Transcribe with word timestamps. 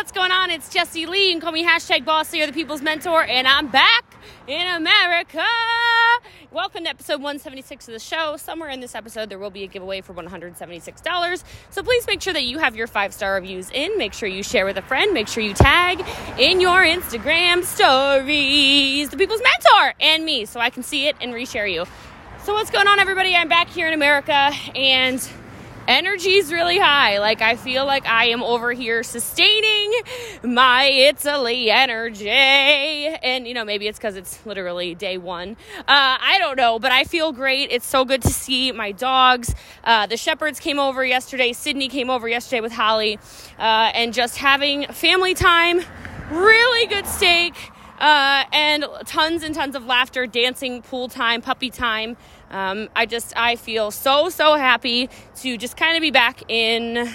what's 0.00 0.12
going 0.12 0.32
on? 0.32 0.50
It's 0.50 0.70
Jesse 0.70 1.04
Lee. 1.04 1.26
You 1.26 1.32
can 1.34 1.42
call 1.42 1.52
me 1.52 1.62
hashtag 1.62 2.06
boss 2.06 2.32
or 2.32 2.46
the 2.46 2.54
people's 2.54 2.80
mentor, 2.80 3.22
and 3.22 3.46
I'm 3.46 3.66
back 3.66 4.16
in 4.46 4.66
America. 4.66 5.44
Welcome 6.50 6.84
to 6.84 6.88
episode 6.88 7.16
176 7.16 7.86
of 7.86 7.92
the 7.92 8.00
show. 8.00 8.38
Somewhere 8.38 8.70
in 8.70 8.80
this 8.80 8.94
episode, 8.94 9.28
there 9.28 9.38
will 9.38 9.50
be 9.50 9.62
a 9.62 9.66
giveaway 9.66 10.00
for 10.00 10.14
$176. 10.14 11.44
So 11.68 11.82
please 11.82 12.06
make 12.06 12.22
sure 12.22 12.32
that 12.32 12.44
you 12.44 12.56
have 12.56 12.74
your 12.74 12.86
five 12.86 13.12
star 13.12 13.34
reviews 13.34 13.68
in. 13.74 13.98
Make 13.98 14.14
sure 14.14 14.26
you 14.26 14.42
share 14.42 14.64
with 14.64 14.78
a 14.78 14.82
friend. 14.82 15.12
Make 15.12 15.28
sure 15.28 15.42
you 15.42 15.52
tag 15.52 16.02
in 16.38 16.62
your 16.62 16.82
Instagram 16.82 17.62
stories 17.62 19.10
the 19.10 19.18
people's 19.18 19.42
mentor 19.42 19.92
and 20.00 20.24
me 20.24 20.46
so 20.46 20.60
I 20.60 20.70
can 20.70 20.82
see 20.82 21.08
it 21.08 21.16
and 21.20 21.34
reshare 21.34 21.70
you. 21.70 21.84
So, 22.44 22.54
what's 22.54 22.70
going 22.70 22.88
on, 22.88 23.00
everybody? 23.00 23.36
I'm 23.36 23.50
back 23.50 23.68
here 23.68 23.86
in 23.86 23.92
America 23.92 24.50
and 24.74 25.20
energy's 25.90 26.52
really 26.52 26.78
high. 26.78 27.18
Like 27.18 27.42
I 27.42 27.56
feel 27.56 27.84
like 27.84 28.06
I 28.06 28.26
am 28.26 28.42
over 28.44 28.72
here 28.72 29.02
sustaining 29.02 29.92
my 30.44 30.84
Italy 30.84 31.68
energy. 31.70 32.28
And 32.30 33.46
you 33.46 33.54
know, 33.54 33.64
maybe 33.64 33.88
it's 33.88 33.98
because 33.98 34.14
it's 34.14 34.44
literally 34.46 34.94
day 34.94 35.18
one. 35.18 35.56
Uh, 35.80 35.84
I 35.88 36.36
don't 36.38 36.56
know, 36.56 36.78
but 36.78 36.92
I 36.92 37.02
feel 37.04 37.32
great. 37.32 37.72
It's 37.72 37.86
so 37.86 38.04
good 38.04 38.22
to 38.22 38.28
see 38.28 38.70
my 38.70 38.92
dogs. 38.92 39.52
Uh, 39.82 40.06
the 40.06 40.16
shepherds 40.16 40.60
came 40.60 40.78
over 40.78 41.04
yesterday. 41.04 41.52
Sydney 41.52 41.88
came 41.88 42.08
over 42.08 42.28
yesterday 42.28 42.60
with 42.60 42.72
Holly, 42.72 43.18
uh, 43.58 43.90
and 43.92 44.14
just 44.14 44.36
having 44.36 44.86
family 44.86 45.34
time. 45.34 45.80
Really 46.30 46.86
good 46.86 47.06
steak. 47.06 47.54
Uh, 47.98 48.44
and 48.52 48.86
tons 49.04 49.42
and 49.42 49.54
tons 49.54 49.76
of 49.76 49.84
laughter, 49.84 50.26
dancing, 50.26 50.80
pool 50.80 51.08
time, 51.08 51.42
puppy 51.42 51.68
time. 51.68 52.16
Um, 52.50 52.88
I 52.96 53.06
just 53.06 53.32
I 53.36 53.56
feel 53.56 53.90
so 53.90 54.28
so 54.28 54.56
happy 54.56 55.08
to 55.36 55.56
just 55.56 55.76
kind 55.76 55.96
of 55.96 56.00
be 56.00 56.10
back 56.10 56.42
in 56.48 57.08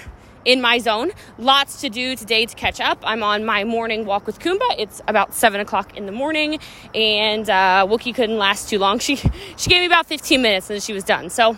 in 0.45 0.62
my 0.62 0.77
zone. 0.77 1.12
Lots 1.38 1.81
to 1.81 1.89
do 1.89 2.16
today 2.16 2.45
to 2.45 2.55
catch 2.55 2.80
up. 2.80 2.99
I'm 3.03 3.23
on 3.23 3.43
my 3.45 3.63
morning 3.63 4.05
walk 4.05 4.27
with 4.27 4.40
Kumba. 4.40 4.76
It's 4.77 5.02
about 5.07 5.34
seven 5.34 5.60
o'clock 5.60 5.98
in 5.98 6.05
the 6.05 6.12
morning, 6.12 6.60
and 6.93 7.49
uh, 7.49 7.85
Wookie 7.90 8.13
couldn't 8.13 8.37
last 8.37 8.70
too 8.70 8.79
long. 8.79 8.99
She 8.99 9.15
she 9.15 9.70
gave 9.70 9.82
me 9.82 9.87
about 9.87 10.05
15 10.05 10.41
minutes 10.41 10.70
and 10.70 10.82
she 10.82 10.93
was 10.93 11.04
done. 11.04 11.29
So 11.29 11.57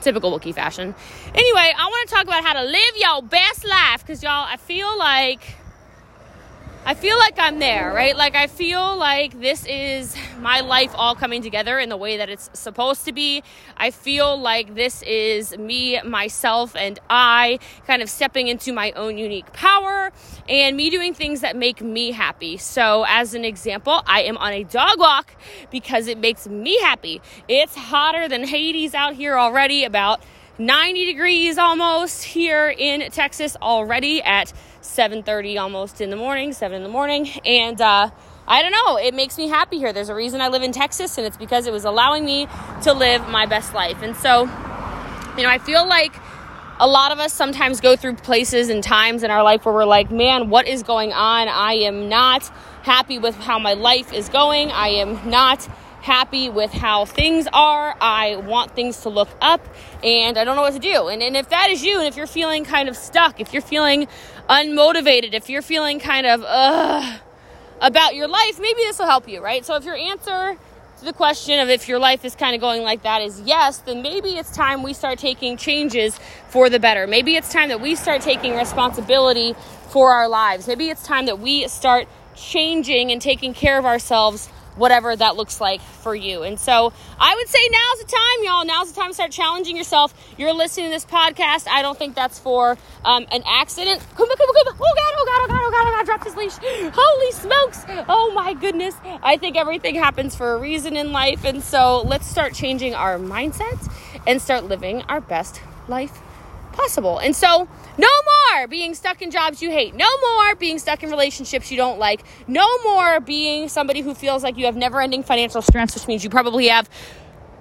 typical 0.00 0.38
Wookie 0.38 0.54
fashion. 0.54 0.94
Anyway, 1.34 1.72
I 1.76 1.86
want 1.86 2.08
to 2.08 2.14
talk 2.14 2.24
about 2.24 2.44
how 2.44 2.52
to 2.52 2.62
live 2.62 2.96
your 2.96 3.22
best 3.22 3.64
life 3.64 4.00
because 4.00 4.22
y'all, 4.22 4.46
I 4.46 4.56
feel 4.58 4.96
like 4.98 5.40
I 6.86 6.92
feel 6.92 7.16
like 7.16 7.38
I'm 7.38 7.60
there, 7.60 7.94
right? 7.94 8.14
Like 8.14 8.34
I 8.34 8.46
feel 8.46 8.98
like 8.98 9.40
this 9.40 9.64
is 9.64 10.14
my 10.38 10.60
life 10.60 10.90
all 10.94 11.14
coming 11.14 11.40
together 11.40 11.78
in 11.78 11.88
the 11.88 11.96
way 11.96 12.18
that 12.18 12.28
it's 12.28 12.50
supposed 12.52 13.06
to 13.06 13.12
be. 13.12 13.42
I 13.78 13.90
feel 13.90 14.38
like 14.38 14.74
this 14.74 15.00
is 15.00 15.56
me, 15.56 15.98
myself, 16.02 16.76
and 16.76 16.98
I 17.08 17.58
kind 17.86 18.02
of 18.02 18.10
stepping 18.10 18.48
into 18.48 18.74
my 18.74 18.92
own 18.92 19.16
unique 19.16 19.50
power 19.54 20.12
and 20.46 20.76
me 20.76 20.90
doing 20.90 21.14
things 21.14 21.40
that 21.40 21.56
make 21.56 21.80
me 21.80 22.12
happy. 22.12 22.58
So, 22.58 23.06
as 23.08 23.32
an 23.32 23.46
example, 23.46 24.02
I 24.06 24.20
am 24.24 24.36
on 24.36 24.52
a 24.52 24.64
dog 24.64 24.98
walk 24.98 25.34
because 25.70 26.06
it 26.06 26.18
makes 26.18 26.46
me 26.46 26.78
happy. 26.80 27.22
It's 27.48 27.74
hotter 27.74 28.28
than 28.28 28.44
Hades 28.44 28.92
out 28.92 29.14
here 29.14 29.38
already, 29.38 29.84
about 29.84 30.20
90 30.58 31.06
degrees 31.06 31.58
almost 31.58 32.22
here 32.22 32.68
in 32.68 33.10
Texas 33.10 33.56
already 33.60 34.22
at 34.22 34.52
7:30 34.84 35.58
almost 35.58 36.00
in 36.00 36.10
the 36.10 36.16
morning, 36.16 36.52
7 36.52 36.76
in 36.76 36.82
the 36.82 36.88
morning, 36.88 37.28
and 37.44 37.80
uh, 37.80 38.10
I 38.46 38.62
don't 38.62 38.72
know, 38.72 38.96
it 38.96 39.14
makes 39.14 39.38
me 39.38 39.48
happy 39.48 39.78
here. 39.78 39.92
There's 39.92 40.10
a 40.10 40.14
reason 40.14 40.40
I 40.42 40.48
live 40.48 40.62
in 40.62 40.72
Texas 40.72 41.16
and 41.16 41.26
it's 41.26 41.38
because 41.38 41.66
it 41.66 41.72
was 41.72 41.84
allowing 41.84 42.26
me 42.26 42.46
to 42.82 42.92
live 42.92 43.26
my 43.28 43.46
best 43.46 43.72
life. 43.72 44.02
And 44.02 44.14
so, 44.14 44.42
you 45.36 45.42
know, 45.42 45.48
I 45.48 45.58
feel 45.58 45.88
like 45.88 46.14
a 46.78 46.86
lot 46.86 47.10
of 47.10 47.18
us 47.18 47.32
sometimes 47.32 47.80
go 47.80 47.96
through 47.96 48.16
places 48.16 48.68
and 48.68 48.84
times 48.84 49.22
in 49.22 49.30
our 49.30 49.42
life 49.42 49.64
where 49.64 49.74
we're 49.74 49.86
like, 49.86 50.10
"Man, 50.10 50.50
what 50.50 50.68
is 50.68 50.82
going 50.82 51.12
on? 51.12 51.48
I 51.48 51.74
am 51.74 52.08
not 52.10 52.50
happy 52.82 53.18
with 53.18 53.34
how 53.36 53.58
my 53.58 53.72
life 53.72 54.12
is 54.12 54.28
going. 54.28 54.70
I 54.70 54.88
am 54.88 55.30
not 55.30 55.66
happy 56.04 56.50
with 56.50 56.70
how 56.70 57.06
things 57.06 57.48
are. 57.54 57.96
I 57.98 58.36
want 58.36 58.76
things 58.76 59.00
to 59.00 59.08
look 59.08 59.30
up 59.40 59.66
and 60.02 60.36
I 60.36 60.44
don't 60.44 60.54
know 60.54 60.60
what 60.60 60.74
to 60.74 60.78
do. 60.78 61.08
And, 61.08 61.22
and 61.22 61.34
if 61.34 61.48
that 61.48 61.70
is 61.70 61.82
you, 61.82 61.98
and 61.98 62.06
if 62.06 62.14
you're 62.14 62.26
feeling 62.26 62.66
kind 62.66 62.90
of 62.90 62.96
stuck, 62.96 63.40
if 63.40 63.54
you're 63.54 63.62
feeling 63.62 64.06
unmotivated, 64.50 65.32
if 65.32 65.48
you're 65.48 65.62
feeling 65.62 65.98
kind 65.98 66.26
of 66.26 66.44
uh, 66.46 67.18
about 67.80 68.14
your 68.14 68.28
life, 68.28 68.60
maybe 68.60 68.80
this 68.82 68.98
will 68.98 69.06
help 69.06 69.26
you, 69.26 69.42
right? 69.42 69.64
So 69.64 69.76
if 69.76 69.86
your 69.86 69.96
answer 69.96 70.58
to 70.98 71.04
the 71.06 71.14
question 71.14 71.58
of 71.58 71.70
if 71.70 71.88
your 71.88 71.98
life 71.98 72.22
is 72.26 72.34
kind 72.34 72.54
of 72.54 72.60
going 72.60 72.82
like 72.82 73.02
that 73.04 73.22
is 73.22 73.40
yes, 73.40 73.78
then 73.78 74.02
maybe 74.02 74.36
it's 74.36 74.54
time 74.54 74.82
we 74.82 74.92
start 74.92 75.18
taking 75.18 75.56
changes 75.56 76.20
for 76.48 76.68
the 76.68 76.78
better. 76.78 77.06
Maybe 77.06 77.34
it's 77.36 77.50
time 77.50 77.70
that 77.70 77.80
we 77.80 77.94
start 77.94 78.20
taking 78.20 78.54
responsibility 78.54 79.54
for 79.88 80.12
our 80.12 80.28
lives. 80.28 80.68
Maybe 80.68 80.90
it's 80.90 81.02
time 81.02 81.24
that 81.26 81.38
we 81.38 81.66
start 81.68 82.08
changing 82.36 83.10
and 83.10 83.22
taking 83.22 83.54
care 83.54 83.78
of 83.78 83.86
ourselves 83.86 84.50
whatever 84.76 85.14
that 85.14 85.36
looks 85.36 85.60
like 85.60 85.80
for 85.80 86.14
you. 86.14 86.42
And 86.42 86.58
so 86.58 86.92
I 87.18 87.34
would 87.34 87.48
say 87.48 87.58
now's 87.70 88.04
the 88.04 88.10
time, 88.10 88.44
y'all. 88.44 88.64
Now's 88.64 88.92
the 88.92 89.00
time 89.00 89.10
to 89.10 89.14
start 89.14 89.30
challenging 89.30 89.76
yourself. 89.76 90.14
You're 90.36 90.52
listening 90.52 90.86
to 90.86 90.90
this 90.90 91.04
podcast. 91.04 91.68
I 91.68 91.82
don't 91.82 91.98
think 91.98 92.14
that's 92.14 92.38
for 92.38 92.76
um, 93.04 93.26
an 93.30 93.42
accident. 93.46 94.00
Kumba, 94.14 94.32
kumba, 94.32 94.54
kumba. 94.54 94.76
Oh 94.80 94.94
God, 94.94 95.14
oh 95.16 95.24
God, 95.26 95.40
oh 95.40 95.48
God, 95.48 95.60
oh 95.62 95.70
God, 95.70 95.86
oh 95.86 95.90
God, 95.90 96.06
drop 96.06 96.24
his 96.24 96.36
leash. 96.36 96.92
Holy 96.94 97.32
smokes. 97.32 97.84
Oh 98.08 98.32
my 98.34 98.54
goodness. 98.54 98.94
I 99.22 99.36
think 99.36 99.56
everything 99.56 99.94
happens 99.94 100.34
for 100.34 100.54
a 100.54 100.58
reason 100.58 100.96
in 100.96 101.12
life. 101.12 101.44
And 101.44 101.62
so 101.62 102.02
let's 102.02 102.26
start 102.26 102.54
changing 102.54 102.94
our 102.94 103.18
mindset 103.18 103.90
and 104.26 104.40
start 104.40 104.64
living 104.64 105.02
our 105.02 105.20
best 105.20 105.60
life 105.88 106.20
possible. 106.72 107.18
And 107.18 107.34
so, 107.34 107.68
no 107.96 108.08
more 108.54 108.66
being 108.68 108.94
stuck 108.94 109.22
in 109.22 109.30
jobs 109.30 109.62
you 109.62 109.70
hate. 109.70 109.94
No 109.94 110.08
more 110.20 110.54
being 110.56 110.78
stuck 110.78 111.02
in 111.02 111.10
relationships 111.10 111.70
you 111.70 111.76
don't 111.76 111.98
like. 111.98 112.22
No 112.46 112.66
more 112.84 113.20
being 113.20 113.68
somebody 113.68 114.00
who 114.00 114.14
feels 114.14 114.42
like 114.42 114.56
you 114.56 114.66
have 114.66 114.76
never 114.76 115.00
ending 115.00 115.22
financial 115.22 115.62
stress, 115.62 115.94
which 115.94 116.06
means 116.06 116.24
you 116.24 116.30
probably 116.30 116.68
have. 116.68 116.88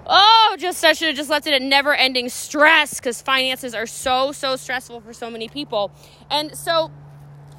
Oh, 0.05 0.55
just 0.59 0.83
I 0.83 0.93
should 0.93 1.07
have 1.09 1.17
just 1.17 1.29
left 1.29 1.47
it 1.47 1.53
at 1.53 1.61
never 1.61 1.93
ending 1.93 2.29
stress 2.29 2.95
because 2.95 3.21
finances 3.21 3.73
are 3.73 3.85
so, 3.85 4.31
so 4.31 4.55
stressful 4.55 5.01
for 5.01 5.13
so 5.13 5.29
many 5.29 5.47
people. 5.47 5.91
And 6.29 6.57
so, 6.57 6.91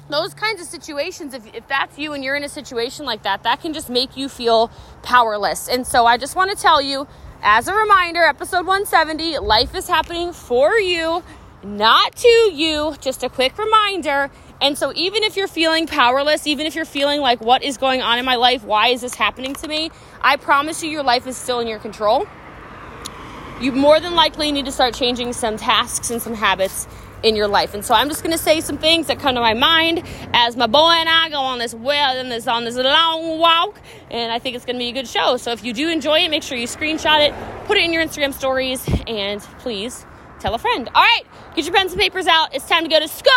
those 0.09 0.35
kinds 0.35 0.61
of 0.61 0.67
situations, 0.67 1.33
if, 1.33 1.55
if 1.55 1.67
that's 1.67 1.97
you 1.97 2.13
and 2.13 2.23
you're 2.23 2.35
in 2.35 2.43
a 2.43 2.49
situation 2.49 3.05
like 3.05 3.23
that, 3.23 3.41
that 3.43 3.61
can 3.61 3.73
just 3.73 3.89
make 3.89 4.15
you 4.15 4.29
feel 4.29 4.69
powerless. 5.01 5.67
And 5.67 5.87
so, 5.87 6.05
I 6.05 6.17
just 6.17 6.35
want 6.35 6.55
to 6.55 6.57
tell 6.57 6.83
you, 6.83 7.07
as 7.41 7.67
a 7.67 7.73
reminder, 7.73 8.21
episode 8.21 8.67
170, 8.67 9.39
life 9.39 9.73
is 9.73 9.87
happening 9.87 10.31
for 10.31 10.75
you 10.75 11.23
not 11.65 12.15
to 12.17 12.27
you. 12.27 12.95
Just 13.01 13.23
a 13.23 13.29
quick 13.29 13.57
reminder. 13.57 14.29
And 14.61 14.77
so, 14.77 14.93
even 14.95 15.23
if 15.23 15.35
you're 15.35 15.47
feeling 15.47 15.87
powerless, 15.87 16.47
even 16.47 16.65
if 16.65 16.75
you're 16.75 16.85
feeling 16.85 17.19
like, 17.19 17.41
what 17.41 17.63
is 17.63 17.77
going 17.77 18.01
on 18.01 18.19
in 18.19 18.25
my 18.25 18.35
life? 18.35 18.63
Why 18.63 18.89
is 18.89 19.01
this 19.01 19.15
happening 19.15 19.53
to 19.55 19.67
me? 19.67 19.91
I 20.21 20.37
promise 20.37 20.81
you, 20.81 20.89
your 20.89 21.03
life 21.03 21.27
is 21.27 21.35
still 21.35 21.59
in 21.59 21.67
your 21.67 21.79
control. 21.79 22.27
You 23.59 23.71
more 23.71 23.99
than 23.99 24.15
likely 24.15 24.51
need 24.51 24.65
to 24.65 24.71
start 24.71 24.93
changing 24.93 25.33
some 25.33 25.57
tasks 25.57 26.11
and 26.11 26.21
some 26.21 26.33
habits 26.33 26.87
in 27.23 27.35
your 27.35 27.47
life. 27.47 27.73
And 27.73 27.83
so 27.83 27.93
I'm 27.93 28.07
just 28.09 28.21
going 28.21 28.33
to 28.33 28.41
say 28.41 28.61
some 28.61 28.77
things 28.77 29.07
that 29.07 29.19
come 29.19 29.35
to 29.35 29.41
my 29.41 29.53
mind 29.53 30.03
as 30.33 30.55
my 30.55 30.67
boy 30.67 30.91
and 30.91 31.09
I 31.09 31.29
go 31.29 31.39
on 31.39 31.57
this 31.57 31.73
well 31.73 32.17
and 32.17 32.31
this 32.31 32.47
on 32.47 32.65
this 32.65 32.75
long 32.75 33.39
walk. 33.39 33.79
And 34.11 34.31
I 34.31 34.39
think 34.39 34.55
it's 34.55 34.65
going 34.65 34.75
to 34.75 34.79
be 34.79 34.89
a 34.89 34.93
good 34.93 35.07
show. 35.07 35.37
So 35.37 35.51
if 35.51 35.63
you 35.63 35.73
do 35.73 35.89
enjoy 35.89 36.19
it, 36.19 36.29
make 36.29 36.43
sure 36.43 36.57
you 36.57 36.67
screenshot 36.67 37.27
it, 37.27 37.33
put 37.65 37.77
it 37.77 37.83
in 37.83 37.93
your 37.93 38.05
Instagram 38.05 38.33
stories, 38.33 38.87
and 39.07 39.41
please 39.59 40.05
tell 40.39 40.53
a 40.53 40.59
friend. 40.59 40.89
All 40.93 41.01
right, 41.01 41.23
get 41.55 41.65
your 41.65 41.73
pens 41.73 41.93
and 41.93 42.01
papers 42.01 42.27
out. 42.27 42.53
It's 42.53 42.67
time 42.67 42.83
to 42.83 42.89
go 42.89 42.99
to 42.99 43.07
school. 43.07 43.31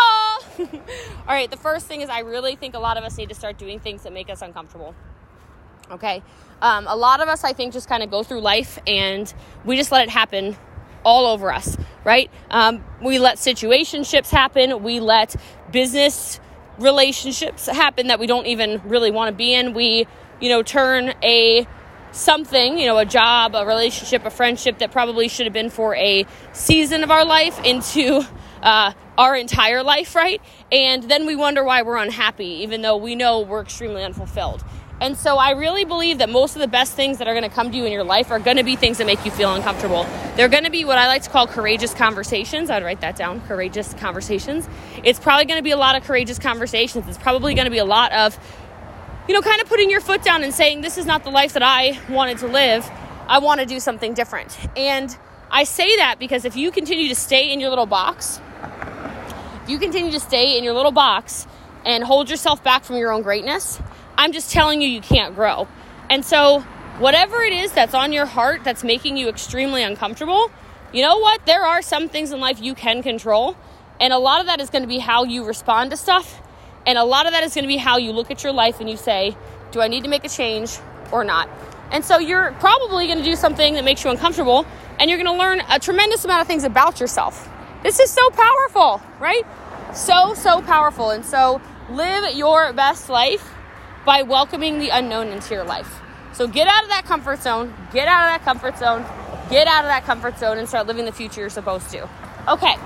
All 1.28 1.34
right, 1.34 1.50
the 1.50 1.56
first 1.56 1.86
thing 1.86 2.00
is 2.00 2.08
I 2.08 2.20
really 2.20 2.56
think 2.56 2.74
a 2.74 2.78
lot 2.78 2.96
of 2.96 3.04
us 3.04 3.16
need 3.16 3.28
to 3.28 3.34
start 3.34 3.58
doing 3.58 3.78
things 3.78 4.02
that 4.02 4.12
make 4.12 4.28
us 4.28 4.42
uncomfortable. 4.42 4.94
Okay, 5.90 6.22
um, 6.60 6.86
a 6.88 6.96
lot 6.96 7.20
of 7.20 7.28
us, 7.28 7.44
I 7.44 7.52
think, 7.52 7.72
just 7.72 7.88
kind 7.88 8.02
of 8.02 8.10
go 8.10 8.22
through 8.22 8.40
life 8.40 8.78
and 8.86 9.32
we 9.64 9.76
just 9.76 9.92
let 9.92 10.02
it 10.02 10.10
happen 10.10 10.56
all 11.04 11.26
over 11.26 11.52
us, 11.52 11.76
right? 12.04 12.30
Um, 12.50 12.84
we 13.00 13.18
let 13.18 13.36
situationships 13.36 14.30
happen, 14.30 14.82
we 14.82 15.00
let 15.00 15.36
business 15.70 16.40
relationships 16.78 17.66
happen 17.66 18.08
that 18.08 18.18
we 18.18 18.26
don't 18.26 18.46
even 18.46 18.82
really 18.84 19.10
want 19.10 19.28
to 19.28 19.36
be 19.36 19.54
in. 19.54 19.74
We, 19.74 20.06
you 20.40 20.48
know, 20.48 20.62
turn 20.62 21.14
a 21.22 21.66
something, 22.12 22.78
you 22.78 22.86
know, 22.86 22.98
a 22.98 23.04
job, 23.04 23.54
a 23.54 23.64
relationship, 23.66 24.24
a 24.24 24.30
friendship 24.30 24.78
that 24.78 24.92
probably 24.92 25.28
should 25.28 25.46
have 25.46 25.52
been 25.52 25.70
for 25.70 25.94
a 25.96 26.26
season 26.52 27.02
of 27.02 27.10
our 27.10 27.24
life 27.24 27.62
into 27.64 28.22
uh, 28.62 28.92
our 29.16 29.36
entire 29.36 29.82
life, 29.82 30.14
right? 30.14 30.40
And 30.72 31.02
then 31.04 31.26
we 31.26 31.36
wonder 31.36 31.64
why 31.64 31.82
we're 31.82 31.96
unhappy, 31.96 32.62
even 32.62 32.82
though 32.82 32.96
we 32.96 33.14
know 33.14 33.40
we're 33.40 33.62
extremely 33.62 34.02
unfulfilled. 34.02 34.64
And 35.00 35.16
so 35.16 35.36
I 35.36 35.52
really 35.52 35.84
believe 35.84 36.18
that 36.18 36.28
most 36.28 36.56
of 36.56 36.60
the 36.60 36.66
best 36.66 36.94
things 36.94 37.18
that 37.18 37.28
are 37.28 37.34
going 37.34 37.48
to 37.48 37.54
come 37.54 37.70
to 37.70 37.76
you 37.76 37.84
in 37.84 37.92
your 37.92 38.02
life 38.02 38.32
are 38.32 38.40
going 38.40 38.56
to 38.56 38.64
be 38.64 38.74
things 38.74 38.98
that 38.98 39.06
make 39.06 39.24
you 39.24 39.30
feel 39.30 39.54
uncomfortable. 39.54 40.04
They're 40.34 40.48
going 40.48 40.64
to 40.64 40.70
be 40.70 40.84
what 40.84 40.98
I 40.98 41.06
like 41.06 41.22
to 41.22 41.30
call 41.30 41.46
courageous 41.46 41.94
conversations. 41.94 42.68
I'd 42.68 42.82
write 42.82 43.00
that 43.02 43.14
down 43.14 43.40
courageous 43.42 43.94
conversations. 43.94 44.68
It's 45.04 45.20
probably 45.20 45.44
going 45.44 45.58
to 45.58 45.62
be 45.62 45.70
a 45.70 45.76
lot 45.76 45.94
of 45.94 46.02
courageous 46.02 46.40
conversations. 46.40 47.06
It's 47.06 47.18
probably 47.18 47.54
going 47.54 47.66
to 47.66 47.70
be 47.70 47.78
a 47.78 47.84
lot 47.84 48.10
of 48.10 48.36
you 49.28 49.34
know, 49.34 49.42
kind 49.42 49.60
of 49.60 49.68
putting 49.68 49.90
your 49.90 50.00
foot 50.00 50.22
down 50.22 50.42
and 50.42 50.52
saying, 50.52 50.80
this 50.80 50.98
is 50.98 51.06
not 51.06 51.22
the 51.22 51.30
life 51.30 51.52
that 51.52 51.62
I 51.62 52.00
wanted 52.08 52.38
to 52.38 52.48
live. 52.48 52.88
I 53.28 53.38
want 53.38 53.60
to 53.60 53.66
do 53.66 53.78
something 53.78 54.14
different. 54.14 54.58
And 54.76 55.16
I 55.50 55.64
say 55.64 55.96
that 55.96 56.16
because 56.18 56.44
if 56.44 56.56
you 56.56 56.70
continue 56.70 57.08
to 57.08 57.14
stay 57.14 57.52
in 57.52 57.60
your 57.60 57.68
little 57.68 57.86
box, 57.86 58.40
if 59.62 59.70
you 59.70 59.78
continue 59.78 60.10
to 60.12 60.20
stay 60.20 60.56
in 60.56 60.64
your 60.64 60.72
little 60.72 60.92
box, 60.92 61.46
and 61.84 62.04
hold 62.04 62.28
yourself 62.28 62.62
back 62.62 62.84
from 62.84 62.96
your 62.96 63.12
own 63.12 63.22
greatness. 63.22 63.80
I'm 64.16 64.32
just 64.32 64.52
telling 64.52 64.82
you, 64.82 64.88
you 64.88 65.00
can't 65.00 65.34
grow. 65.34 65.68
And 66.10 66.24
so, 66.24 66.60
whatever 66.98 67.42
it 67.42 67.52
is 67.52 67.72
that's 67.72 67.94
on 67.94 68.12
your 68.12 68.26
heart 68.26 68.62
that's 68.64 68.84
making 68.84 69.16
you 69.16 69.28
extremely 69.28 69.82
uncomfortable, 69.82 70.50
you 70.92 71.02
know 71.02 71.18
what? 71.18 71.44
There 71.46 71.62
are 71.62 71.82
some 71.82 72.08
things 72.08 72.30
in 72.32 72.40
life 72.40 72.60
you 72.60 72.74
can 72.74 73.02
control. 73.02 73.56
And 74.00 74.12
a 74.12 74.18
lot 74.18 74.40
of 74.40 74.46
that 74.46 74.60
is 74.60 74.70
going 74.70 74.82
to 74.82 74.88
be 74.88 74.98
how 74.98 75.24
you 75.24 75.44
respond 75.44 75.90
to 75.90 75.96
stuff. 75.96 76.42
And 76.88 76.96
a 76.96 77.04
lot 77.04 77.26
of 77.26 77.32
that 77.32 77.44
is 77.44 77.52
going 77.52 77.64
to 77.64 77.68
be 77.68 77.76
how 77.76 77.98
you 77.98 78.12
look 78.12 78.30
at 78.30 78.42
your 78.42 78.54
life 78.54 78.80
and 78.80 78.88
you 78.88 78.96
say, 78.96 79.36
do 79.72 79.82
I 79.82 79.88
need 79.88 80.04
to 80.04 80.08
make 80.08 80.24
a 80.24 80.28
change 80.30 80.78
or 81.12 81.22
not? 81.22 81.46
And 81.92 82.02
so 82.02 82.18
you're 82.18 82.52
probably 82.52 83.06
going 83.06 83.18
to 83.18 83.24
do 83.24 83.36
something 83.36 83.74
that 83.74 83.84
makes 83.84 84.02
you 84.02 84.10
uncomfortable 84.10 84.64
and 84.98 85.10
you're 85.10 85.22
going 85.22 85.30
to 85.30 85.38
learn 85.38 85.60
a 85.68 85.78
tremendous 85.78 86.24
amount 86.24 86.40
of 86.40 86.46
things 86.46 86.64
about 86.64 86.98
yourself. 86.98 87.46
This 87.82 88.00
is 88.00 88.10
so 88.10 88.30
powerful, 88.30 89.02
right? 89.20 89.42
So, 89.94 90.32
so 90.32 90.62
powerful. 90.62 91.10
And 91.10 91.26
so 91.26 91.60
live 91.90 92.34
your 92.34 92.72
best 92.72 93.10
life 93.10 93.52
by 94.06 94.22
welcoming 94.22 94.78
the 94.78 94.88
unknown 94.88 95.28
into 95.28 95.52
your 95.52 95.64
life. 95.64 96.00
So 96.32 96.46
get 96.46 96.68
out 96.68 96.84
of 96.84 96.88
that 96.88 97.04
comfort 97.04 97.42
zone, 97.42 97.74
get 97.92 98.08
out 98.08 98.34
of 98.34 98.40
that 98.40 98.44
comfort 98.46 98.78
zone, 98.78 99.04
get 99.50 99.68
out 99.68 99.84
of 99.84 99.90
that 99.90 100.04
comfort 100.04 100.38
zone 100.38 100.56
and 100.56 100.66
start 100.66 100.86
living 100.86 101.04
the 101.04 101.12
future 101.12 101.42
you're 101.42 101.50
supposed 101.50 101.90
to. 101.90 102.08
Okay. 102.48 102.76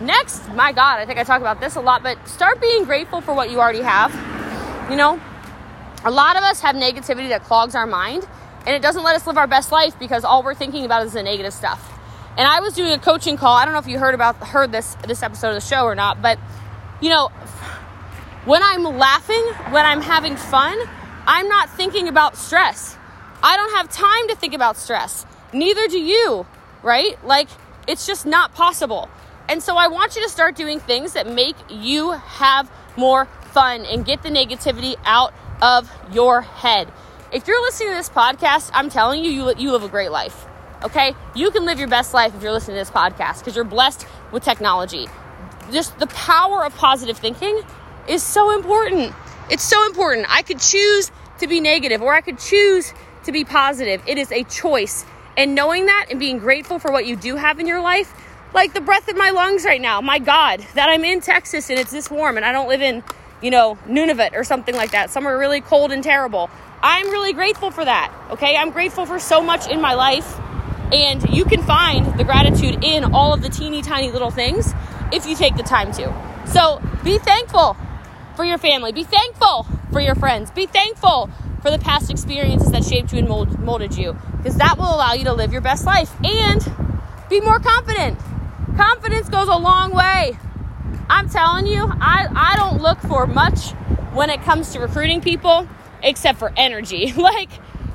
Next, 0.00 0.48
my 0.54 0.72
God, 0.72 0.98
I 0.98 1.06
think 1.06 1.18
I 1.18 1.24
talk 1.24 1.40
about 1.40 1.60
this 1.60 1.76
a 1.76 1.80
lot, 1.80 2.02
but 2.02 2.26
start 2.28 2.60
being 2.60 2.84
grateful 2.84 3.20
for 3.20 3.32
what 3.32 3.50
you 3.50 3.60
already 3.60 3.82
have. 3.82 4.12
You 4.90 4.96
know, 4.96 5.20
a 6.04 6.10
lot 6.10 6.36
of 6.36 6.42
us 6.42 6.60
have 6.60 6.76
negativity 6.76 7.28
that 7.28 7.44
clogs 7.44 7.74
our 7.74 7.86
mind 7.86 8.26
and 8.66 8.74
it 8.74 8.82
doesn't 8.82 9.02
let 9.02 9.14
us 9.14 9.26
live 9.26 9.36
our 9.36 9.46
best 9.46 9.70
life 9.72 9.98
because 9.98 10.24
all 10.24 10.42
we're 10.42 10.54
thinking 10.54 10.84
about 10.84 11.06
is 11.06 11.12
the 11.12 11.22
negative 11.22 11.52
stuff. 11.52 11.92
And 12.36 12.48
I 12.48 12.60
was 12.60 12.74
doing 12.74 12.92
a 12.92 12.98
coaching 12.98 13.36
call. 13.36 13.56
I 13.56 13.64
don't 13.64 13.74
know 13.74 13.80
if 13.80 13.86
you 13.86 13.98
heard 13.98 14.14
about 14.14 14.36
heard 14.36 14.72
this 14.72 14.96
this 15.06 15.22
episode 15.22 15.50
of 15.50 15.54
the 15.54 15.60
show 15.60 15.84
or 15.84 15.94
not, 15.94 16.20
but 16.20 16.38
you 17.00 17.08
know, 17.10 17.28
when 18.44 18.62
I'm 18.62 18.82
laughing, 18.82 19.44
when 19.70 19.86
I'm 19.86 20.00
having 20.00 20.36
fun, 20.36 20.76
I'm 21.26 21.48
not 21.48 21.70
thinking 21.70 22.08
about 22.08 22.36
stress. 22.36 22.96
I 23.42 23.56
don't 23.56 23.76
have 23.76 23.90
time 23.90 24.28
to 24.28 24.36
think 24.36 24.54
about 24.54 24.76
stress. 24.76 25.26
Neither 25.52 25.86
do 25.86 26.00
you, 26.00 26.46
right? 26.82 27.22
Like 27.24 27.48
it's 27.86 28.06
just 28.06 28.26
not 28.26 28.54
possible. 28.54 29.08
And 29.48 29.62
so 29.62 29.76
I 29.76 29.88
want 29.88 30.16
you 30.16 30.22
to 30.22 30.28
start 30.28 30.56
doing 30.56 30.80
things 30.80 31.12
that 31.12 31.26
make 31.26 31.56
you 31.68 32.12
have 32.12 32.70
more 32.96 33.26
fun 33.52 33.84
and 33.84 34.04
get 34.04 34.22
the 34.22 34.30
negativity 34.30 34.96
out 35.04 35.34
of 35.60 35.90
your 36.12 36.40
head. 36.40 36.90
If 37.32 37.46
you're 37.46 37.60
listening 37.62 37.90
to 37.90 37.96
this 37.96 38.08
podcast, 38.08 38.70
I'm 38.72 38.88
telling 38.88 39.24
you, 39.24 39.30
you, 39.30 39.54
you 39.56 39.72
live 39.72 39.82
a 39.82 39.88
great 39.88 40.10
life. 40.10 40.46
Okay? 40.82 41.14
You 41.34 41.50
can 41.50 41.64
live 41.64 41.78
your 41.78 41.88
best 41.88 42.14
life 42.14 42.34
if 42.34 42.42
you're 42.42 42.52
listening 42.52 42.76
to 42.76 42.80
this 42.80 42.90
podcast 42.90 43.38
because 43.40 43.54
you're 43.54 43.64
blessed 43.64 44.06
with 44.32 44.44
technology. 44.44 45.08
Just 45.72 45.98
the 45.98 46.06
power 46.08 46.64
of 46.64 46.74
positive 46.76 47.18
thinking 47.18 47.60
is 48.08 48.22
so 48.22 48.54
important. 48.54 49.14
It's 49.50 49.62
so 49.62 49.84
important. 49.86 50.26
I 50.28 50.42
could 50.42 50.60
choose 50.60 51.10
to 51.38 51.46
be 51.46 51.60
negative 51.60 52.02
or 52.02 52.14
I 52.14 52.20
could 52.20 52.38
choose 52.38 52.92
to 53.24 53.32
be 53.32 53.44
positive. 53.44 54.02
It 54.06 54.18
is 54.18 54.30
a 54.32 54.44
choice. 54.44 55.04
And 55.36 55.54
knowing 55.54 55.86
that 55.86 56.06
and 56.10 56.20
being 56.20 56.38
grateful 56.38 56.78
for 56.78 56.92
what 56.92 57.06
you 57.06 57.16
do 57.16 57.36
have 57.36 57.58
in 57.58 57.66
your 57.66 57.80
life, 57.80 58.14
like 58.54 58.72
the 58.72 58.80
breath 58.80 59.08
in 59.08 59.18
my 59.18 59.30
lungs 59.30 59.64
right 59.64 59.80
now, 59.80 60.00
my 60.00 60.20
God, 60.20 60.64
that 60.74 60.88
I'm 60.88 61.04
in 61.04 61.20
Texas 61.20 61.68
and 61.70 61.78
it's 61.78 61.90
this 61.90 62.08
warm 62.08 62.36
and 62.36 62.46
I 62.46 62.52
don't 62.52 62.68
live 62.68 62.80
in, 62.80 63.02
you 63.42 63.50
know, 63.50 63.76
Nunavut 63.86 64.32
or 64.34 64.44
something 64.44 64.76
like 64.76 64.92
that, 64.92 65.10
somewhere 65.10 65.36
really 65.36 65.60
cold 65.60 65.90
and 65.90 66.02
terrible. 66.02 66.48
I'm 66.80 67.10
really 67.10 67.32
grateful 67.32 67.70
for 67.72 67.84
that, 67.84 68.12
okay? 68.30 68.56
I'm 68.56 68.70
grateful 68.70 69.06
for 69.06 69.18
so 69.18 69.42
much 69.42 69.68
in 69.68 69.80
my 69.80 69.94
life. 69.94 70.38
And 70.92 71.28
you 71.30 71.44
can 71.44 71.62
find 71.62 72.18
the 72.18 72.24
gratitude 72.24 72.84
in 72.84 73.04
all 73.12 73.34
of 73.34 73.42
the 73.42 73.48
teeny 73.48 73.82
tiny 73.82 74.12
little 74.12 74.30
things 74.30 74.72
if 75.12 75.26
you 75.26 75.34
take 75.34 75.56
the 75.56 75.62
time 75.62 75.90
to. 75.92 76.14
So 76.46 76.80
be 77.02 77.18
thankful 77.18 77.76
for 78.36 78.44
your 78.44 78.58
family, 78.58 78.92
be 78.92 79.02
thankful 79.02 79.66
for 79.90 80.00
your 80.00 80.14
friends, 80.14 80.50
be 80.52 80.66
thankful 80.66 81.30
for 81.62 81.70
the 81.70 81.78
past 81.78 82.10
experiences 82.10 82.70
that 82.70 82.84
shaped 82.84 83.12
you 83.12 83.18
and 83.18 83.26
mold, 83.26 83.58
molded 83.58 83.96
you, 83.96 84.16
because 84.36 84.56
that 84.56 84.76
will 84.76 84.94
allow 84.94 85.14
you 85.14 85.24
to 85.24 85.32
live 85.32 85.52
your 85.52 85.62
best 85.62 85.84
life 85.86 86.12
and 86.22 86.60
be 87.30 87.40
more 87.40 87.58
confident. 87.58 88.18
Confidence 88.76 89.28
goes 89.28 89.48
a 89.48 89.56
long 89.56 89.92
way. 89.94 90.36
I'm 91.08 91.28
telling 91.28 91.66
you, 91.66 91.86
I, 91.88 92.26
I 92.34 92.56
don't 92.56 92.82
look 92.82 92.98
for 93.00 93.26
much 93.26 93.70
when 94.12 94.30
it 94.30 94.42
comes 94.42 94.72
to 94.72 94.80
recruiting 94.80 95.20
people 95.20 95.68
except 96.02 96.38
for 96.38 96.52
energy. 96.56 97.12
like 97.16 97.50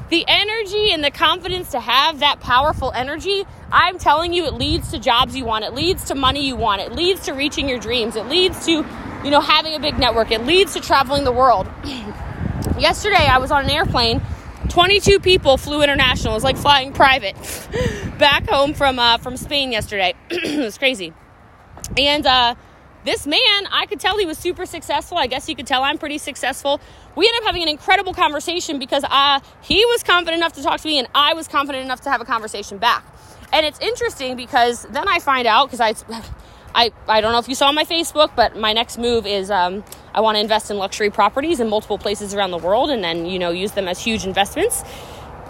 the 0.10 0.24
energy 0.28 0.92
and 0.92 1.04
the 1.04 1.12
confidence 1.12 1.72
to 1.72 1.80
have 1.80 2.20
that 2.20 2.40
powerful 2.40 2.92
energy, 2.94 3.44
I'm 3.72 4.00
telling 4.00 4.34
you, 4.34 4.46
it 4.46 4.54
leads 4.54 4.92
to 4.92 5.00
jobs 5.00 5.36
you 5.36 5.46
want, 5.46 5.66
it 5.66 5.74
leads 5.74 6.06
to 6.06 6.16
money 6.16 6.46
you 6.48 6.56
want, 6.56 6.82
it 6.82 6.94
leads 6.94 7.26
to 7.26 7.34
reaching 7.34 7.68
your 7.68 7.80
dreams, 7.80 8.16
it 8.16 8.28
leads 8.28 8.66
to, 8.66 8.72
you 8.72 9.32
know, 9.32 9.42
having 9.42 9.76
a 9.76 9.80
big 9.80 10.00
network, 10.00 10.32
it 10.32 10.46
leads 10.46 10.74
to 10.74 10.80
traveling 10.80 11.26
the 11.26 11.32
world. 11.32 11.68
Yesterday, 12.80 13.28
I 13.28 13.38
was 13.38 13.52
on 13.52 13.66
an 13.66 13.70
airplane. 13.70 14.22
22 14.70 15.20
people 15.20 15.58
flew 15.58 15.82
international. 15.82 16.34
It 16.34 16.38
was 16.38 16.44
like 16.44 16.58
flying 16.58 16.94
private 16.94 17.36
back 18.20 18.48
home 18.48 18.74
from 18.74 19.00
uh, 19.00 19.18
from 19.18 19.36
Spain 19.36 19.72
yesterday. 19.72 20.14
it 20.30 20.60
was 20.60 20.78
crazy. 20.78 21.14
And 21.98 22.26
uh, 22.26 22.56
this 23.04 23.26
man, 23.26 23.68
I 23.72 23.86
could 23.88 24.00
tell 24.00 24.18
he 24.18 24.26
was 24.26 24.38
super 24.38 24.66
successful. 24.66 25.18
I 25.18 25.28
guess 25.28 25.50
you 25.50 25.56
could 25.56 25.68
tell 25.68 25.84
I'm 25.84 25.98
pretty 25.98 26.20
successful. 26.20 26.80
We 27.16 27.28
ended 27.28 27.42
up 27.42 27.48
having 27.48 27.64
an 27.64 27.70
incredible 27.70 28.14
conversation 28.14 28.78
because 28.80 29.04
uh, 29.04 29.40
he 29.62 29.84
was 29.86 30.04
confident 30.04 30.38
enough 30.38 30.54
to 30.54 30.64
talk 30.64 30.80
to 30.82 30.88
me, 30.88 31.00
and 31.00 31.08
I 31.16 31.34
was 31.34 31.48
confident 31.48 31.84
enough 31.84 32.02
to 32.02 32.10
have 32.10 32.22
a 32.22 32.26
conversation 32.26 32.78
back. 32.78 33.06
And 33.52 33.66
it's 33.66 33.80
interesting 33.80 34.36
because 34.36 34.84
then 34.92 35.08
I 35.08 35.20
find 35.20 35.48
out 35.48 35.72
because 35.72 35.82
I 35.82 36.22
I, 36.76 36.92
I 37.08 37.22
don't 37.22 37.32
know 37.32 37.40
if 37.40 37.48
you 37.48 37.56
saw 37.56 37.72
my 37.72 37.84
Facebook, 37.84 38.36
but 38.36 38.56
my 38.56 38.74
next 38.74 38.98
move 38.98 39.26
is 39.26 39.50
um, 39.50 39.84
I 40.14 40.22
want 40.22 40.36
to 40.36 40.42
invest 40.42 40.72
in 40.72 40.78
luxury 40.78 41.10
properties 41.10 41.60
in 41.60 41.70
multiple 41.70 41.98
places 41.98 42.34
around 42.34 42.52
the 42.52 42.58
world 42.58 42.90
and 42.90 43.04
then, 43.04 43.26
you 43.26 43.40
know, 43.40 43.52
use 43.52 43.72
them 43.74 43.88
as 43.88 44.00
huge 44.00 44.26
investments. 44.26 44.84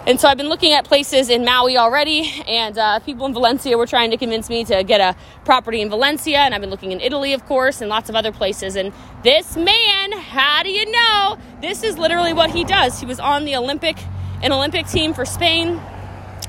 And 0.06 0.18
so 0.18 0.28
I've 0.28 0.38
been 0.38 0.48
looking 0.48 0.72
at 0.72 0.86
places 0.86 1.28
in 1.28 1.44
Maui 1.44 1.76
already, 1.76 2.32
and 2.48 2.78
uh, 2.78 3.00
people 3.00 3.26
in 3.26 3.34
Valencia 3.34 3.76
were 3.76 3.86
trying 3.86 4.10
to 4.12 4.16
convince 4.16 4.48
me 4.48 4.64
to 4.64 4.82
get 4.82 4.98
a 4.98 5.14
property 5.44 5.82
in 5.82 5.90
Valencia, 5.90 6.38
and 6.38 6.54
I've 6.54 6.62
been 6.62 6.70
looking 6.70 6.92
in 6.92 7.00
Italy, 7.00 7.34
of 7.34 7.44
course, 7.44 7.82
and 7.82 7.90
lots 7.90 8.08
of 8.08 8.16
other 8.16 8.32
places. 8.32 8.76
And 8.76 8.94
this 9.22 9.58
man, 9.58 10.12
how 10.12 10.62
do 10.62 10.70
you 10.70 10.90
know? 10.90 11.36
This 11.60 11.82
is 11.82 11.98
literally 11.98 12.32
what 12.32 12.50
he 12.50 12.64
does. 12.64 12.98
He 12.98 13.04
was 13.04 13.20
on 13.20 13.44
the 13.44 13.56
Olympic, 13.56 13.98
an 14.42 14.52
Olympic 14.52 14.86
team 14.86 15.12
for 15.12 15.26
Spain. 15.26 15.78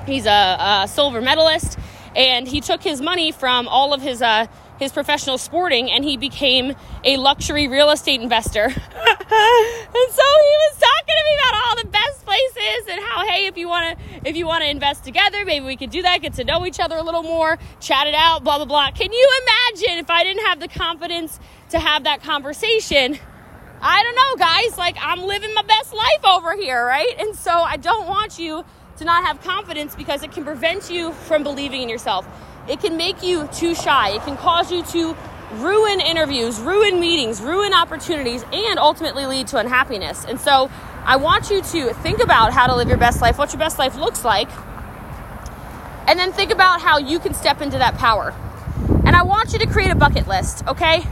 He's 0.06 0.26
a, 0.26 0.84
a 0.84 0.88
silver 0.88 1.20
medalist, 1.20 1.78
and 2.16 2.48
he 2.48 2.62
took 2.62 2.82
his 2.82 3.02
money 3.02 3.34
from 3.34 3.68
all 3.68 3.94
of 3.94 4.02
his 4.02 4.22
uh, 4.22 4.48
his 4.82 4.92
professional 4.92 5.38
sporting 5.38 5.92
and 5.92 6.04
he 6.04 6.18
became 6.18 6.76
a 7.04 7.18
luxury 7.18 7.68
real 7.68 7.92
estate 7.92 8.20
investor. 8.20 8.64
and 8.66 8.74
so 8.74 8.74
he 8.74 10.56
was 10.58 10.78
talking 10.80 11.16
to 11.16 11.24
me 11.26 11.34
about 11.40 11.62
all 11.64 11.76
the 11.84 11.88
best 11.90 12.26
places 12.26 12.88
and 12.90 13.00
how 13.02 13.26
hey 13.28 13.46
if 13.46 13.58
you 13.58 13.68
want 13.68 13.98
to 13.98 14.30
if 14.30 14.36
you 14.36 14.46
want 14.46 14.64
to 14.64 14.70
invest 14.70 15.04
together 15.04 15.46
maybe 15.46 15.66
we 15.66 15.76
could 15.76 15.90
do 15.90 16.02
that 16.02 16.22
get 16.22 16.34
to 16.34 16.44
know 16.44 16.66
each 16.66 16.80
other 16.80 16.96
a 16.96 17.04
little 17.04 17.24
more 17.24 17.58
chat 17.80 18.08
it 18.08 18.16
out 18.16 18.44
blah 18.44 18.58
blah 18.58 18.66
blah. 18.66 18.92
Can 18.92 19.12
you 19.12 19.30
imagine 19.44 20.00
if 20.00 20.10
i 20.10 20.24
didn't 20.24 20.46
have 20.46 20.60
the 20.60 20.68
confidence 20.68 21.40
to 21.70 21.80
have 21.80 22.04
that 22.06 22.24
conversation? 22.24 23.18
I 23.84 24.04
don't 24.04 24.16
know 24.16 24.46
guys. 24.46 24.78
Like 24.78 24.98
i'm 25.00 25.22
living 25.22 25.54
my 25.54 25.64
best 25.64 25.94
life 25.94 26.26
over 26.26 26.56
here 26.56 26.84
right? 26.84 27.14
And 27.20 27.36
so 27.36 27.52
i 27.52 27.78
don't 27.78 28.08
want 28.08 28.40
you 28.40 28.66
to 28.98 29.06
not 29.06 29.26
have 29.26 29.42
confidence 29.42 29.96
because 29.96 30.24
it 30.24 30.32
can 30.32 30.44
prevent 30.44 30.90
you 30.90 31.12
from 31.12 31.44
believing 31.44 31.84
in 31.84 31.90
yourself 31.90 32.26
it 32.68 32.80
can 32.80 32.98
make 32.98 33.24
you 33.24 33.48
too 33.48 33.76
shy. 33.76 34.12
It 34.12 34.22
can 34.24 34.38
cause 34.38 34.72
you 34.72 34.84
to 34.84 35.16
ruin 35.56 36.00
interviews, 36.00 36.60
ruin 36.60 37.00
meetings, 37.00 37.42
ruin 37.42 37.74
opportunities, 37.74 38.44
and 38.54 38.80
ultimately 38.80 39.26
lead 39.26 39.48
to 39.48 39.58
unhappiness. 39.58 40.26
And 40.26 40.40
so 40.40 40.70
I 41.04 41.18
want 41.18 41.50
you 41.50 41.62
to 41.62 41.94
think 41.96 42.24
about 42.24 42.54
how 42.54 42.68
to 42.68 42.76
live 42.76 42.88
your 42.88 42.98
best 42.98 43.22
life, 43.22 43.38
what 43.38 43.52
your 43.52 43.60
best 43.60 43.80
life 43.80 43.96
looks 43.96 44.24
like, 44.24 44.50
and 46.08 46.20
then 46.20 46.32
think 46.32 46.52
about 46.52 46.82
how 46.82 46.98
you 46.98 47.20
can 47.20 47.34
step 47.34 47.62
into 47.62 47.78
that 47.78 47.96
power. 47.96 48.34
And 49.06 49.16
I 49.16 49.24
want 49.24 49.54
you 49.54 49.60
to 49.60 49.66
create 49.68 49.92
a 49.92 49.96
bucket 49.96 50.28
list, 50.28 50.66
okay? 50.68 51.04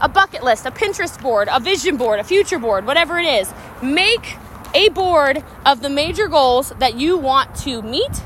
A 0.00 0.08
bucket 0.08 0.42
list, 0.42 0.66
a 0.66 0.70
Pinterest 0.70 1.20
board, 1.20 1.48
a 1.50 1.60
vision 1.60 1.96
board, 1.96 2.18
a 2.18 2.24
future 2.24 2.58
board, 2.58 2.86
whatever 2.86 3.18
it 3.18 3.26
is. 3.26 3.52
Make 3.82 4.36
a 4.74 4.88
board 4.90 5.42
of 5.64 5.80
the 5.80 5.88
major 5.88 6.28
goals 6.28 6.72
that 6.78 6.96
you 6.96 7.16
want 7.16 7.54
to 7.56 7.82
meet. 7.82 8.22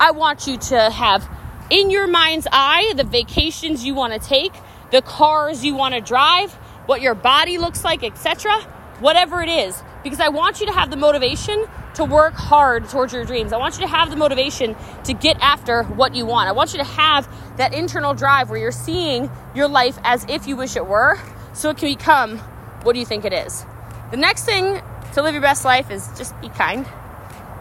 I 0.00 0.10
want 0.10 0.46
you 0.46 0.56
to 0.56 0.90
have 0.90 1.28
in 1.74 1.90
your 1.90 2.06
mind's 2.06 2.46
eye 2.52 2.92
the 2.96 3.02
vacations 3.02 3.84
you 3.84 3.94
want 3.94 4.12
to 4.12 4.28
take, 4.28 4.52
the 4.92 5.02
cars 5.02 5.64
you 5.64 5.74
want 5.74 5.92
to 5.92 6.00
drive, 6.00 6.52
what 6.86 7.02
your 7.02 7.16
body 7.16 7.58
looks 7.58 7.82
like, 7.82 8.04
etc. 8.04 8.60
Whatever 9.00 9.42
it 9.42 9.48
is, 9.48 9.82
because 10.04 10.20
I 10.20 10.28
want 10.28 10.60
you 10.60 10.66
to 10.66 10.72
have 10.72 10.90
the 10.90 10.96
motivation 10.96 11.66
to 11.94 12.04
work 12.04 12.34
hard 12.34 12.88
towards 12.88 13.12
your 13.12 13.24
dreams. 13.24 13.52
I 13.52 13.56
want 13.56 13.74
you 13.74 13.80
to 13.80 13.88
have 13.88 14.08
the 14.08 14.14
motivation 14.16 14.76
to 15.02 15.14
get 15.14 15.36
after 15.40 15.82
what 15.82 16.14
you 16.14 16.26
want. 16.26 16.48
I 16.48 16.52
want 16.52 16.72
you 16.72 16.78
to 16.78 16.84
have 16.84 17.28
that 17.56 17.74
internal 17.74 18.14
drive 18.14 18.50
where 18.50 18.58
you're 18.60 18.70
seeing 18.70 19.28
your 19.52 19.66
life 19.66 19.98
as 20.04 20.24
if 20.28 20.46
you 20.46 20.54
wish 20.54 20.76
it 20.76 20.86
were, 20.86 21.18
so 21.54 21.70
it 21.70 21.76
can 21.78 21.92
become 21.92 22.38
what 22.84 22.92
do 22.92 23.00
you 23.00 23.06
think 23.06 23.24
it 23.24 23.32
is. 23.32 23.66
The 24.12 24.16
next 24.16 24.44
thing 24.44 24.80
to 25.14 25.22
live 25.22 25.34
your 25.34 25.42
best 25.42 25.64
life 25.64 25.90
is 25.90 26.06
just 26.16 26.40
be 26.40 26.50
kind. 26.50 26.86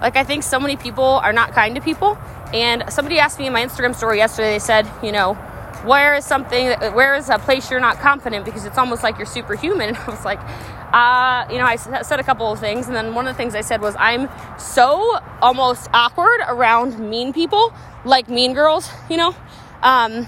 Like, 0.01 0.17
I 0.17 0.23
think 0.23 0.43
so 0.43 0.59
many 0.59 0.75
people 0.75 1.03
are 1.03 1.33
not 1.33 1.53
kind 1.53 1.73
to 1.75 1.81
people. 1.81 2.17
And 2.53 2.83
somebody 2.89 3.19
asked 3.19 3.39
me 3.39 3.47
in 3.47 3.53
my 3.53 3.65
Instagram 3.65 3.95
story 3.95 4.17
yesterday, 4.17 4.53
they 4.53 4.59
said, 4.59 4.87
you 5.01 5.11
know, 5.11 5.33
where 5.83 6.15
is 6.15 6.25
something 6.25 6.67
where 6.93 7.15
is 7.15 7.29
a 7.29 7.37
place 7.39 7.69
you're 7.69 7.79
not 7.79 7.97
confident 7.97 8.45
because 8.45 8.63
it's 8.63 8.77
almost 8.77 9.03
like 9.03 9.17
you're 9.17 9.25
superhuman 9.25 9.89
and 9.89 9.97
i 9.97 10.09
was 10.09 10.23
like 10.23 10.39
uh, 10.93 11.45
you 11.51 11.57
know 11.57 11.65
i 11.65 11.75
said 11.75 12.19
a 12.19 12.23
couple 12.23 12.49
of 12.49 12.57
things 12.57 12.87
and 12.87 12.95
then 12.95 13.13
one 13.13 13.27
of 13.27 13.33
the 13.33 13.37
things 13.37 13.53
i 13.53 13.59
said 13.59 13.81
was 13.81 13.93
i'm 13.99 14.29
so 14.57 15.19
almost 15.41 15.89
awkward 15.91 16.39
around 16.47 16.97
mean 16.99 17.33
people 17.33 17.73
like 18.05 18.29
mean 18.29 18.53
girls 18.53 18.89
you 19.09 19.17
know 19.17 19.35
um, 19.81 20.27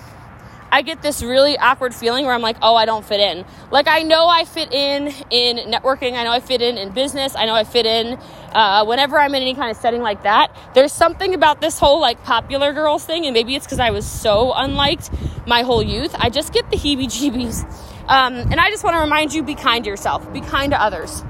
I 0.72 0.82
get 0.82 1.02
this 1.02 1.24
really 1.24 1.58
awkward 1.58 1.96
feeling 1.96 2.26
where 2.26 2.34
I'm 2.34 2.42
like, 2.42 2.58
oh, 2.62 2.76
I 2.76 2.84
don't 2.84 3.06
fit 3.06 3.22
in. 3.22 3.46
Like, 3.72 3.88
I 3.88 4.02
know 4.02 4.28
I 4.28 4.44
fit 4.44 4.74
in 4.74 5.08
in 5.30 5.72
networking. 5.72 6.14
I 6.14 6.26
know 6.26 6.32
I 6.32 6.42
fit 6.42 6.62
in 6.62 6.78
in 6.78 6.90
business. 6.90 7.34
I 7.34 7.46
know 7.46 7.56
I 7.56 7.64
fit 7.64 7.86
in 7.86 8.20
uh, 8.56 8.86
whenever 8.86 9.20
I'm 9.20 9.36
in 9.36 9.42
any 9.42 9.54
kind 9.54 9.70
of 9.70 9.78
setting 9.78 10.02
like 10.02 10.24
that. 10.24 10.56
There's 10.74 10.94
something 10.94 11.34
about 11.34 11.60
this 11.60 11.78
whole 11.78 12.00
like 12.00 12.24
popular 12.24 12.72
girls 12.72 13.06
thing, 13.06 13.26
and 13.26 13.34
maybe 13.34 13.56
it's 13.56 13.66
because 13.66 13.80
I 13.80 13.92
was 13.92 14.08
so 14.08 14.54
unliked 14.56 15.12
my 15.46 15.62
whole 15.62 15.84
youth. 15.84 16.16
I 16.18 16.30
just 16.30 16.54
get 16.54 16.72
the 16.72 16.78
heebie 16.78 17.06
jeebies. 17.06 17.64
Um, 18.08 18.36
and 18.36 18.56
I 18.56 18.70
just 18.70 18.84
want 18.84 18.96
to 18.96 19.02
remind 19.02 19.34
you 19.34 19.44
be 19.44 19.56
kind 19.56 19.84
to 19.84 19.90
yourself, 19.90 20.32
be 20.32 20.40
kind 20.40 20.72
to 20.72 20.82
others. 20.82 21.24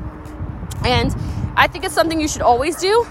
And 0.85 1.13
I 1.55 1.67
think 1.67 1.83
it's 1.83 1.95
something 1.95 2.21
you 2.21 2.27
should 2.27 2.43
always 2.43 2.75
do, 2.75 3.07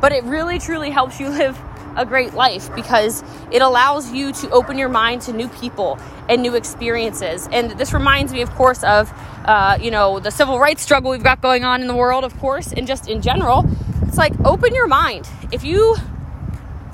but 0.00 0.12
it 0.12 0.24
really 0.24 0.58
truly 0.58 0.90
helps 0.90 1.18
you 1.18 1.28
live 1.30 1.58
a 1.96 2.04
great 2.04 2.34
life 2.34 2.74
because 2.74 3.24
it 3.50 3.62
allows 3.62 4.12
you 4.12 4.32
to 4.32 4.50
open 4.50 4.76
your 4.76 4.90
mind 4.90 5.22
to 5.22 5.32
new 5.32 5.48
people 5.48 5.98
and 6.28 6.42
new 6.42 6.54
experiences. 6.54 7.48
And 7.50 7.70
this 7.72 7.94
reminds 7.94 8.34
me, 8.34 8.42
of 8.42 8.50
course, 8.50 8.84
of 8.84 9.10
uh, 9.46 9.78
you 9.80 9.90
know 9.90 10.20
the 10.20 10.30
civil 10.30 10.58
rights 10.58 10.82
struggle 10.82 11.10
we've 11.10 11.22
got 11.22 11.40
going 11.40 11.64
on 11.64 11.80
in 11.80 11.86
the 11.86 11.96
world, 11.96 12.24
of 12.24 12.36
course, 12.38 12.72
and 12.72 12.86
just 12.86 13.08
in 13.08 13.22
general. 13.22 13.64
It's 14.02 14.18
like 14.18 14.32
open 14.44 14.74
your 14.74 14.86
mind. 14.86 15.28
If 15.52 15.64
you 15.64 15.96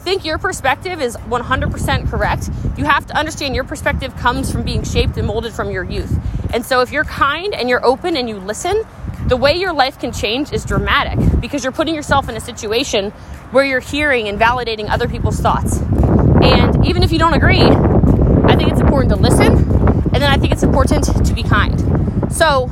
think 0.00 0.24
your 0.24 0.38
perspective 0.38 1.00
is 1.00 1.16
100% 1.16 2.08
correct, 2.08 2.50
you 2.76 2.84
have 2.84 3.06
to 3.06 3.16
understand 3.16 3.54
your 3.54 3.64
perspective 3.64 4.16
comes 4.16 4.50
from 4.50 4.64
being 4.64 4.82
shaped 4.82 5.16
and 5.16 5.26
molded 5.26 5.52
from 5.52 5.70
your 5.70 5.84
youth. 5.84 6.18
And 6.52 6.66
so 6.66 6.80
if 6.80 6.90
you're 6.90 7.04
kind 7.04 7.54
and 7.54 7.68
you're 7.68 7.84
open 7.84 8.16
and 8.16 8.28
you 8.28 8.38
listen, 8.38 8.82
the 9.26 9.36
way 9.36 9.54
your 9.54 9.72
life 9.72 10.00
can 10.00 10.12
change 10.12 10.52
is 10.52 10.64
dramatic 10.64 11.40
because 11.40 11.62
you're 11.62 11.72
putting 11.72 11.94
yourself 11.94 12.28
in 12.28 12.36
a 12.36 12.40
situation 12.40 13.12
where 13.52 13.64
you're 13.64 13.80
hearing 13.80 14.28
and 14.28 14.40
validating 14.40 14.90
other 14.90 15.08
people's 15.08 15.38
thoughts. 15.38 15.78
And 15.78 16.84
even 16.86 17.04
if 17.04 17.12
you 17.12 17.18
don't 17.18 17.34
agree, 17.34 17.62
I 17.62 18.56
think 18.56 18.72
it's 18.72 18.80
important 18.80 19.12
to 19.12 19.16
listen, 19.16 19.52
and 19.52 20.14
then 20.14 20.30
I 20.30 20.36
think 20.36 20.52
it's 20.52 20.64
important 20.64 21.04
to 21.24 21.34
be 21.34 21.44
kind. 21.44 22.01
So, 22.32 22.68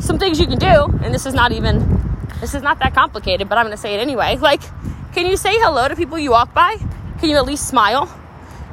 some 0.00 0.18
things 0.18 0.40
you 0.40 0.46
can 0.46 0.58
do, 0.58 0.84
and 1.02 1.14
this 1.14 1.24
is 1.24 1.34
not 1.34 1.52
even 1.52 2.04
this 2.40 2.54
is 2.54 2.62
not 2.62 2.78
that 2.80 2.94
complicated, 2.94 3.48
but 3.48 3.56
I'm 3.56 3.70
to 3.70 3.76
say 3.76 3.94
it 3.94 4.00
anyway. 4.00 4.36
Like, 4.36 4.60
can 5.14 5.26
you 5.26 5.36
say 5.36 5.54
hello 5.54 5.88
to 5.88 5.96
people 5.96 6.18
you 6.18 6.32
walk 6.32 6.52
by? 6.52 6.76
Can 7.20 7.30
you 7.30 7.36
at 7.36 7.46
least 7.46 7.68
smile? 7.68 8.12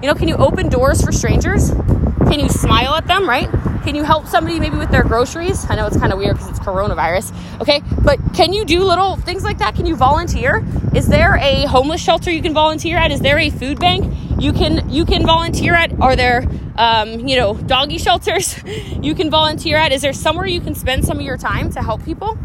You 0.02 0.08
know, 0.08 0.16
can 0.16 0.28
you 0.28 0.36
open 0.36 0.68
doors 0.68 1.02
for 1.02 1.12
strangers? 1.12 1.70
Can 1.70 2.40
you 2.40 2.50
smile 2.50 2.96
at 2.96 3.08
them, 3.08 3.30
right? 3.30 3.50
Can 3.84 3.96
you 3.96 4.04
help 4.04 4.28
somebody 4.28 4.60
maybe 4.60 4.78
with 4.78 4.92
their 4.92 5.04
groceries? 5.04 5.66
I 5.70 5.76
know 5.76 5.88
it's 5.88 5.98
kind 5.98 6.14
of 6.14 6.20
weird 6.20 6.36
because 6.36 6.50
it's 6.50 6.60
coronavirus, 6.60 7.34
okay? 7.62 7.82
But 8.04 8.20
can 8.34 8.54
you 8.54 8.64
do 8.64 8.84
little 8.84 9.16
things 9.16 9.44
like 9.44 9.58
that? 9.58 9.76
Can 9.76 9.88
you 9.88 9.96
volunteer? 9.96 10.64
Is 10.94 11.08
there 11.08 11.38
a 11.38 11.66
homeless 11.66 12.00
shelter 12.00 12.30
you 12.30 12.44
can 12.44 12.54
volunteer 12.54 12.98
at? 12.98 13.12
Is 13.12 13.22
there 13.22 13.40
a 13.40 13.50
food 13.50 13.80
bank 13.80 14.14
you 14.40 14.54
can 14.54 14.90
you 14.90 15.06
can 15.06 15.26
volunteer 15.26 15.74
at? 15.74 16.00
Are 16.00 16.16
there 16.16 16.48
um, 16.76 17.28
you 17.28 17.38
know 17.38 17.56
doggy 17.56 17.98
shelters 17.98 18.62
you 19.02 19.16
can 19.16 19.30
volunteer 19.30 19.78
at? 19.78 19.92
Is 19.92 20.02
there 20.02 20.14
somewhere 20.14 20.46
you 20.46 20.62
can 20.62 20.76
spend 20.76 21.06
some 21.06 21.18
of 21.18 21.24
your 21.24 21.38
time 21.38 21.72
to 21.72 21.82
help 21.82 22.04
people? 22.06 22.38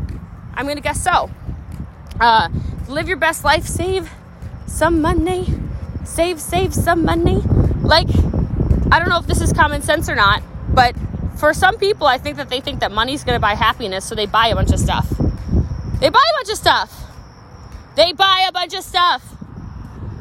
I'm 0.54 0.66
gonna 0.66 0.80
guess 0.80 1.02
so. 1.02 1.30
Uh, 2.18 2.48
live 2.88 3.08
your 3.08 3.18
best 3.18 3.44
life. 3.44 3.66
Save 3.66 4.10
some 4.66 5.02
money. 5.02 5.46
Save 6.04 6.40
save 6.40 6.72
some 6.74 7.04
money. 7.04 7.42
Like 7.82 8.08
I 8.90 8.98
don't 8.98 9.08
know 9.08 9.18
if 9.18 9.26
this 9.26 9.40
is 9.40 9.52
common 9.52 9.82
sense 9.82 10.08
or 10.08 10.14
not, 10.14 10.42
but 10.68 10.94
for 11.38 11.52
some 11.52 11.76
people, 11.76 12.06
I 12.06 12.18
think 12.18 12.36
that 12.38 12.48
they 12.48 12.60
think 12.60 12.80
that 12.80 12.92
money's 12.92 13.24
going 13.24 13.36
to 13.36 13.40
buy 13.40 13.54
happiness, 13.54 14.04
so 14.04 14.14
they 14.14 14.26
buy 14.26 14.48
a 14.48 14.54
bunch 14.54 14.72
of 14.72 14.78
stuff. 14.78 15.08
They 16.00 16.10
buy 16.10 16.24
a 16.32 16.36
bunch 16.38 16.50
of 16.50 16.56
stuff. 16.56 17.04
They 17.94 18.12
buy 18.12 18.46
a 18.48 18.52
bunch 18.52 18.74
of 18.74 18.82
stuff, 18.82 19.22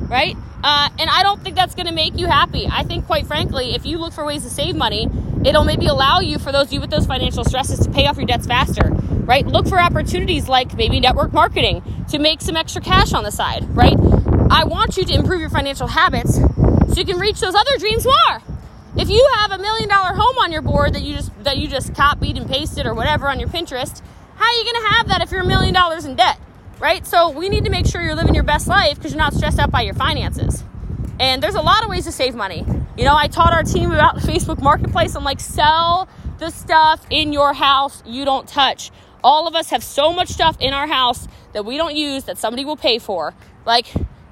right? 0.09 0.35
Uh, 0.63 0.89
and 0.97 1.09
I 1.09 1.23
don't 1.23 1.41
think 1.43 1.55
that's 1.55 1.75
going 1.75 1.87
to 1.87 1.93
make 1.93 2.17
you 2.17 2.27
happy. 2.27 2.67
I 2.69 2.83
think, 2.83 3.05
quite 3.05 3.27
frankly, 3.27 3.75
if 3.75 3.85
you 3.85 3.97
look 3.97 4.13
for 4.13 4.25
ways 4.25 4.43
to 4.43 4.49
save 4.49 4.75
money, 4.75 5.07
it'll 5.45 5.65
maybe 5.65 5.87
allow 5.87 6.19
you, 6.19 6.39
for 6.39 6.51
those 6.51 6.67
of 6.67 6.73
you 6.73 6.81
with 6.81 6.89
those 6.89 7.05
financial 7.05 7.43
stresses, 7.43 7.79
to 7.79 7.91
pay 7.91 8.07
off 8.07 8.17
your 8.17 8.25
debts 8.25 8.47
faster, 8.47 8.89
right? 9.25 9.45
Look 9.45 9.67
for 9.67 9.79
opportunities 9.79 10.47
like 10.49 10.75
maybe 10.75 10.99
network 10.99 11.33
marketing 11.33 11.83
to 12.09 12.19
make 12.19 12.41
some 12.41 12.55
extra 12.55 12.81
cash 12.81 13.13
on 13.13 13.23
the 13.23 13.31
side, 13.31 13.63
right? 13.75 13.95
I 14.49 14.63
want 14.63 14.97
you 14.97 15.05
to 15.05 15.13
improve 15.13 15.41
your 15.41 15.49
financial 15.49 15.87
habits 15.87 16.35
so 16.35 16.93
you 16.95 17.05
can 17.05 17.19
reach 17.19 17.39
those 17.39 17.55
other 17.55 17.77
dreams 17.77 18.05
more. 18.05 18.54
If 18.97 19.09
you 19.09 19.27
have 19.35 19.51
a 19.51 19.57
million 19.57 19.89
dollar 19.89 20.13
home 20.13 20.37
on 20.37 20.53
your 20.53 20.61
board 20.61 20.93
that 20.93 21.01
you 21.01 21.15
just 21.15 21.43
that 21.43 21.57
you 21.57 21.67
just 21.67 21.93
copied 21.93 22.37
and 22.37 22.47
pasted 22.49 22.85
or 22.85 22.93
whatever 22.93 23.29
on 23.29 23.41
your 23.41 23.49
Pinterest, 23.49 24.01
how 24.35 24.45
are 24.45 24.53
you 24.53 24.63
going 24.63 24.83
to 24.83 24.89
have 24.95 25.07
that 25.09 25.21
if 25.21 25.31
you're 25.31 25.41
a 25.41 25.45
million 25.45 25.73
dollars 25.73 26.05
in 26.05 26.15
debt? 26.15 26.39
Right? 26.79 27.05
So 27.05 27.29
we 27.29 27.49
need 27.49 27.65
to 27.65 27.69
make 27.69 27.85
sure 27.85 28.01
you're 28.01 28.15
living 28.15 28.35
your 28.35 28.45
best 28.45 28.67
life 28.67 28.95
because 28.95 29.11
you're 29.11 29.21
not 29.21 29.33
stressed 29.33 29.59
out 29.59 29.69
by 29.69 29.81
your 29.81 29.95
finances. 29.95 30.63
And 31.19 31.43
there's 31.43 31.55
a 31.55 31.61
lot 31.61 31.83
of 31.83 31.89
ways 31.89 32.05
to 32.05 32.11
save 32.13 32.35
money. 32.35 32.65
You 32.97 33.03
know, 33.03 33.15
I 33.15 33.27
taught 33.27 33.51
our 33.51 33.63
team 33.63 33.91
about 33.91 34.17
Facebook 34.17 34.61
Marketplace. 34.61 35.15
I'm 35.15 35.25
like, 35.25 35.41
sell 35.41 36.07
the 36.37 36.49
stuff 36.49 37.05
in 37.09 37.33
your 37.33 37.53
house 37.53 38.01
you 38.05 38.23
don't 38.23 38.47
touch. 38.47 38.91
All 39.23 39.47
of 39.47 39.55
us 39.55 39.71
have 39.71 39.83
so 39.83 40.13
much 40.13 40.29
stuff 40.29 40.55
in 40.61 40.73
our 40.73 40.87
house 40.87 41.27
that 41.51 41.65
we 41.65 41.75
don't 41.77 41.95
use 41.95 42.25
that 42.25 42.37
somebody 42.37 42.63
will 42.63 42.77
pay 42.77 42.99
for. 42.99 43.33
Like, 43.65 43.87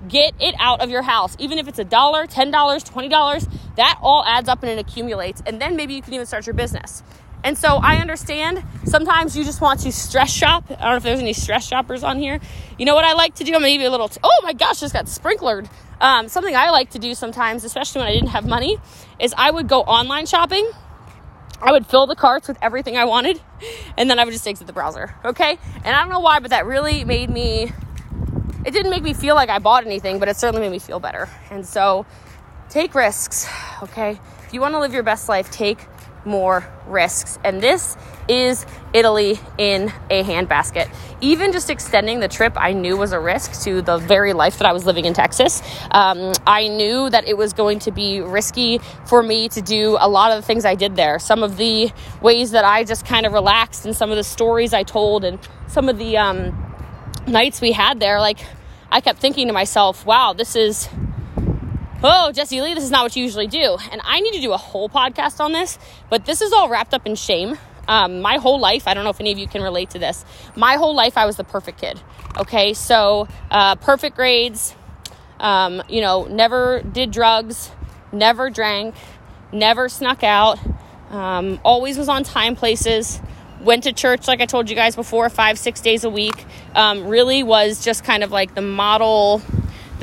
get 0.08 0.34
it 0.40 0.56
out 0.60 0.82
of 0.82 0.90
your 0.90 1.02
house. 1.02 1.36
Even 1.40 1.60
if 1.60 1.68
it's 1.68 1.80
a 1.80 1.84
dollar, 1.84 2.28
$10, 2.28 2.52
$20, 2.52 3.76
that 3.76 4.00
all 4.02 4.24
adds 4.26 4.50
up 4.50 4.64
and 4.64 4.72
it 4.72 4.80
accumulates. 4.80 5.42
And 5.46 5.62
then 5.62 5.76
maybe 5.76 5.94
you 5.94 6.02
can 6.02 6.14
even 6.14 6.26
start 6.26 6.46
your 6.46 6.54
business. 6.54 7.04
And 7.44 7.58
so 7.58 7.76
I 7.76 7.98
understand 7.98 8.64
sometimes 8.86 9.36
you 9.36 9.44
just 9.44 9.60
want 9.60 9.82
to 9.82 9.92
stress 9.92 10.32
shop. 10.32 10.66
I 10.70 10.76
don't 10.76 10.82
know 10.82 10.96
if 10.96 11.04
there's 11.04 11.20
any 11.20 11.34
stress 11.34 11.68
shoppers 11.68 12.04
on 12.04 12.18
here. 12.18 12.40
You 12.78 12.86
know 12.86 12.96
what 12.96 13.04
I 13.04 13.14
like 13.14 13.36
to 13.36 13.44
do? 13.44 13.54
I'm 13.54 13.60
gonna 13.60 13.72
give 13.72 13.82
you 13.82 13.90
a 13.90 13.92
little, 13.92 14.08
t- 14.08 14.22
oh 14.24 14.40
my 14.44 14.54
gosh, 14.54 14.80
just 14.80 14.94
got 14.94 15.06
sprinklered. 15.06 15.70
Um, 16.00 16.30
something 16.30 16.56
I 16.56 16.70
like 16.70 16.92
to 16.92 17.00
do 17.00 17.14
sometimes, 17.16 17.64
especially 17.64 18.00
when 18.00 18.08
I 18.08 18.14
didn't 18.14 18.30
have 18.30 18.48
money, 18.48 18.78
is 19.20 19.34
I 19.38 19.52
would 19.52 19.68
go 19.68 19.82
online 19.82 20.26
shopping. 20.26 20.70
I 21.62 21.72
would 21.72 21.86
fill 21.86 22.08
the 22.08 22.16
carts 22.16 22.48
with 22.48 22.58
everything 22.62 22.98
I 22.98 23.06
wanted, 23.06 23.40
and 23.98 24.10
then 24.10 24.20
I 24.20 24.26
would 24.26 24.32
just 24.32 24.48
exit 24.48 24.68
the 24.68 24.74
browser. 24.74 25.16
Okay? 25.24 25.58
And 25.84 25.96
I 25.96 26.02
don't 26.02 26.10
know 26.10 26.20
why, 26.20 26.40
but 26.40 26.52
that 26.52 26.66
really 26.66 27.06
made 27.06 27.30
me 27.30 27.72
it 28.66 28.72
didn't 28.72 28.92
make 28.92 29.04
me 29.04 29.14
feel 29.14 29.36
like 29.36 29.50
I 29.50 29.60
bought 29.60 29.86
anything, 29.86 30.20
but 30.20 30.28
it 30.28 30.38
certainly 30.38 30.62
made 30.62 30.72
me 30.72 30.80
feel 30.80 31.00
better. 31.00 31.30
And 31.52 31.66
so 31.66 32.06
take 32.70 32.96
risks, 32.96 33.48
okay? 33.84 34.20
If 34.46 34.54
you 34.54 34.62
want 34.62 34.74
to 34.74 34.80
live 34.80 34.94
your 34.94 35.04
best 35.04 35.30
life, 35.30 35.52
take 35.52 35.80
more 36.26 36.66
risks. 36.88 37.38
And 37.44 37.62
this 37.62 37.98
is 38.30 38.66
Italy 38.94 39.40
in 39.58 39.92
a 40.10 40.24
handbasket. 40.24 40.90
Even 41.20 41.52
just 41.52 41.70
extending 41.70 42.20
the 42.20 42.28
trip, 42.28 42.54
I 42.56 42.74
knew 42.74 42.96
was 42.96 43.12
a 43.12 43.20
risk 43.20 43.64
to 43.64 43.82
the 43.82 43.98
very 43.98 44.34
life 44.34 44.60
that 44.60 44.66
I 44.66 44.72
was 44.72 44.86
living 44.86 45.06
in 45.06 45.14
Texas. 45.14 45.62
Um, 45.92 46.32
I 46.48 46.68
knew 46.68 47.10
that 47.10 47.28
it 47.28 47.38
was 47.38 47.54
going 47.54 47.80
to 47.80 47.92
be 47.92 48.22
risky 48.22 48.80
for 49.06 49.22
me 49.22 49.50
to 49.50 49.62
do 49.62 49.98
a 50.00 50.08
lot 50.08 50.32
of 50.32 50.42
the 50.42 50.46
things 50.46 50.64
I 50.64 50.76
did 50.76 50.96
there. 50.96 51.20
Some 51.20 51.44
of 51.44 51.58
the 51.58 51.92
ways 52.22 52.52
that 52.52 52.64
I 52.64 52.84
just 52.84 53.06
kind 53.06 53.26
of 53.26 53.34
relaxed, 53.34 53.86
and 53.86 53.96
some 53.96 54.10
of 54.10 54.16
the 54.16 54.24
stories 54.24 54.74
I 54.74 54.84
told, 54.84 55.26
and 55.26 55.40
some 55.68 55.90
of 55.90 55.98
the 55.98 56.18
um, 56.18 56.63
nights 57.28 57.62
we 57.62 57.72
had 57.72 58.00
there, 58.00 58.20
like 58.20 58.40
I 58.92 59.02
kept 59.02 59.20
thinking 59.20 59.48
to 59.48 59.54
myself, 59.54 60.06
wow, 60.06 60.34
this 60.34 60.56
is, 60.56 60.88
oh, 62.04 62.32
Jesse 62.32 62.62
Lee, 62.62 62.74
this 62.74 62.84
is 62.84 62.92
not 62.92 63.04
what 63.04 63.16
you 63.16 63.24
usually 63.24 63.48
do. 63.48 63.78
And 63.92 64.02
I 64.04 64.20
need 64.20 64.34
to 64.34 64.42
do 64.42 64.52
a 64.52 64.58
whole 64.58 64.90
podcast 64.90 65.40
on 65.40 65.52
this, 65.52 65.80
but 66.10 66.26
this 66.26 66.42
is 66.42 66.54
all 66.54 66.70
wrapped 66.70 66.94
up 66.94 67.06
in 67.06 67.16
shame. 67.16 67.58
Um, 67.88 68.22
my 68.22 68.38
whole 68.38 68.60
life, 68.60 68.88
I 68.88 68.94
don't 68.94 69.04
know 69.04 69.10
if 69.10 69.20
any 69.20 69.32
of 69.32 69.38
you 69.38 69.48
can 69.48 69.62
relate 69.62 69.90
to 69.92 70.00
this. 70.00 70.24
My 70.56 70.76
whole 70.76 70.96
life, 70.96 71.18
I 71.18 71.26
was 71.26 71.36
the 71.36 71.44
perfect 71.44 71.82
kid. 71.82 72.00
Okay, 72.38 72.74
so 72.74 73.28
uh, 73.52 73.76
perfect 73.76 74.16
grades, 74.16 74.76
um, 75.40 75.84
you 75.90 76.02
know, 76.02 76.26
never 76.26 76.82
did 76.82 77.12
drugs, 77.12 77.72
never 78.12 78.50
drank, 78.50 78.96
never 79.52 79.90
snuck 79.90 80.24
out, 80.24 80.60
um, 81.10 81.60
always 81.64 81.98
was 81.98 82.10
on 82.10 82.24
time 82.24 82.56
places 82.56 83.20
went 83.64 83.84
to 83.84 83.94
church 83.94 84.28
like 84.28 84.42
i 84.42 84.46
told 84.46 84.70
you 84.70 84.76
guys 84.76 84.96
before 84.96 85.30
five 85.30 85.58
six 85.58 85.82
days 85.82 86.04
a 86.04 86.10
week 86.10 86.46
um, 86.76 87.08
really 87.08 87.44
was 87.44 87.84
just 87.84 88.04
kind 88.04 88.24
of 88.24 88.32
like 88.32 88.54
the 88.56 88.62
model 88.62 89.42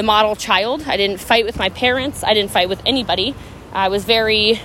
the 0.00 0.02
model 0.06 0.34
child. 0.34 0.82
I 0.86 0.96
didn't 0.96 1.20
fight 1.20 1.44
with 1.44 1.58
my 1.58 1.68
parents. 1.68 2.24
I 2.24 2.32
didn't 2.32 2.50
fight 2.50 2.70
with 2.70 2.80
anybody. 2.86 3.34
I 3.70 3.88
was 3.88 4.04
very 4.06 4.58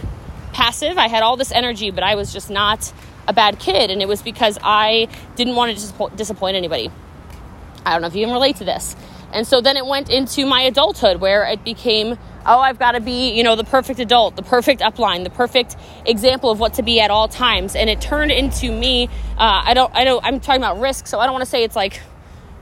passive. 0.54 0.98
I 0.98 1.10
had 1.10 1.24
all 1.24 1.36
this 1.36 1.52
energy 1.52 1.92
but 1.92 2.04
i 2.04 2.16
was 2.16 2.32
just 2.32 2.50
not 2.50 2.94
a 3.28 3.34
bad 3.34 3.60
kid. 3.60 3.92
And 3.92 4.02
it 4.02 4.08
was 4.08 4.22
because 4.22 4.58
i 4.64 5.10
didn't 5.36 5.56
want 5.56 5.78
to 5.78 6.10
disappoint 6.16 6.56
anybody. 6.56 6.90
I 7.86 7.92
don't 7.92 8.02
know 8.02 8.08
if 8.08 8.16
you 8.16 8.26
can 8.26 8.34
relate 8.34 8.56
to 8.58 8.64
this 8.64 8.96
and 9.36 9.46
so 9.46 9.62
then 9.62 9.78
it 9.78 9.86
went 9.86 10.10
into 10.10 10.46
my 10.46 10.62
adulthood 10.62 11.22
where 11.22 11.44
it 11.44 11.64
became 11.64 12.18
oh, 12.46 12.60
I've 12.60 12.80
got 12.80 12.92
to 12.92 13.00
be, 13.00 13.32
you 13.32 13.44
know, 13.44 13.56
the 13.56 13.64
perfect 13.64 14.00
adult, 14.00 14.36
the 14.36 14.44
perfect 14.44 14.82
upline, 14.82 15.24
the 15.24 15.30
perfect 15.30 15.76
example 16.06 16.52
of 16.52 16.60
what 16.60 16.76
to 16.76 16.84
be 16.84 17.00
at 17.00 17.10
all 17.10 17.28
times. 17.28 17.76
And 17.76 17.90
it 17.90 18.00
turned 18.02 18.32
into 18.32 18.72
me, 18.72 19.08
uh, 19.38 19.64
I 19.66 19.74
don't, 19.74 19.92
I 19.96 20.04
know 20.04 20.20
I'm 20.22 20.40
talking 20.40 20.62
about 20.62 20.80
risk, 20.80 21.08
so 21.08 21.20
I 21.20 21.26
don't 21.26 21.34
want 21.34 21.44
to 21.44 21.50
say 21.50 21.64
it's 21.64 21.76
like 21.76 22.02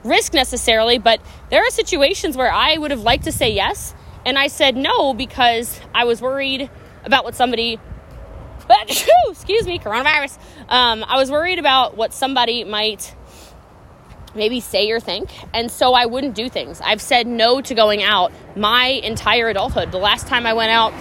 risk 0.04 0.34
necessarily, 0.34 0.98
but 0.98 1.20
there 1.50 1.62
are 1.66 1.70
situations 1.70 2.38
where 2.38 2.52
I 2.52 2.78
would 2.78 2.92
have 2.92 3.02
liked 3.02 3.26
to 3.26 3.32
say 3.32 3.52
yes. 3.52 3.94
And 4.26 4.38
I 4.38 4.48
said 4.48 4.78
no 4.78 5.14
because 5.14 5.80
I 5.94 6.06
was 6.06 6.22
worried 6.22 6.70
about 7.04 7.26
what 7.26 7.36
somebody 7.36 7.80
excuse 9.28 9.68
me, 9.68 9.78
coronavirus. 9.78 10.38
Um, 10.70 11.04
I 11.06 11.18
was 11.18 11.30
worried 11.30 11.60
about 11.60 11.98
what 11.98 12.14
somebody 12.14 12.64
might 12.64 13.14
maybe 14.36 14.60
say 14.60 14.90
or 14.92 15.00
think. 15.00 15.30
And 15.54 15.72
so 15.72 15.94
I 15.94 16.06
wouldn't 16.06 16.36
do 16.36 16.50
things. 16.50 16.82
I've 16.82 17.02
said 17.02 17.28
no 17.28 17.62
to 17.62 17.76
going 17.76 18.04
out 18.04 18.32
my 18.56 18.88
entire 18.88 19.50
adulthood. 19.50 19.92
The 19.92 20.00
last 20.00 20.28
time 20.28 20.46
I 20.46 20.54
went 20.54 20.72
out 20.72 20.94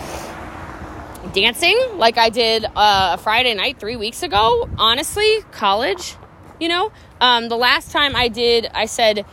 dancing, 1.33 1.79
like 1.97 2.19
I 2.19 2.29
did 2.29 2.67
uh, 2.77 3.17
Friday 3.17 3.55
night 3.55 3.79
three 3.79 3.97
weeks 3.97 4.23
ago, 4.23 4.69
honestly, 4.79 5.41
college, 5.51 6.17
you 6.61 6.69
know, 6.69 6.93
um, 7.21 7.49
the 7.49 7.57
last 7.57 7.91
time 7.91 8.15
I 8.15 8.29
did, 8.29 8.69
I 8.75 8.87
said 8.87 9.25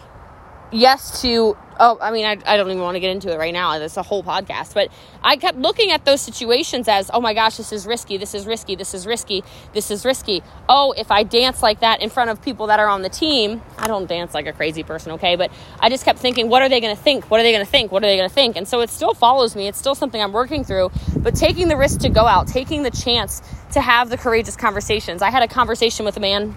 yes 0.72 1.22
to 1.22 1.58
oh 1.80 1.98
i 2.02 2.12
mean 2.12 2.26
I, 2.26 2.38
I 2.46 2.58
don't 2.58 2.70
even 2.70 2.82
want 2.82 2.96
to 2.96 3.00
get 3.00 3.12
into 3.12 3.34
it 3.34 3.38
right 3.38 3.54
now. 3.54 3.74
It's 3.80 3.98
a 3.98 4.04
whole 4.04 4.24
podcast. 4.24 4.74
But 4.74 4.92
i 5.24 5.36
kept 5.36 5.58
looking 5.58 5.92
at 5.92 6.06
those 6.06 6.22
situations 6.22 6.88
as 6.88 7.10
oh 7.14 7.22
my 7.22 7.34
gosh 7.34 7.58
this 7.58 7.72
is 7.72 7.88
risky 7.88 8.18
this 8.18 8.34
is 8.36 8.46
risky 8.46 8.76
this 8.76 8.94
is 8.94 9.08
risky 9.08 9.44
this 9.74 9.90
is 9.92 10.06
risky. 10.06 10.44
Oh 10.68 10.94
if 10.98 11.12
i 11.12 11.24
dance 11.24 11.64
like 11.64 11.80
that 11.80 12.02
in 12.02 12.10
front 12.10 12.30
of 12.30 12.42
people 12.42 12.68
that 12.68 12.80
are 12.80 12.88
on 12.88 13.02
the 13.02 13.10
team 13.10 13.62
i 13.78 13.88
don't 13.88 14.08
dance 14.08 14.34
like 14.34 14.46
a 14.46 14.54
crazy 14.54 14.84
person 14.84 15.14
okay? 15.14 15.36
But 15.36 15.52
i 15.80 15.90
just 15.90 16.06
kept 16.06 16.20
thinking 16.20 16.50
what 16.50 16.62
are 16.62 16.70
they 16.70 16.82
going 16.82 16.96
to 16.96 17.02
think? 17.02 17.32
What 17.32 17.40
are 17.40 17.44
they 17.44 17.52
going 17.52 17.66
to 17.66 17.72
think? 17.72 17.92
What 17.92 18.04
are 18.04 18.08
they 18.08 18.18
going 18.18 18.30
to 18.30 18.36
think? 18.36 18.56
And 18.56 18.68
so 18.68 18.82
it 18.82 18.90
still 18.90 19.14
follows 19.14 19.56
me. 19.56 19.68
It's 19.68 19.80
still 19.80 19.96
something 19.96 20.22
i'm 20.22 20.34
working 20.34 20.64
through. 20.64 20.92
But 21.18 21.36
taking 21.36 21.68
the 21.68 21.78
risk 21.78 22.02
to 22.02 22.10
go 22.10 22.26
out 22.26 22.48
taking 22.48 22.84
the 22.84 22.92
chance 22.92 23.42
to 23.72 23.82
have 23.82 24.10
the 24.10 24.18
courageous 24.18 24.56
conversations. 24.56 25.22
I 25.22 25.30
had 25.30 25.44
a 25.44 25.48
conversation 25.48 26.06
with 26.06 26.18
a 26.18 26.20
man 26.20 26.56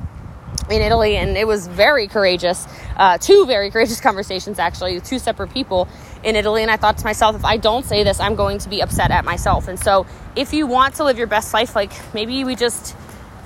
in 0.70 0.80
Italy, 0.80 1.16
and 1.16 1.36
it 1.36 1.46
was 1.46 1.66
very 1.66 2.06
courageous. 2.06 2.66
Uh, 2.96 3.18
two 3.18 3.46
very 3.46 3.70
courageous 3.72 4.00
conversations, 4.00 4.58
actually, 4.58 5.00
two 5.00 5.18
separate 5.18 5.52
people 5.52 5.88
in 6.22 6.36
Italy. 6.36 6.62
And 6.62 6.70
I 6.70 6.76
thought 6.76 6.98
to 6.98 7.04
myself, 7.04 7.36
if 7.36 7.44
I 7.44 7.56
don't 7.56 7.84
say 7.84 8.04
this, 8.04 8.20
I'm 8.20 8.34
going 8.34 8.58
to 8.58 8.68
be 8.68 8.80
upset 8.80 9.10
at 9.10 9.24
myself. 9.24 9.68
And 9.68 9.78
so, 9.78 10.06
if 10.36 10.52
you 10.52 10.66
want 10.66 10.94
to 10.96 11.04
live 11.04 11.18
your 11.18 11.26
best 11.26 11.52
life, 11.52 11.76
like 11.76 11.92
maybe 12.14 12.44
we 12.44 12.54
just 12.54 12.96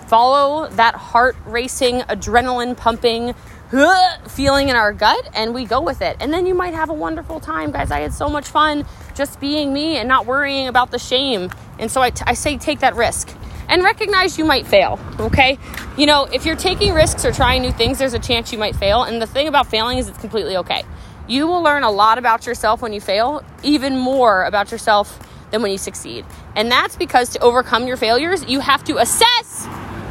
follow 0.07 0.69
that 0.71 0.95
heart 0.95 1.37
racing, 1.47 2.01
adrenaline 2.03 2.77
pumping 2.77 3.35
feeling 4.29 4.69
in 4.69 4.77
our 4.77 4.93
gut 4.93 5.29
and 5.35 5.53
we 5.55 5.65
go 5.65 5.81
with 5.81 6.01
it. 6.01 6.17
And 6.21 6.33
then 6.33 6.47
you 6.47 6.55
might 6.55 6.75
have 6.75 6.91
a 6.91 6.95
wonderful 6.95 7.41
time, 7.41 7.73
guys. 7.73 7.91
I 7.91 8.01
had 8.01 8.13
so 8.13 8.29
much 8.29 8.47
fun 8.47 8.85
just 9.15 9.41
being 9.41 9.73
me 9.73 9.97
and 9.97 10.09
not 10.09 10.27
worrying 10.27 10.69
about 10.69 10.91
the 10.91 10.99
shame. 10.99 11.51
And 11.79 11.91
so 11.91 12.01
I, 12.01 12.11
t- 12.11 12.25
I 12.27 12.35
say 12.35 12.57
take 12.59 12.81
that 12.81 12.95
risk 12.95 13.37
and 13.69 13.83
recognize 13.83 14.39
you 14.39 14.45
might 14.45 14.67
fail, 14.67 14.99
okay? 15.19 15.59
You 15.97 16.07
know, 16.07 16.25
if 16.25 16.45
you're 16.45 16.57
taking 16.57 16.93
risks 16.93 17.25
or 17.25 17.33
trying 17.33 17.63
new 17.63 17.73
things, 17.73 17.99
there's 17.99 18.15
a 18.15 18.19
chance 18.19 18.53
you 18.53 18.59
might 18.59 18.77
fail. 18.77 19.03
And 19.03 19.21
the 19.21 19.27
thing 19.27 19.49
about 19.49 19.67
failing 19.67 19.99
is 19.99 20.09
it's 20.09 20.19
completely 20.19 20.57
okay. 20.59 20.85
You 21.29 21.47
will 21.47 21.63
learn 21.63 21.83
a 21.83 21.91
lot 21.91 22.19
about 22.19 22.47
yourself 22.47 22.83
when 22.83 22.93
you 22.93 23.01
fail, 23.01 23.43
even 23.63 23.97
more 23.97 24.45
about 24.45 24.71
yourself 24.71 25.19
than 25.51 25.63
when 25.63 25.73
you 25.73 25.79
succeed. 25.79 26.25
And 26.55 26.71
that's 26.71 26.97
because 26.97 27.31
to 27.31 27.41
overcome 27.41 27.87
your 27.87 27.97
failures, 27.97 28.45
you 28.47 28.61
have 28.61 28.85
to 28.85 28.99
assess 28.99 29.67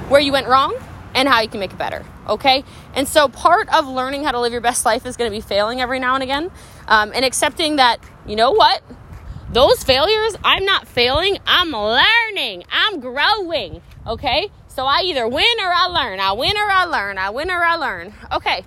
where 0.09 0.19
you 0.19 0.31
went 0.31 0.47
wrong 0.47 0.75
and 1.13 1.27
how 1.27 1.41
you 1.41 1.47
can 1.47 1.59
make 1.59 1.71
it 1.71 1.77
better, 1.77 2.03
okay? 2.27 2.63
And 2.93 3.07
so 3.07 3.29
part 3.29 3.73
of 3.73 3.87
learning 3.87 4.25
how 4.25 4.31
to 4.31 4.39
live 4.39 4.51
your 4.51 4.61
best 4.61 4.85
life 4.85 5.05
is 5.05 5.15
gonna 5.15 5.31
be 5.31 5.41
failing 5.41 5.81
every 5.81 5.99
now 5.99 6.15
and 6.15 6.23
again 6.23 6.51
um, 6.87 7.11
and 7.15 7.23
accepting 7.23 7.77
that, 7.77 7.99
you 8.27 8.35
know 8.35 8.51
what? 8.51 8.83
Those 9.55 9.85
failures, 9.85 10.35
I'm 10.43 10.65
not 10.65 10.85
failing, 10.85 11.37
I'm 11.47 11.71
learning, 11.71 12.65
I'm 12.69 12.99
growing. 12.99 13.81
Okay? 14.05 14.49
So 14.67 14.85
I 14.85 15.03
either 15.05 15.25
win 15.29 15.59
or 15.61 15.71
I 15.73 15.85
learn. 15.85 16.19
I 16.19 16.33
win 16.33 16.57
or 16.57 16.69
I 16.69 16.83
learn. 16.83 17.17
I 17.17 17.29
win 17.29 17.49
or 17.49 17.63
I 17.63 17.75
learn. 17.75 18.13
Okay. 18.33 18.65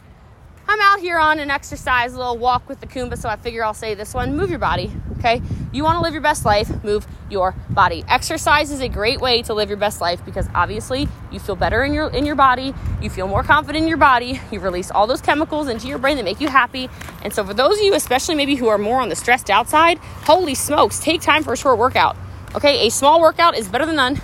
I'm 0.66 0.80
out 0.80 1.00
here 1.00 1.18
on 1.18 1.40
an 1.40 1.50
exercise, 1.50 2.14
a 2.14 2.16
little 2.16 2.38
walk 2.38 2.70
with 2.70 2.80
the 2.80 2.86
Kumba, 2.86 3.18
so 3.18 3.28
I 3.28 3.36
figure 3.36 3.62
I'll 3.62 3.74
say 3.74 3.92
this 3.92 4.14
one 4.14 4.34
move 4.34 4.48
your 4.48 4.58
body. 4.58 4.90
Okay? 5.18 5.42
You 5.72 5.84
want 5.84 5.96
to 5.96 6.02
live 6.02 6.12
your 6.12 6.22
best 6.22 6.44
life, 6.44 6.82
move 6.82 7.06
your 7.30 7.54
body. 7.70 8.04
Exercise 8.08 8.70
is 8.70 8.80
a 8.80 8.88
great 8.88 9.20
way 9.20 9.42
to 9.42 9.54
live 9.54 9.68
your 9.68 9.78
best 9.78 10.00
life 10.00 10.24
because 10.24 10.48
obviously 10.54 11.08
you 11.30 11.38
feel 11.38 11.56
better 11.56 11.82
in 11.84 11.92
your 11.92 12.08
in 12.10 12.24
your 12.24 12.36
body, 12.36 12.74
you 13.02 13.10
feel 13.10 13.26
more 13.26 13.42
confident 13.42 13.82
in 13.82 13.88
your 13.88 13.98
body, 13.98 14.40
you 14.50 14.60
release 14.60 14.90
all 14.90 15.06
those 15.06 15.20
chemicals 15.20 15.68
into 15.68 15.88
your 15.88 15.98
brain 15.98 16.16
that 16.16 16.24
make 16.24 16.40
you 16.40 16.48
happy. 16.48 16.88
And 17.22 17.32
so 17.32 17.44
for 17.44 17.54
those 17.54 17.78
of 17.78 17.84
you 17.84 17.94
especially 17.94 18.34
maybe 18.34 18.54
who 18.54 18.68
are 18.68 18.78
more 18.78 19.00
on 19.00 19.08
the 19.08 19.16
stressed 19.16 19.50
out 19.50 19.68
side, 19.68 19.98
holy 19.98 20.54
smokes, 20.54 21.00
take 21.00 21.20
time 21.20 21.42
for 21.42 21.52
a 21.52 21.56
short 21.56 21.78
workout. 21.78 22.16
Okay? 22.54 22.86
A 22.86 22.90
small 22.90 23.20
workout 23.20 23.56
is 23.56 23.68
better 23.68 23.86
than 23.86 23.96
none. 23.96 24.20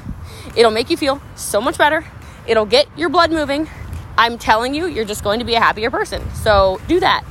It'll 0.56 0.70
make 0.70 0.90
you 0.90 0.96
feel 0.96 1.20
so 1.34 1.60
much 1.60 1.76
better. 1.76 2.04
It'll 2.46 2.66
get 2.66 2.86
your 2.96 3.08
blood 3.08 3.30
moving. 3.30 3.68
I'm 4.16 4.38
telling 4.38 4.74
you, 4.74 4.86
you're 4.86 5.04
just 5.04 5.24
going 5.24 5.40
to 5.40 5.44
be 5.44 5.54
a 5.54 5.60
happier 5.60 5.90
person. 5.90 6.22
So 6.34 6.80
do 6.86 7.00
that. 7.00 7.24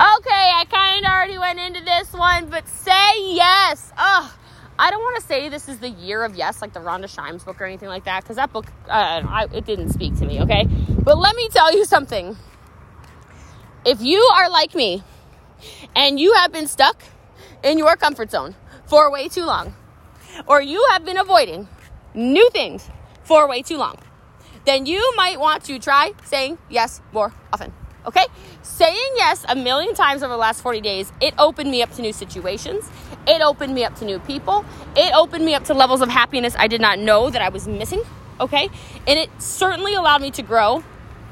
Okay, 0.00 0.30
I 0.30 0.64
kind 0.64 1.04
of 1.04 1.12
already 1.12 1.36
went 1.36 1.58
into 1.58 1.84
this 1.84 2.10
one, 2.14 2.46
but 2.46 2.66
say 2.66 3.34
yes. 3.34 3.92
Ugh. 3.98 4.32
I 4.78 4.90
don't 4.90 5.02
want 5.02 5.20
to 5.20 5.26
say 5.26 5.50
this 5.50 5.68
is 5.68 5.78
the 5.78 5.90
year 5.90 6.24
of 6.24 6.34
yes, 6.36 6.62
like 6.62 6.72
the 6.72 6.80
Rhonda 6.80 7.06
Shimes 7.06 7.44
book 7.44 7.60
or 7.60 7.66
anything 7.66 7.90
like 7.90 8.04
that, 8.04 8.22
because 8.22 8.36
that 8.36 8.50
book, 8.50 8.64
uh, 8.88 9.22
I, 9.28 9.46
it 9.52 9.66
didn't 9.66 9.90
speak 9.90 10.16
to 10.16 10.24
me, 10.24 10.40
okay? 10.40 10.64
But 10.64 11.18
let 11.18 11.36
me 11.36 11.50
tell 11.50 11.76
you 11.76 11.84
something. 11.84 12.34
If 13.84 14.00
you 14.00 14.20
are 14.36 14.48
like 14.48 14.74
me 14.74 15.02
and 15.94 16.18
you 16.18 16.32
have 16.32 16.50
been 16.50 16.66
stuck 16.66 17.02
in 17.62 17.76
your 17.76 17.94
comfort 17.96 18.30
zone 18.30 18.54
for 18.86 19.12
way 19.12 19.28
too 19.28 19.44
long, 19.44 19.74
or 20.46 20.62
you 20.62 20.82
have 20.92 21.04
been 21.04 21.18
avoiding 21.18 21.68
new 22.14 22.48
things 22.48 22.88
for 23.22 23.46
way 23.46 23.60
too 23.60 23.76
long, 23.76 23.98
then 24.64 24.86
you 24.86 25.12
might 25.14 25.38
want 25.38 25.62
to 25.64 25.78
try 25.78 26.12
saying 26.24 26.56
yes 26.70 27.02
more 27.12 27.34
often. 27.52 27.74
Okay? 28.06 28.26
Saying 28.62 29.12
yes 29.16 29.44
a 29.48 29.54
million 29.54 29.94
times 29.94 30.22
over 30.22 30.32
the 30.32 30.38
last 30.38 30.62
40 30.62 30.80
days, 30.80 31.12
it 31.20 31.34
opened 31.38 31.70
me 31.70 31.82
up 31.82 31.92
to 31.94 32.02
new 32.02 32.12
situations. 32.12 32.90
It 33.26 33.42
opened 33.42 33.74
me 33.74 33.84
up 33.84 33.94
to 33.96 34.04
new 34.04 34.18
people. 34.20 34.64
It 34.96 35.14
opened 35.14 35.44
me 35.44 35.54
up 35.54 35.64
to 35.64 35.74
levels 35.74 36.00
of 36.00 36.08
happiness 36.08 36.54
I 36.58 36.66
did 36.68 36.80
not 36.80 36.98
know 36.98 37.30
that 37.30 37.42
I 37.42 37.48
was 37.48 37.68
missing. 37.68 38.02
Okay? 38.40 38.68
And 39.06 39.18
it 39.18 39.30
certainly 39.38 39.94
allowed 39.94 40.22
me 40.22 40.30
to 40.32 40.42
grow 40.42 40.82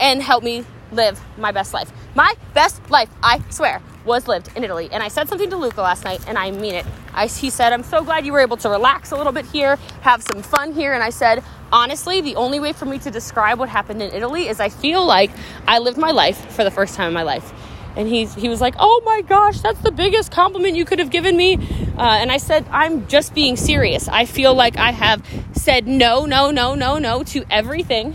and 0.01 0.23
help 0.23 0.45
me 0.45 0.65
live 0.93 1.21
my 1.37 1.53
best 1.53 1.73
life. 1.73 1.93
My 2.15 2.35
best 2.55 2.91
life, 2.91 3.11
I 3.23 3.43
swear, 3.51 3.83
was 4.05 4.29
lived 4.29 4.51
in 4.57 4.65
Italy. 4.65 4.89
And 4.93 5.03
I 5.03 5.09
said 5.09 5.29
something 5.29 5.51
to 5.51 5.57
Luca 5.57 5.83
last 5.83 6.05
night, 6.05 6.21
and 6.27 6.39
I 6.39 6.51
mean 6.51 6.75
it. 6.75 6.87
I, 7.15 7.27
he 7.27 7.51
said, 7.51 7.73
I'm 7.73 7.83
so 7.83 8.03
glad 8.03 8.25
you 8.25 8.33
were 8.33 8.41
able 8.41 8.57
to 8.59 8.69
relax 8.69 9.11
a 9.13 9.17
little 9.17 9.33
bit 9.33 9.47
here, 9.47 9.77
have 10.03 10.23
some 10.23 10.43
fun 10.43 10.73
here. 10.73 10.93
And 10.93 11.03
I 11.03 11.11
said, 11.11 11.43
honestly, 11.73 12.21
the 12.21 12.37
only 12.37 12.61
way 12.61 12.73
for 12.73 12.85
me 12.85 12.99
to 13.01 13.11
describe 13.11 13.59
what 13.59 13.69
happened 13.69 14.03
in 14.03 14.13
Italy 14.13 14.49
is 14.49 14.61
I 14.61 14.69
feel 14.69 15.05
like 15.05 15.31
I 15.67 15.79
lived 15.79 15.99
my 15.99 16.11
life 16.11 16.53
for 16.53 16.65
the 16.65 16.71
first 16.71 16.95
time 16.95 17.09
in 17.09 17.15
my 17.15 17.23
life. 17.23 17.53
And 17.97 18.07
he's, 18.07 18.35
he 18.35 18.49
was 18.49 18.61
like, 18.61 18.75
Oh 18.79 19.03
my 19.05 19.23
gosh, 19.23 19.61
that's 19.61 19.81
the 19.81 19.91
biggest 19.91 20.31
compliment 20.31 20.77
you 20.77 20.85
could 20.85 21.01
have 21.01 21.11
given 21.11 21.37
me. 21.37 21.57
Uh, 21.97 22.03
and 22.03 22.31
I 22.31 22.37
said, 22.37 22.65
I'm 22.71 23.09
just 23.09 23.35
being 23.35 23.57
serious. 23.57 24.07
I 24.07 24.25
feel 24.25 24.55
like 24.55 24.77
I 24.77 24.93
have 24.93 25.25
said 25.53 25.89
no, 25.89 26.25
no, 26.25 26.53
no, 26.53 26.77
no, 26.77 26.99
no 26.99 27.25
to 27.25 27.45
everything 27.51 28.15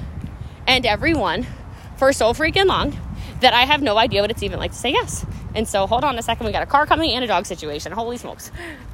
and 0.66 0.86
everyone 0.86 1.46
for 1.98 2.14
so 2.14 2.34
freaking 2.34 2.68
long 2.68 2.98
that 3.44 3.54
I 3.54 3.66
have 3.66 3.82
no 3.82 3.98
idea 3.98 4.22
what 4.22 4.32
it's 4.32 4.44
even 4.44 4.60
like 4.60 4.72
to 4.72 4.78
say 4.78 4.92
yes. 4.92 5.26
And 5.56 5.68
so, 5.68 5.86
hold 5.86 6.04
on 6.04 6.18
a 6.18 6.22
second. 6.22 6.46
We 6.46 6.52
got 6.52 6.64
a 6.64 6.66
car 6.68 6.86
coming 6.86 7.12
and 7.12 7.24
a 7.24 7.28
dog 7.28 7.46
situation. 7.46 7.92
Holy 7.92 8.18
smokes. 8.18 8.52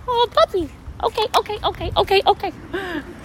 Oh, 0.08 0.28
puppy. 0.32 0.70
Okay, 1.02 1.26
okay, 1.36 1.58
okay, 1.64 1.92
okay, 1.96 2.22
okay. 2.26 2.54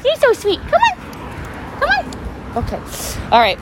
He's 0.02 0.20
so 0.20 0.32
sweet. 0.32 0.60
Come 0.60 0.80
on. 0.80 1.80
Come 1.80 1.88
on. 1.88 2.64
Okay. 2.64 2.80
All 3.32 3.40
right. 3.40 3.58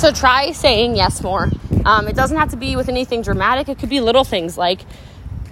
So, 0.00 0.12
try 0.12 0.52
saying 0.52 0.96
yes 0.96 1.22
more. 1.22 1.50
Um, 1.84 2.08
it 2.08 2.16
doesn't 2.16 2.36
have 2.36 2.50
to 2.50 2.56
be 2.56 2.76
with 2.76 2.88
anything 2.88 3.22
dramatic, 3.22 3.68
it 3.68 3.78
could 3.78 3.88
be 3.88 4.00
little 4.00 4.24
things 4.24 4.58
like, 4.58 4.80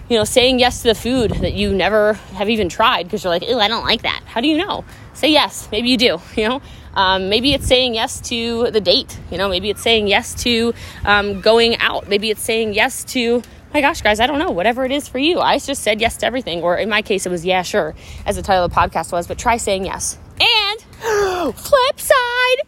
you 0.08 0.16
know, 0.16 0.24
saying 0.24 0.58
yes 0.58 0.82
to 0.82 0.88
the 0.88 0.94
food 0.94 1.30
that 1.32 1.52
you 1.52 1.72
never 1.72 2.14
have 2.34 2.48
even 2.48 2.68
tried 2.68 3.04
because 3.04 3.24
you're 3.24 3.32
like, 3.32 3.44
oh, 3.46 3.58
I 3.58 3.68
don't 3.68 3.84
like 3.84 4.02
that. 4.02 4.22
How 4.26 4.40
do 4.40 4.48
you 4.48 4.56
know? 4.56 4.84
Say 5.18 5.32
yes. 5.32 5.68
Maybe 5.72 5.88
you 5.88 5.96
do, 5.96 6.20
you 6.36 6.48
know? 6.48 6.62
Um, 6.94 7.28
maybe 7.28 7.52
it's 7.52 7.66
saying 7.66 7.94
yes 7.94 8.20
to 8.28 8.70
the 8.70 8.80
date. 8.80 9.18
You 9.32 9.38
know, 9.38 9.48
maybe 9.48 9.68
it's 9.68 9.82
saying 9.82 10.06
yes 10.06 10.32
to 10.44 10.72
um, 11.04 11.40
going 11.40 11.76
out. 11.78 12.08
Maybe 12.08 12.30
it's 12.30 12.40
saying 12.40 12.74
yes 12.74 13.02
to, 13.14 13.42
my 13.74 13.80
gosh, 13.80 14.00
guys, 14.00 14.20
I 14.20 14.28
don't 14.28 14.38
know, 14.38 14.52
whatever 14.52 14.84
it 14.84 14.92
is 14.92 15.08
for 15.08 15.18
you. 15.18 15.40
I 15.40 15.58
just 15.58 15.82
said 15.82 16.00
yes 16.00 16.18
to 16.18 16.26
everything. 16.26 16.62
Or 16.62 16.76
in 16.76 16.88
my 16.88 17.02
case, 17.02 17.26
it 17.26 17.30
was 17.30 17.44
yeah, 17.44 17.62
sure, 17.62 17.96
as 18.26 18.36
the 18.36 18.42
title 18.42 18.64
of 18.64 18.70
the 18.70 18.76
podcast 18.76 19.10
was, 19.10 19.26
but 19.26 19.38
try 19.38 19.56
saying 19.56 19.86
yes. 19.86 20.18
And 20.40 20.80
flip 21.56 21.98
side, 21.98 22.58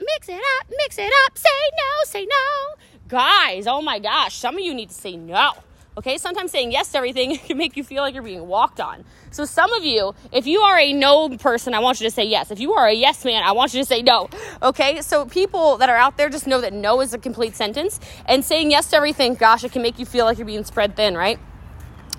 mix 0.00 0.28
it 0.28 0.42
up, 0.58 0.66
mix 0.68 0.98
it 0.98 1.12
up, 1.26 1.38
say 1.38 1.48
no, 1.76 2.04
say 2.06 2.26
no. 2.26 2.74
Guys, 3.06 3.68
oh 3.68 3.80
my 3.82 4.00
gosh, 4.00 4.34
some 4.34 4.56
of 4.56 4.62
you 4.62 4.74
need 4.74 4.88
to 4.88 4.96
say 4.96 5.16
no. 5.16 5.52
Okay, 5.98 6.18
sometimes 6.18 6.50
saying 6.50 6.72
yes 6.72 6.92
to 6.92 6.98
everything 6.98 7.38
can 7.46 7.56
make 7.56 7.74
you 7.74 7.82
feel 7.82 8.02
like 8.02 8.12
you're 8.12 8.22
being 8.22 8.46
walked 8.46 8.80
on. 8.80 9.02
So, 9.30 9.46
some 9.46 9.72
of 9.72 9.82
you, 9.82 10.14
if 10.30 10.46
you 10.46 10.60
are 10.60 10.78
a 10.78 10.92
no 10.92 11.30
person, 11.38 11.72
I 11.72 11.78
want 11.78 12.00
you 12.00 12.06
to 12.06 12.10
say 12.10 12.24
yes. 12.24 12.50
If 12.50 12.60
you 12.60 12.74
are 12.74 12.86
a 12.86 12.92
yes 12.92 13.24
man, 13.24 13.42
I 13.42 13.52
want 13.52 13.72
you 13.72 13.80
to 13.80 13.86
say 13.86 14.02
no. 14.02 14.28
Okay, 14.62 15.00
so 15.00 15.24
people 15.24 15.78
that 15.78 15.88
are 15.88 15.96
out 15.96 16.18
there 16.18 16.28
just 16.28 16.46
know 16.46 16.60
that 16.60 16.74
no 16.74 17.00
is 17.00 17.14
a 17.14 17.18
complete 17.18 17.56
sentence. 17.56 17.98
And 18.26 18.44
saying 18.44 18.70
yes 18.70 18.90
to 18.90 18.96
everything, 18.96 19.36
gosh, 19.36 19.64
it 19.64 19.72
can 19.72 19.80
make 19.80 19.98
you 19.98 20.04
feel 20.04 20.26
like 20.26 20.36
you're 20.36 20.46
being 20.46 20.64
spread 20.64 20.96
thin, 20.96 21.16
right? 21.16 21.38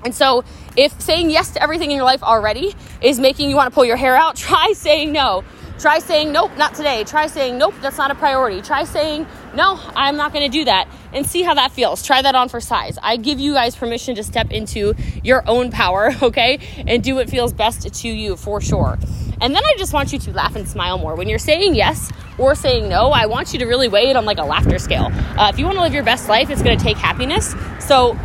And 0.04 0.16
so, 0.16 0.44
if 0.76 1.00
saying 1.00 1.30
yes 1.30 1.52
to 1.52 1.62
everything 1.62 1.92
in 1.92 1.98
your 1.98 2.06
life 2.06 2.24
already 2.24 2.74
is 3.02 3.20
making 3.20 3.52
you 3.52 3.56
want 3.56 3.72
to 3.72 3.76
pull 3.76 3.86
your 3.86 3.98
hair 3.98 4.16
out, 4.16 4.36
try 4.48 4.74
saying 4.74 5.12
no. 5.12 5.44
Try 5.78 6.00
saying, 6.00 6.32
nope, 6.32 6.50
not 6.58 6.74
today. 6.74 7.04
Try 7.04 7.28
saying, 7.28 7.60
nope, 7.60 7.76
that's 7.84 8.00
not 8.00 8.10
a 8.10 8.16
priority. 8.16 8.64
Try 8.64 8.84
saying, 8.84 9.28
no, 9.54 9.80
I'm 9.96 10.18
not 10.18 10.34
going 10.34 10.44
to 10.44 10.52
do 10.52 10.66
that 10.66 10.88
and 11.14 11.26
see 11.26 11.44
how 11.44 11.54
that 11.54 11.72
feels. 11.72 12.04
Try 12.04 12.22
that 12.22 12.36
on 12.36 12.50
for 12.50 12.60
size. 12.60 12.98
I 13.02 13.18
give 13.18 13.40
you 13.40 13.54
guys 13.54 13.76
permission 13.76 14.16
to 14.16 14.24
step 14.24 14.52
into 14.52 14.94
your 15.24 15.44
own 15.48 15.72
power, 15.72 16.12
okay? 16.22 16.60
And 16.88 17.04
do 17.04 17.16
what 17.16 17.30
feels 17.30 17.54
best 17.54 17.94
to 17.94 18.08
you 18.08 18.36
for 18.36 18.62
sure. 18.62 18.98
And 19.40 19.56
then 19.56 19.64
I 19.64 19.74
just 19.78 19.94
want 19.94 20.12
you 20.14 20.20
to 20.20 20.32
laugh 20.32 20.56
and 20.56 20.68
smile 20.68 20.98
more. 20.98 21.16
When 21.16 21.30
you're 21.30 21.40
saying 21.40 21.76
yes 21.76 22.12
or 22.38 22.56
saying 22.56 22.90
no, 22.90 23.12
I 23.12 23.28
want 23.28 23.54
you 23.54 23.60
to 23.60 23.66
really 23.66 23.88
weigh 23.88 24.10
it 24.10 24.16
on 24.16 24.26
like 24.26 24.40
a 24.40 24.44
laughter 24.44 24.80
scale. 24.80 25.12
Uh, 25.38 25.52
if 25.54 25.60
you 25.60 25.66
want 25.66 25.78
to 25.78 25.82
live 25.82 25.94
your 25.94 26.04
best 26.04 26.28
life, 26.28 26.50
it's 26.50 26.64
going 26.64 26.78
to 26.78 26.84
take 26.84 26.98
happiness. 26.98 27.54
So 27.80 28.18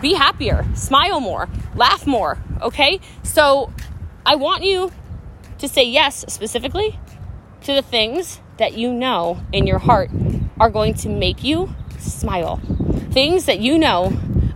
be 0.00 0.14
happier, 0.14 0.66
smile 0.74 1.20
more, 1.20 1.48
laugh 1.74 2.06
more, 2.06 2.38
okay? 2.60 3.00
So 3.22 3.72
I 4.24 4.34
want 4.34 4.64
you 4.64 4.92
to 5.58 5.68
say 5.68 5.84
yes 5.84 6.24
specifically 6.28 6.98
to 7.62 7.72
the 7.72 7.82
things 7.82 8.40
that 8.58 8.74
you 8.74 8.92
know 8.92 9.40
in 9.52 9.66
your 9.66 9.78
heart 9.78 10.10
are 10.58 10.70
going 10.70 10.94
to 10.94 11.08
make 11.08 11.44
you 11.44 11.74
smile. 12.12 12.60
Things 13.10 13.46
that 13.46 13.60
you 13.60 13.78
know 13.78 14.12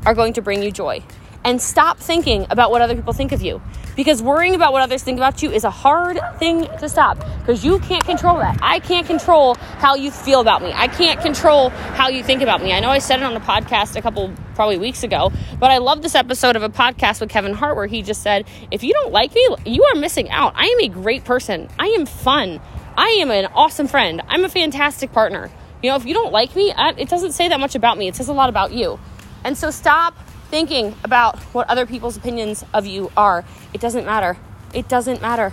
are 0.06 0.14
going 0.14 0.32
to 0.34 0.42
bring 0.42 0.62
you 0.62 0.70
joy. 0.70 1.02
And 1.42 1.60
stop 1.60 1.98
thinking 1.98 2.46
about 2.50 2.70
what 2.70 2.82
other 2.82 2.94
people 2.94 3.14
think 3.14 3.32
of 3.32 3.40
you. 3.40 3.62
Because 3.96 4.22
worrying 4.22 4.54
about 4.54 4.72
what 4.72 4.82
others 4.82 5.02
think 5.02 5.18
about 5.18 5.42
you 5.42 5.50
is 5.50 5.64
a 5.64 5.70
hard 5.70 6.20
thing 6.38 6.66
to 6.78 6.88
stop 6.88 7.18
because 7.38 7.64
you 7.64 7.78
can't 7.80 8.04
control 8.04 8.38
that. 8.38 8.58
I 8.62 8.78
can't 8.78 9.06
control 9.06 9.54
how 9.54 9.94
you 9.94 10.10
feel 10.10 10.40
about 10.40 10.62
me. 10.62 10.72
I 10.74 10.88
can't 10.88 11.20
control 11.20 11.70
how 11.70 12.08
you 12.08 12.22
think 12.22 12.42
about 12.42 12.62
me. 12.62 12.72
I 12.72 12.80
know 12.80 12.90
I 12.90 12.98
said 12.98 13.20
it 13.20 13.24
on 13.24 13.34
a 13.34 13.40
podcast 13.40 13.96
a 13.96 14.02
couple 14.02 14.32
probably 14.54 14.76
weeks 14.76 15.02
ago, 15.02 15.32
but 15.58 15.70
I 15.70 15.78
love 15.78 16.02
this 16.02 16.14
episode 16.14 16.56
of 16.56 16.62
a 16.62 16.68
podcast 16.68 17.20
with 17.20 17.30
Kevin 17.30 17.54
Hart 17.54 17.74
where 17.76 17.86
he 17.86 18.02
just 18.02 18.22
said, 18.22 18.46
"If 18.70 18.84
you 18.84 18.92
don't 18.92 19.12
like 19.12 19.34
me, 19.34 19.48
you 19.64 19.82
are 19.84 19.98
missing 19.98 20.30
out. 20.30 20.52
I 20.56 20.66
am 20.66 20.80
a 20.80 20.88
great 20.88 21.24
person. 21.24 21.68
I 21.78 21.88
am 21.88 22.06
fun. 22.06 22.60
I 22.96 23.18
am 23.20 23.30
an 23.30 23.46
awesome 23.54 23.86
friend. 23.86 24.22
I'm 24.28 24.44
a 24.44 24.48
fantastic 24.48 25.12
partner. 25.12 25.50
You 25.82 25.90
know, 25.90 25.96
if 25.96 26.04
you 26.04 26.14
don't 26.14 26.32
like 26.32 26.54
me, 26.54 26.72
it 26.76 27.08
doesn't 27.08 27.32
say 27.32 27.48
that 27.48 27.58
much 27.58 27.74
about 27.74 27.96
me. 27.96 28.08
It 28.08 28.16
says 28.16 28.28
a 28.28 28.32
lot 28.32 28.48
about 28.48 28.72
you. 28.72 29.00
And 29.44 29.56
so 29.56 29.70
stop 29.70 30.14
thinking 30.50 30.94
about 31.04 31.38
what 31.54 31.68
other 31.70 31.86
people's 31.86 32.16
opinions 32.16 32.64
of 32.74 32.86
you 32.86 33.10
are. 33.16 33.44
It 33.72 33.80
doesn't 33.80 34.04
matter. 34.04 34.36
It 34.74 34.88
doesn't 34.88 35.22
matter. 35.22 35.52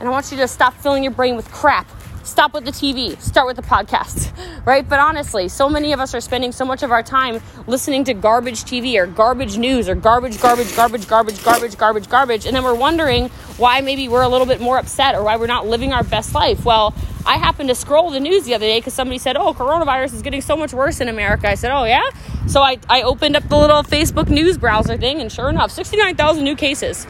And 0.00 0.08
I 0.08 0.12
want 0.12 0.30
you 0.32 0.38
to 0.38 0.48
stop 0.48 0.74
filling 0.74 1.02
your 1.04 1.12
brain 1.12 1.36
with 1.36 1.50
crap. 1.50 1.88
Stop 2.28 2.52
with 2.52 2.66
the 2.66 2.70
TV, 2.70 3.18
start 3.22 3.46
with 3.46 3.56
the 3.56 3.62
podcast, 3.62 4.30
right? 4.66 4.86
But 4.86 5.00
honestly, 5.00 5.48
so 5.48 5.66
many 5.66 5.94
of 5.94 5.98
us 5.98 6.14
are 6.14 6.20
spending 6.20 6.52
so 6.52 6.62
much 6.62 6.82
of 6.82 6.92
our 6.92 7.02
time 7.02 7.40
listening 7.66 8.04
to 8.04 8.12
garbage 8.12 8.64
TV 8.64 8.96
or 8.96 9.06
garbage 9.06 9.56
news 9.56 9.88
or 9.88 9.94
garbage, 9.94 10.38
garbage, 10.38 10.76
garbage, 10.76 11.08
garbage, 11.08 11.42
garbage, 11.42 11.78
garbage, 11.78 12.08
garbage. 12.08 12.44
And 12.44 12.54
then 12.54 12.64
we're 12.64 12.74
wondering 12.74 13.30
why 13.56 13.80
maybe 13.80 14.08
we're 14.08 14.22
a 14.22 14.28
little 14.28 14.46
bit 14.46 14.60
more 14.60 14.76
upset 14.76 15.14
or 15.14 15.24
why 15.24 15.36
we're 15.36 15.46
not 15.46 15.66
living 15.66 15.94
our 15.94 16.04
best 16.04 16.34
life. 16.34 16.66
Well, 16.66 16.94
I 17.24 17.38
happened 17.38 17.70
to 17.70 17.74
scroll 17.74 18.10
the 18.10 18.20
news 18.20 18.44
the 18.44 18.54
other 18.54 18.66
day 18.66 18.78
because 18.78 18.92
somebody 18.92 19.18
said, 19.18 19.38
oh, 19.38 19.54
coronavirus 19.54 20.12
is 20.12 20.22
getting 20.22 20.42
so 20.42 20.54
much 20.54 20.74
worse 20.74 21.00
in 21.00 21.08
America. 21.08 21.48
I 21.48 21.54
said, 21.54 21.72
oh, 21.72 21.84
yeah? 21.84 22.10
So 22.46 22.60
I, 22.60 22.76
I 22.90 23.02
opened 23.02 23.36
up 23.36 23.48
the 23.48 23.56
little 23.56 23.82
Facebook 23.82 24.28
news 24.28 24.58
browser 24.58 24.98
thing, 24.98 25.22
and 25.22 25.32
sure 25.32 25.48
enough, 25.48 25.70
69,000 25.70 26.44
new 26.44 26.56
cases. 26.56 27.06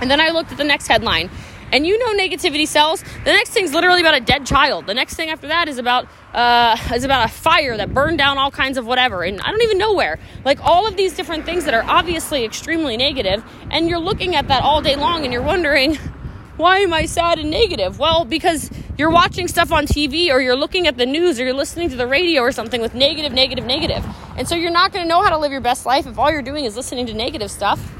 And 0.00 0.10
then 0.10 0.20
I 0.20 0.30
looked 0.30 0.52
at 0.52 0.58
the 0.58 0.64
next 0.64 0.88
headline. 0.88 1.30
And 1.72 1.86
you 1.86 1.98
know 1.98 2.22
negativity 2.22 2.66
sells. 2.66 3.02
The 3.02 3.32
next 3.32 3.50
thing's 3.50 3.72
literally 3.72 4.00
about 4.00 4.16
a 4.16 4.20
dead 4.20 4.46
child. 4.46 4.86
The 4.86 4.94
next 4.94 5.14
thing 5.14 5.30
after 5.30 5.48
that 5.48 5.68
is 5.68 5.78
about 5.78 6.06
uh, 6.32 6.76
is 6.94 7.04
about 7.04 7.28
a 7.28 7.32
fire 7.32 7.76
that 7.76 7.94
burned 7.94 8.18
down 8.18 8.38
all 8.38 8.50
kinds 8.50 8.76
of 8.78 8.86
whatever, 8.86 9.22
and 9.22 9.40
I 9.40 9.50
don't 9.50 9.62
even 9.62 9.78
know 9.78 9.94
where. 9.94 10.18
Like 10.44 10.60
all 10.64 10.86
of 10.86 10.96
these 10.96 11.14
different 11.14 11.44
things 11.44 11.64
that 11.64 11.74
are 11.74 11.84
obviously 11.84 12.44
extremely 12.44 12.96
negative, 12.96 13.44
and 13.70 13.88
you're 13.88 13.98
looking 13.98 14.34
at 14.34 14.48
that 14.48 14.62
all 14.62 14.82
day 14.82 14.96
long, 14.96 15.24
and 15.24 15.32
you're 15.32 15.42
wondering, 15.42 15.94
why 16.56 16.78
am 16.78 16.92
I 16.92 17.06
sad 17.06 17.38
and 17.38 17.50
negative? 17.50 17.98
Well, 17.98 18.24
because 18.24 18.70
you're 18.96 19.10
watching 19.10 19.48
stuff 19.48 19.72
on 19.72 19.86
TV 19.86 20.30
or 20.30 20.40
you're 20.40 20.56
looking 20.56 20.86
at 20.86 20.96
the 20.96 21.06
news 21.06 21.40
or 21.40 21.44
you're 21.44 21.54
listening 21.54 21.88
to 21.90 21.96
the 21.96 22.06
radio 22.06 22.42
or 22.42 22.52
something 22.52 22.80
with 22.80 22.94
negative, 22.94 23.32
negative, 23.32 23.64
negative. 23.64 24.04
And 24.36 24.48
so 24.48 24.54
you're 24.54 24.70
not 24.70 24.92
going 24.92 25.04
to 25.04 25.08
know 25.08 25.20
how 25.20 25.30
to 25.30 25.38
live 25.38 25.50
your 25.50 25.60
best 25.60 25.84
life 25.84 26.06
if 26.06 26.16
all 26.16 26.30
you're 26.30 26.42
doing 26.42 26.64
is 26.64 26.76
listening 26.76 27.06
to 27.06 27.14
negative 27.14 27.50
stuff, 27.50 27.92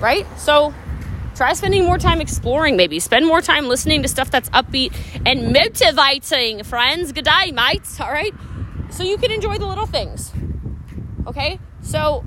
right? 0.00 0.26
So 0.38 0.72
try 1.38 1.52
spending 1.52 1.84
more 1.84 1.98
time 1.98 2.20
exploring, 2.20 2.76
maybe. 2.76 2.98
Spend 2.98 3.24
more 3.24 3.40
time 3.40 3.68
listening 3.68 4.02
to 4.02 4.08
stuff 4.08 4.28
that's 4.28 4.50
upbeat 4.50 4.92
and 5.24 5.52
motivating, 5.52 6.64
friends. 6.64 7.12
Good 7.12 7.26
day, 7.26 7.52
mates, 7.52 8.00
all 8.00 8.10
right? 8.10 8.34
So 8.90 9.04
you 9.04 9.16
can 9.18 9.30
enjoy 9.30 9.56
the 9.56 9.66
little 9.66 9.86
things, 9.86 10.32
okay? 11.28 11.60
So 11.80 12.24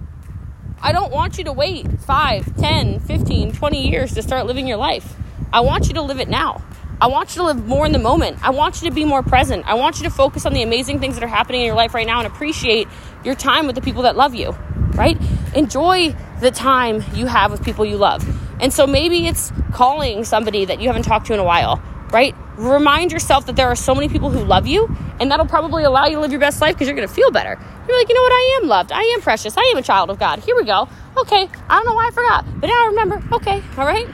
I 0.82 0.94
don't 0.94 1.12
want 1.12 1.38
you 1.38 1.44
to 1.44 1.52
wait 1.52 2.00
5, 2.00 2.56
10, 2.56 3.02
15, 3.02 3.52
20 3.52 3.90
years 3.90 4.14
to 4.14 4.22
start 4.22 4.46
living 4.46 4.66
your 4.66 4.78
life. 4.78 5.14
I 5.52 5.60
want 5.60 5.90
you 5.90 5.94
to 5.96 6.02
live 6.02 6.22
it 6.22 6.30
now. 6.30 6.64
I 7.02 7.08
want 7.08 7.36
you 7.36 7.42
to 7.42 7.48
live 7.48 7.68
more 7.68 7.86
in 7.86 7.92
the 7.92 8.00
moment. 8.00 8.38
I 8.42 8.52
want 8.52 8.82
you 8.82 8.88
to 8.88 8.96
be 8.96 9.04
more 9.04 9.24
present. 9.24 9.68
I 9.68 9.74
want 9.74 9.98
you 9.98 10.04
to 10.06 10.10
focus 10.10 10.46
on 10.46 10.54
the 10.54 10.64
amazing 10.64 11.02
things 11.02 11.16
that 11.16 11.24
are 11.26 11.28
happening 11.28 11.60
in 11.62 11.68
your 11.68 11.76
life 11.76 11.94
right 11.94 12.08
now 12.08 12.20
and 12.20 12.28
appreciate 12.28 12.88
your 13.26 13.36
time 13.36 13.68
with 13.68 13.76
the 13.76 13.82
people 13.82 14.04
that 14.04 14.16
love 14.16 14.36
you, 14.36 14.52
right? 14.94 15.18
Enjoy 15.54 16.16
the 16.40 16.52
time 16.52 17.04
you 17.14 17.26
have 17.26 17.52
with 17.52 17.62
people 17.62 17.84
you 17.86 17.98
love. 17.98 18.26
And 18.62 18.72
so 18.72 18.88
maybe 18.88 19.28
it's 19.28 19.52
calling 19.74 20.24
somebody 20.24 20.66
that 20.66 20.80
you 20.80 20.88
haven't 20.88 21.04
talked 21.04 21.28
to 21.28 21.34
in 21.34 21.40
a 21.40 21.44
while, 21.44 21.82
right? 22.12 22.36
Remind 22.58 23.12
yourself 23.12 23.48
that 23.48 23.56
there 23.56 23.68
are 23.68 23.76
so 23.76 23.96
many 23.96 24.08
people 24.08 24.30
who 24.30 24.44
love 24.44 24.68
you, 24.68 24.96
and 25.20 25.32
that'll 25.32 25.48
probably 25.48 25.84
allow 25.84 26.06
you 26.06 26.16
to 26.16 26.22
live 26.22 26.32
your 26.32 26.40
best 26.40 26.62
life 26.62 26.76
because 26.76 26.88
you're 26.88 26.96
going 26.96 27.08
to 27.08 27.14
feel 27.14 27.32
better. 27.32 27.60
You're 27.88 27.98
like, 27.98 28.08
you 28.08 28.16
know 28.16 28.22
what? 28.22 28.32
I 28.32 28.60
am 28.62 28.68
loved. 28.70 28.92
I 28.92 29.02
am 29.02 29.22
precious. 29.22 29.58
I 29.58 29.64
am 29.72 29.78
a 29.78 29.82
child 29.82 30.10
of 30.12 30.20
God. 30.20 30.40
Here 30.40 30.56
we 30.56 30.64
go. 30.64 30.88
Okay. 31.18 31.50
I 31.70 31.76
don't 31.78 31.86
know 31.86 31.96
why 31.96 32.08
I 32.08 32.12
forgot, 32.12 32.46
but 32.62 32.68
now 32.68 32.84
I 32.84 32.86
remember. 32.88 33.22
Okay. 33.36 33.64
All 33.78 33.86
right. 33.86 34.08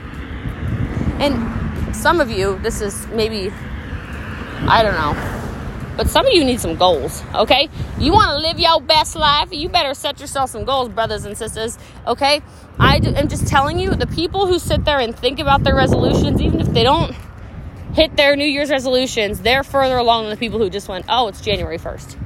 And 1.20 1.94
some 1.94 2.20
of 2.20 2.30
you, 2.30 2.58
this 2.60 2.80
is 2.80 3.06
maybe, 3.08 3.52
I 4.62 4.82
don't 4.82 4.94
know, 4.94 5.37
but 5.98 6.08
some 6.08 6.24
of 6.24 6.32
you 6.32 6.44
need 6.44 6.60
some 6.60 6.76
goals, 6.76 7.24
okay? 7.34 7.68
You 7.98 8.12
want 8.12 8.30
to 8.30 8.38
live 8.38 8.60
your 8.60 8.80
best 8.80 9.16
life, 9.16 9.48
you 9.50 9.68
better 9.68 9.94
set 9.94 10.20
yourself 10.20 10.50
some 10.50 10.64
goals, 10.64 10.90
brothers 10.90 11.24
and 11.24 11.36
sisters, 11.36 11.76
okay? 12.06 12.40
I 12.78 12.98
am 12.98 13.26
just 13.26 13.48
telling 13.48 13.80
you, 13.80 13.90
the 13.96 14.06
people 14.06 14.46
who 14.46 14.60
sit 14.60 14.84
there 14.84 15.00
and 15.00 15.14
think 15.14 15.40
about 15.40 15.64
their 15.64 15.74
resolutions, 15.74 16.40
even 16.40 16.60
if 16.60 16.68
they 16.68 16.84
don't 16.84 17.16
hit 17.94 18.16
their 18.16 18.36
New 18.36 18.46
Year's 18.46 18.70
resolutions, 18.70 19.40
they're 19.40 19.64
further 19.64 19.96
along 19.96 20.22
than 20.22 20.30
the 20.30 20.36
people 20.36 20.60
who 20.60 20.70
just 20.70 20.88
went, 20.88 21.04
oh, 21.08 21.26
it's 21.26 21.40
January 21.40 21.78
1st. 21.78 22.16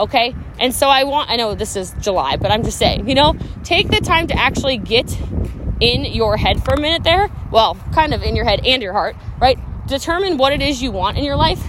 Okay? 0.00 0.34
And 0.58 0.74
so 0.74 0.88
I 0.88 1.04
want, 1.04 1.30
I 1.30 1.36
know 1.36 1.54
this 1.54 1.76
is 1.76 1.94
July, 2.00 2.36
but 2.36 2.50
I'm 2.50 2.64
just 2.64 2.78
saying, 2.78 3.08
you 3.08 3.14
know, 3.14 3.36
take 3.62 3.90
the 3.90 4.00
time 4.00 4.26
to 4.26 4.34
actually 4.34 4.76
get 4.76 5.16
in 5.78 6.04
your 6.04 6.36
head 6.36 6.64
for 6.64 6.74
a 6.74 6.80
minute 6.80 7.04
there. 7.04 7.30
Well, 7.52 7.76
kind 7.92 8.12
of 8.12 8.24
in 8.24 8.34
your 8.34 8.44
head 8.44 8.66
and 8.66 8.82
your 8.82 8.92
heart, 8.92 9.14
right? 9.40 9.56
Determine 9.86 10.36
what 10.36 10.52
it 10.52 10.62
is 10.62 10.82
you 10.82 10.90
want 10.90 11.16
in 11.16 11.22
your 11.22 11.36
life. 11.36 11.62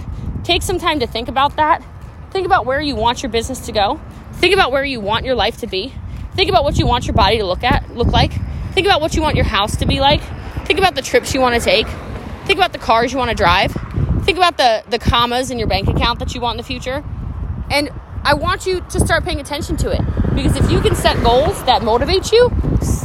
Take 0.44 0.62
some 0.62 0.78
time 0.78 1.00
to 1.00 1.06
think 1.06 1.28
about 1.28 1.56
that. 1.56 1.82
Think 2.30 2.46
about 2.46 2.66
where 2.66 2.80
you 2.80 2.96
want 2.96 3.22
your 3.22 3.30
business 3.30 3.60
to 3.66 3.72
go. 3.72 4.00
Think 4.34 4.54
about 4.54 4.72
where 4.72 4.84
you 4.84 5.00
want 5.00 5.24
your 5.24 5.34
life 5.34 5.58
to 5.58 5.66
be. 5.66 5.94
Think 6.34 6.48
about 6.48 6.64
what 6.64 6.78
you 6.78 6.86
want 6.86 7.06
your 7.06 7.14
body 7.14 7.38
to 7.38 7.44
look 7.44 7.62
at, 7.62 7.94
look 7.94 8.08
like. 8.08 8.32
Think 8.72 8.86
about 8.86 9.00
what 9.00 9.14
you 9.14 9.22
want 9.22 9.36
your 9.36 9.44
house 9.44 9.76
to 9.76 9.86
be 9.86 10.00
like. 10.00 10.22
Think 10.66 10.78
about 10.78 10.94
the 10.94 11.02
trips 11.02 11.34
you 11.34 11.40
want 11.40 11.54
to 11.54 11.60
take. 11.60 11.86
Think 12.46 12.58
about 12.58 12.72
the 12.72 12.78
cars 12.78 13.12
you 13.12 13.18
want 13.18 13.30
to 13.30 13.36
drive. 13.36 13.72
Think 14.24 14.38
about 14.38 14.56
the 14.56 14.82
the 14.88 14.98
commas 14.98 15.50
in 15.50 15.58
your 15.58 15.68
bank 15.68 15.88
account 15.88 16.18
that 16.20 16.34
you 16.34 16.40
want 16.40 16.54
in 16.54 16.56
the 16.58 16.66
future. 16.66 17.04
And 17.70 17.90
I 18.24 18.34
want 18.34 18.66
you 18.66 18.80
to 18.80 19.00
start 19.00 19.24
paying 19.24 19.40
attention 19.40 19.76
to 19.78 19.90
it 19.90 20.00
because 20.34 20.56
if 20.56 20.70
you 20.70 20.80
can 20.80 20.94
set 20.94 21.22
goals 21.22 21.62
that 21.64 21.82
motivate 21.82 22.32
you, 22.32 22.50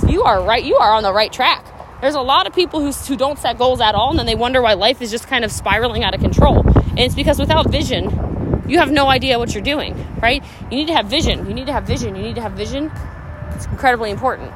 you 0.08 0.24
are 0.24 0.42
right. 0.42 0.64
You 0.64 0.78
are 0.78 0.94
on 0.94 1.04
the 1.04 1.14
right 1.14 1.32
track. 1.32 1.66
There's 2.02 2.16
a 2.16 2.22
lot 2.22 2.48
of 2.48 2.54
people 2.54 2.80
who, 2.80 2.92
who 2.92 3.18
don't 3.18 3.40
set 3.40 3.58
goals 3.58 3.82
at 3.82 3.96
all 3.96 4.12
and 4.12 4.20
then 4.20 4.26
they 4.26 4.36
wonder 4.36 4.62
why 4.62 4.74
life 4.74 5.02
is 5.02 5.10
just 5.12 5.28
kind 5.28 5.44
of 5.44 5.52
spiraling 5.52 6.04
out 6.04 6.14
of 6.14 6.22
control. 6.22 6.64
And 6.98 7.06
it's 7.06 7.14
because 7.14 7.38
without 7.38 7.70
vision, 7.70 8.64
you 8.68 8.80
have 8.80 8.92
no 8.92 9.08
idea 9.08 9.38
what 9.38 9.54
you're 9.54 9.64
doing, 9.64 9.96
right? 10.20 10.44
You 10.72 10.78
need 10.78 10.88
to 10.88 10.96
have 10.96 11.06
vision. 11.06 11.48
You 11.48 11.54
need 11.54 11.68
to 11.68 11.72
have 11.74 11.84
vision. 11.84 12.16
You 12.16 12.24
need 12.24 12.34
to 12.36 12.42
have 12.42 12.54
vision. 12.54 12.92
It's 13.52 13.68
incredibly 13.68 14.10
important. 14.10 14.52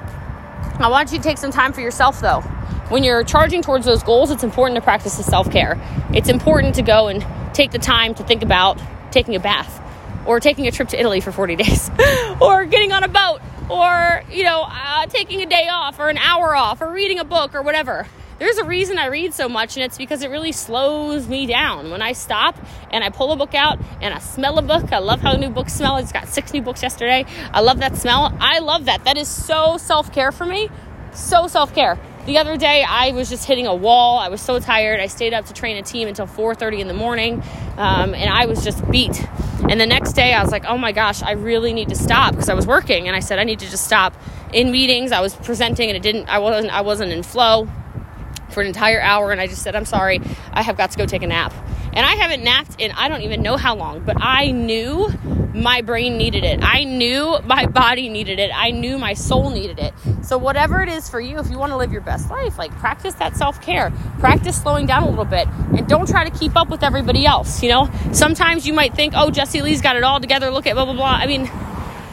I 0.80 0.88
want 0.90 1.12
you 1.12 1.20
to 1.20 1.24
take 1.24 1.38
some 1.38 1.52
time 1.52 1.72
for 1.72 1.82
yourself 1.82 2.20
though. 2.20 2.42
When 2.90 3.04
you're 3.04 3.24
charging 3.24 3.62
towards 3.62 3.86
those 3.86 4.02
goals, 4.02 4.32
it's 4.32 4.44
important 4.44 4.76
to 4.76 4.82
practice 4.82 5.18
the 5.18 5.24
self 5.24 5.52
care. 5.52 5.80
It's 6.16 6.30
important 6.30 6.74
to 6.76 6.82
go 6.82 7.10
and 7.10 7.24
take 7.54 7.70
the 7.70 7.78
time 7.78 8.16
to 8.16 8.24
think 8.24 8.42
about 8.42 8.82
taking 9.12 9.36
a 9.36 9.40
bath 9.40 9.80
or 10.26 10.40
taking 10.40 10.66
a 10.66 10.72
trip 10.72 10.88
to 10.90 11.00
Italy 11.00 11.22
for 11.22 11.32
40 11.32 11.56
days, 11.58 11.92
or 12.42 12.66
getting 12.66 12.92
on 12.92 13.04
a 13.04 13.08
boat, 13.08 13.40
or, 13.70 14.24
you 14.32 14.44
know, 14.44 14.66
uh, 14.68 15.06
taking 15.06 15.42
a 15.42 15.46
day 15.46 15.68
off, 15.68 16.00
or 16.00 16.10
an 16.10 16.18
hour 16.18 16.56
off, 16.56 16.82
or 16.82 16.92
reading 16.92 17.20
a 17.20 17.24
book, 17.24 17.54
or 17.54 17.62
whatever. 17.62 18.08
There's 18.42 18.58
a 18.58 18.66
reason 18.66 18.98
I 18.98 19.06
read 19.06 19.36
so 19.36 19.48
much, 19.48 19.78
and 19.78 19.84
it's 19.84 20.00
because 20.00 20.24
it 20.24 20.32
really 20.32 20.52
slows 20.52 21.28
me 21.28 21.46
down. 21.46 21.92
When 21.92 22.02
I 22.02 22.14
stop 22.14 22.58
and 22.90 23.04
I 23.04 23.10
pull 23.10 23.32
a 23.32 23.36
book 23.36 23.54
out 23.54 23.78
and 24.02 24.16
I 24.16 24.18
smell 24.18 24.58
a 24.58 24.64
book, 24.64 24.92
I 24.92 24.98
love 24.98 25.22
how 25.22 25.34
new 25.34 25.52
books 25.52 25.74
smell. 25.74 25.94
I 25.94 26.02
just 26.02 26.12
got 26.12 26.28
six 26.28 26.52
new 26.52 26.64
books 26.64 26.82
yesterday. 26.82 27.24
I 27.54 27.62
love 27.62 27.78
that 27.82 27.96
smell. 27.98 28.36
I 28.40 28.58
love 28.58 28.86
that. 28.86 29.04
That 29.04 29.16
is 29.16 29.28
so 29.28 29.78
self 29.78 30.12
care 30.12 30.32
for 30.32 30.48
me. 30.48 30.72
So 31.14 31.46
self 31.46 31.76
care. 31.76 32.00
The 32.26 32.40
other 32.40 32.58
day, 32.58 32.84
I 32.84 33.12
was 33.12 33.30
just 33.30 33.46
hitting 33.46 33.68
a 33.68 33.76
wall. 33.76 34.18
I 34.18 34.30
was 34.30 34.42
so 34.42 34.60
tired. 34.60 35.00
I 35.00 35.06
stayed 35.06 35.36
up 35.36 35.46
to 35.46 35.54
train 35.54 35.78
a 35.78 35.84
team 35.84 36.08
until 36.08 36.26
4:30 36.26 36.82
in 36.82 36.88
the 36.88 36.96
morning, 36.96 37.44
um, 37.78 38.16
and 38.16 38.28
I 38.28 38.48
was 38.48 38.64
just 38.64 38.90
beat. 38.90 39.24
And 39.70 39.80
the 39.80 39.86
next 39.86 40.14
day, 40.14 40.34
I 40.34 40.42
was 40.42 40.52
like, 40.52 40.66
"Oh 40.66 40.80
my 40.80 40.94
gosh, 40.94 41.22
I 41.22 41.34
really 41.34 41.74
need 41.74 41.90
to 41.90 41.96
stop," 41.96 42.32
because 42.32 42.50
I 42.50 42.56
was 42.56 42.66
working, 42.66 43.08
and 43.08 43.16
I 43.16 43.20
said 43.20 43.38
I 43.38 43.44
need 43.44 43.60
to 43.60 43.70
just 43.70 43.86
stop. 43.86 44.16
In 44.52 44.72
meetings, 44.72 45.12
I 45.12 45.22
was 45.22 45.36
presenting, 45.36 45.92
and 45.92 45.96
it 45.96 46.02
didn't. 46.02 46.28
I 46.28 46.40
wasn't. 46.40 46.74
I 46.74 46.82
wasn't 46.82 47.12
in 47.12 47.22
flow 47.22 47.68
for 48.52 48.62
an 48.62 48.68
entire 48.68 49.02
hour, 49.02 49.32
and 49.32 49.42
I 49.42 49.48
just 49.48 49.62
said, 49.62 49.76
"I'm 49.76 49.86
sorry. 49.86 50.22
I 50.54 50.62
have 50.62 50.78
got 50.78 50.92
to 50.92 50.98
go 50.98 51.06
take 51.06 51.24
a 51.24 51.28
nap." 51.28 51.54
And 51.94 52.06
I 52.06 52.16
haven't 52.16 52.44
napped 52.44 52.80
in 52.80 52.92
I 52.92 53.10
don't 53.10 53.22
even 53.22 53.42
know 53.42 53.58
how 53.58 53.76
long, 53.76 54.00
but 54.02 54.16
I 54.20 54.52
knew 54.52 55.10
my 55.54 55.82
brain 55.82 56.18
needed 56.18 56.44
it. 56.44 56.60
I 56.62 56.86
knew 56.86 57.38
my 57.46 57.66
body 57.66 58.08
needed 58.10 58.40
it. 58.40 58.52
I 58.54 58.72
knew 58.72 58.98
my 58.98 59.14
soul 59.14 59.50
needed 59.50 59.80
it. 59.80 59.94
So, 60.22 60.38
whatever 60.38 60.82
it 60.82 60.90
is 60.90 61.10
for 61.10 61.20
you, 61.20 61.38
if 61.40 61.50
you 61.50 61.58
want 61.58 61.72
to 61.72 61.78
live 61.78 61.92
your 61.92 62.02
best 62.02 62.30
life, 62.30 62.58
like 62.58 62.72
practice 62.78 63.16
that 63.16 63.36
self 63.36 63.62
care, 63.62 63.92
practice 64.20 64.62
slowing 64.62 64.86
down 64.86 65.04
a 65.04 65.10
little 65.10 65.26
bit, 65.26 65.48
and 65.76 65.88
don't 65.88 66.08
try 66.08 66.24
to 66.28 66.38
keep 66.38 66.56
up 66.56 66.70
with 66.70 66.84
everybody 66.84 67.26
else. 67.26 67.62
You 67.62 67.70
know, 67.70 67.90
sometimes 68.14 68.66
you 68.66 68.74
might 68.74 68.96
think, 68.96 69.14
oh, 69.16 69.30
Jesse 69.30 69.62
Lee's 69.62 69.82
got 69.82 69.96
it 69.96 70.04
all 70.04 70.20
together. 70.20 70.52
Look 70.52 70.68
at 70.68 70.76
blah, 70.76 70.86
blah, 70.86 70.94
blah. 70.94 71.06
I 71.06 71.28
mean, 71.28 71.50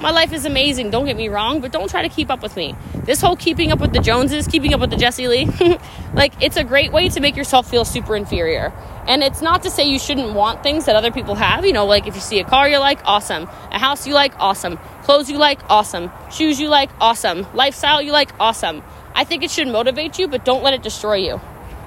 my 0.01 0.11
life 0.11 0.33
is 0.33 0.45
amazing, 0.45 0.91
don't 0.91 1.07
get 1.07 1.17
me 1.17 1.29
wrong, 1.29 1.61
but 1.61 1.73
don't 1.73 1.91
try 1.91 2.03
to 2.03 2.09
keep 2.09 2.31
up 2.31 2.43
with 2.43 2.57
me. 2.57 2.75
This 3.05 3.21
whole 3.21 3.37
keeping 3.37 3.73
up 3.73 3.81
with 3.81 3.93
the 3.93 4.01
Joneses, 4.01 4.47
keeping 4.47 4.73
up 4.73 4.81
with 4.81 4.91
the 4.91 4.97
Jesse 4.97 5.27
Lee, 5.27 5.47
like 6.15 6.33
it's 6.41 6.57
a 6.57 6.65
great 6.65 6.93
way 6.93 7.09
to 7.09 7.21
make 7.21 7.37
yourself 7.37 7.69
feel 7.69 7.85
super 7.85 8.15
inferior. 8.15 8.73
And 9.07 9.23
it's 9.23 9.41
not 9.41 9.63
to 9.63 9.71
say 9.71 9.85
you 9.85 9.99
shouldn't 9.99 10.35
want 10.35 10.63
things 10.63 10.85
that 10.85 10.95
other 10.95 11.11
people 11.11 11.35
have. 11.35 11.65
You 11.65 11.73
know, 11.73 11.87
like 11.87 12.07
if 12.07 12.15
you 12.15 12.21
see 12.21 12.39
a 12.39 12.45
car 12.45 12.69
you 12.69 12.79
like, 12.79 13.01
awesome. 13.05 13.45
A 13.71 13.79
house 13.79 14.07
you 14.07 14.15
like, 14.15 14.33
awesome. 14.39 14.79
Clothes 15.05 15.31
you 15.31 15.39
like, 15.39 15.61
awesome. 15.71 16.11
Shoes 16.31 16.61
you 16.61 16.69
like, 16.69 16.91
awesome. 17.01 17.47
Lifestyle 17.55 18.03
you 18.03 18.13
like, 18.13 18.33
awesome. 18.39 18.83
I 19.15 19.25
think 19.25 19.43
it 19.43 19.51
should 19.51 19.69
motivate 19.69 20.19
you, 20.19 20.29
but 20.29 20.45
don't 20.45 20.63
let 20.63 20.75
it 20.75 20.83
destroy 20.83 21.17
you 21.17 21.41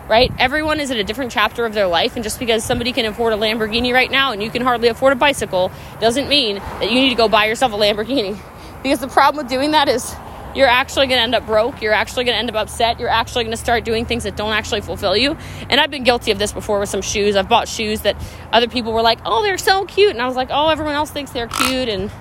right? 0.07 0.31
Everyone 0.37 0.79
is 0.79 0.91
at 0.91 0.97
a 0.97 1.03
different 1.03 1.31
chapter 1.31 1.65
of 1.65 1.73
their 1.73 1.87
life, 1.87 2.15
and 2.15 2.23
just 2.23 2.39
because 2.39 2.63
somebody 2.63 2.91
can 2.91 3.05
afford 3.05 3.33
a 3.33 3.37
Lamborghini 3.37 3.93
right 3.93 4.11
now 4.11 4.31
and 4.31 4.41
you 4.41 4.49
can 4.49 4.61
hardly 4.61 4.87
afford 4.87 5.13
a 5.13 5.15
bicycle 5.15 5.71
doesn't 5.99 6.27
mean 6.27 6.55
that 6.55 6.91
you 6.91 6.99
need 6.99 7.09
to 7.09 7.15
go 7.15 7.27
buy 7.29 7.45
yourself 7.45 7.73
a 7.73 7.75
Lamborghini. 7.75 8.37
Because 8.81 8.99
the 8.99 9.07
problem 9.07 9.43
with 9.43 9.47
doing 9.47 9.71
that 9.71 9.87
is 9.87 10.11
you're 10.55 10.67
actually 10.67 11.07
going 11.07 11.17
to 11.17 11.23
end 11.23 11.35
up 11.35 11.45
broke. 11.45 11.81
You're 11.81 11.93
actually 11.93 12.25
going 12.25 12.35
to 12.35 12.39
end 12.39 12.49
up 12.49 12.55
upset. 12.55 12.99
You're 12.99 13.09
actually 13.09 13.43
going 13.43 13.55
to 13.55 13.61
start 13.61 13.85
doing 13.85 14.05
things 14.05 14.23
that 14.23 14.35
don't 14.35 14.53
actually 14.53 14.81
fulfill 14.81 15.15
you. 15.15 15.37
And 15.69 15.79
I've 15.79 15.91
been 15.91 16.03
guilty 16.03 16.31
of 16.31 16.39
this 16.39 16.51
before 16.51 16.79
with 16.79 16.89
some 16.89 17.01
shoes. 17.01 17.35
I've 17.35 17.47
bought 17.47 17.67
shoes 17.67 18.01
that 18.01 18.15
other 18.51 18.67
people 18.67 18.91
were 18.91 19.01
like, 19.01 19.19
oh, 19.25 19.43
they're 19.43 19.57
so 19.57 19.85
cute. 19.85 20.11
And 20.11 20.21
I 20.21 20.27
was 20.27 20.35
like, 20.35 20.49
oh, 20.51 20.69
everyone 20.69 20.95
else 20.95 21.11
thinks 21.11 21.31
they're 21.31 21.47
cute. 21.47 21.89
And 21.89 22.11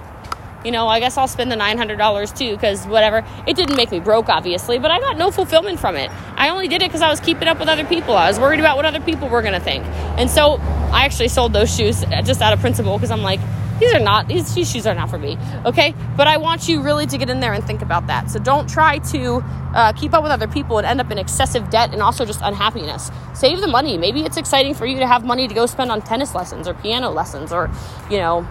you 0.64 0.70
know, 0.70 0.88
I 0.88 1.00
guess 1.00 1.16
I'll 1.16 1.28
spend 1.28 1.50
the 1.50 1.56
$900 1.56 2.36
too 2.36 2.52
because 2.52 2.86
whatever. 2.86 3.24
It 3.46 3.56
didn't 3.56 3.76
make 3.76 3.90
me 3.90 4.00
broke, 4.00 4.28
obviously, 4.28 4.78
but 4.78 4.90
I 4.90 5.00
got 5.00 5.16
no 5.16 5.30
fulfillment 5.30 5.80
from 5.80 5.96
it. 5.96 6.10
I 6.36 6.50
only 6.50 6.68
did 6.68 6.82
it 6.82 6.88
because 6.88 7.02
I 7.02 7.10
was 7.10 7.20
keeping 7.20 7.48
up 7.48 7.58
with 7.58 7.68
other 7.68 7.84
people. 7.84 8.14
I 8.14 8.28
was 8.28 8.38
worried 8.38 8.60
about 8.60 8.76
what 8.76 8.84
other 8.84 9.00
people 9.00 9.28
were 9.28 9.42
going 9.42 9.54
to 9.54 9.60
think. 9.60 9.84
And 10.18 10.30
so 10.30 10.56
I 10.92 11.04
actually 11.04 11.28
sold 11.28 11.52
those 11.52 11.74
shoes 11.74 12.04
just 12.24 12.42
out 12.42 12.52
of 12.52 12.60
principle 12.60 12.96
because 12.96 13.10
I'm 13.10 13.22
like, 13.22 13.40
these 13.80 13.94
are 13.94 14.00
not, 14.00 14.28
these, 14.28 14.54
these 14.54 14.70
shoes 14.70 14.86
are 14.86 14.94
not 14.94 15.08
for 15.08 15.18
me. 15.18 15.38
Okay. 15.64 15.94
But 16.16 16.26
I 16.26 16.36
want 16.36 16.68
you 16.68 16.82
really 16.82 17.06
to 17.06 17.16
get 17.16 17.30
in 17.30 17.40
there 17.40 17.54
and 17.54 17.64
think 17.64 17.80
about 17.80 18.06
that. 18.08 18.30
So 18.30 18.38
don't 18.38 18.68
try 18.68 18.98
to 18.98 19.42
uh, 19.74 19.92
keep 19.94 20.12
up 20.12 20.22
with 20.22 20.30
other 20.30 20.46
people 20.46 20.76
and 20.76 20.86
end 20.86 21.00
up 21.00 21.10
in 21.10 21.16
excessive 21.16 21.70
debt 21.70 21.92
and 21.92 22.02
also 22.02 22.26
just 22.26 22.40
unhappiness. 22.42 23.10
Save 23.32 23.62
the 23.62 23.68
money. 23.68 23.96
Maybe 23.96 24.22
it's 24.22 24.36
exciting 24.36 24.74
for 24.74 24.84
you 24.84 24.98
to 24.98 25.06
have 25.06 25.24
money 25.24 25.48
to 25.48 25.54
go 25.54 25.64
spend 25.64 25.90
on 25.90 26.02
tennis 26.02 26.34
lessons 26.34 26.68
or 26.68 26.74
piano 26.74 27.08
lessons 27.08 27.52
or, 27.52 27.70
you 28.10 28.18
know, 28.18 28.46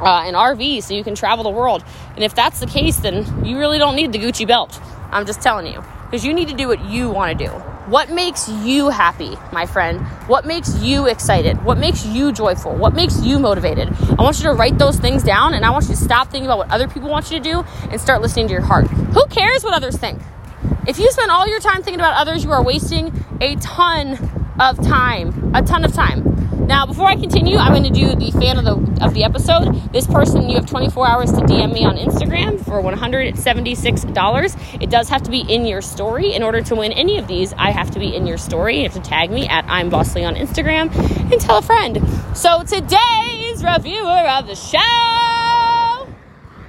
uh, 0.00 0.24
an 0.26 0.34
RV 0.34 0.82
so 0.82 0.94
you 0.94 1.04
can 1.04 1.14
travel 1.14 1.44
the 1.44 1.50
world. 1.50 1.84
And 2.14 2.24
if 2.24 2.34
that's 2.34 2.60
the 2.60 2.66
case, 2.66 2.96
then 2.98 3.44
you 3.44 3.58
really 3.58 3.78
don't 3.78 3.96
need 3.96 4.12
the 4.12 4.18
Gucci 4.18 4.46
belt. 4.46 4.80
I'm 5.10 5.26
just 5.26 5.40
telling 5.40 5.66
you. 5.72 5.82
Because 6.04 6.24
you 6.24 6.34
need 6.34 6.48
to 6.48 6.54
do 6.54 6.66
what 6.66 6.84
you 6.84 7.08
want 7.08 7.38
to 7.38 7.46
do. 7.46 7.52
What 7.90 8.10
makes 8.10 8.48
you 8.48 8.88
happy, 8.88 9.36
my 9.52 9.66
friend? 9.66 10.00
What 10.28 10.44
makes 10.44 10.78
you 10.80 11.06
excited? 11.08 11.64
What 11.64 11.78
makes 11.78 12.04
you 12.04 12.32
joyful? 12.32 12.74
What 12.74 12.94
makes 12.94 13.20
you 13.22 13.38
motivated? 13.38 13.88
I 13.88 14.22
want 14.22 14.38
you 14.38 14.44
to 14.44 14.52
write 14.52 14.78
those 14.78 14.98
things 14.98 15.22
down 15.22 15.54
and 15.54 15.64
I 15.64 15.70
want 15.70 15.84
you 15.84 15.94
to 15.94 16.00
stop 16.00 16.30
thinking 16.30 16.46
about 16.46 16.58
what 16.58 16.70
other 16.70 16.88
people 16.88 17.08
want 17.08 17.30
you 17.30 17.38
to 17.38 17.42
do 17.42 17.64
and 17.90 18.00
start 18.00 18.22
listening 18.22 18.46
to 18.48 18.52
your 18.52 18.62
heart. 18.62 18.86
Who 18.88 19.24
cares 19.26 19.64
what 19.64 19.74
others 19.74 19.96
think? 19.96 20.20
If 20.86 20.98
you 20.98 21.10
spend 21.10 21.30
all 21.30 21.48
your 21.48 21.60
time 21.60 21.82
thinking 21.82 22.00
about 22.00 22.14
others, 22.14 22.44
you 22.44 22.52
are 22.52 22.62
wasting 22.62 23.12
a 23.40 23.56
ton 23.56 24.18
of 24.60 24.76
time. 24.84 25.54
A 25.54 25.62
ton 25.62 25.84
of 25.84 25.92
time. 25.92 26.29
Now, 26.70 26.86
before 26.86 27.06
I 27.06 27.16
continue, 27.16 27.56
I'm 27.56 27.72
going 27.72 27.82
to 27.82 27.90
do 27.90 28.14
the 28.14 28.30
fan 28.30 28.56
of 28.56 28.64
the 28.64 28.76
of 29.04 29.12
the 29.12 29.24
episode. 29.24 29.74
This 29.92 30.06
person, 30.06 30.48
you 30.48 30.54
have 30.54 30.66
24 30.66 31.08
hours 31.08 31.32
to 31.32 31.40
DM 31.40 31.74
me 31.74 31.84
on 31.84 31.96
Instagram 31.96 32.64
for 32.64 32.80
$176. 32.80 34.80
It 34.80 34.88
does 34.88 35.08
have 35.08 35.24
to 35.24 35.32
be 35.32 35.40
in 35.40 35.66
your 35.66 35.82
story. 35.82 36.32
In 36.32 36.44
order 36.44 36.62
to 36.62 36.76
win 36.76 36.92
any 36.92 37.18
of 37.18 37.26
these, 37.26 37.52
I 37.54 37.72
have 37.72 37.90
to 37.90 37.98
be 37.98 38.14
in 38.14 38.24
your 38.24 38.38
story. 38.38 38.76
You 38.76 38.84
have 38.84 38.94
to 38.94 39.00
tag 39.00 39.32
me 39.32 39.48
at 39.48 39.64
I'm 39.66 39.90
Bossly 39.90 40.24
on 40.24 40.36
Instagram 40.36 40.94
and 41.32 41.40
tell 41.40 41.58
a 41.58 41.62
friend. 41.62 41.98
So 42.36 42.62
today's 42.62 43.64
reviewer 43.64 44.28
of 44.28 44.46
the 44.46 44.54
show, 44.54 46.06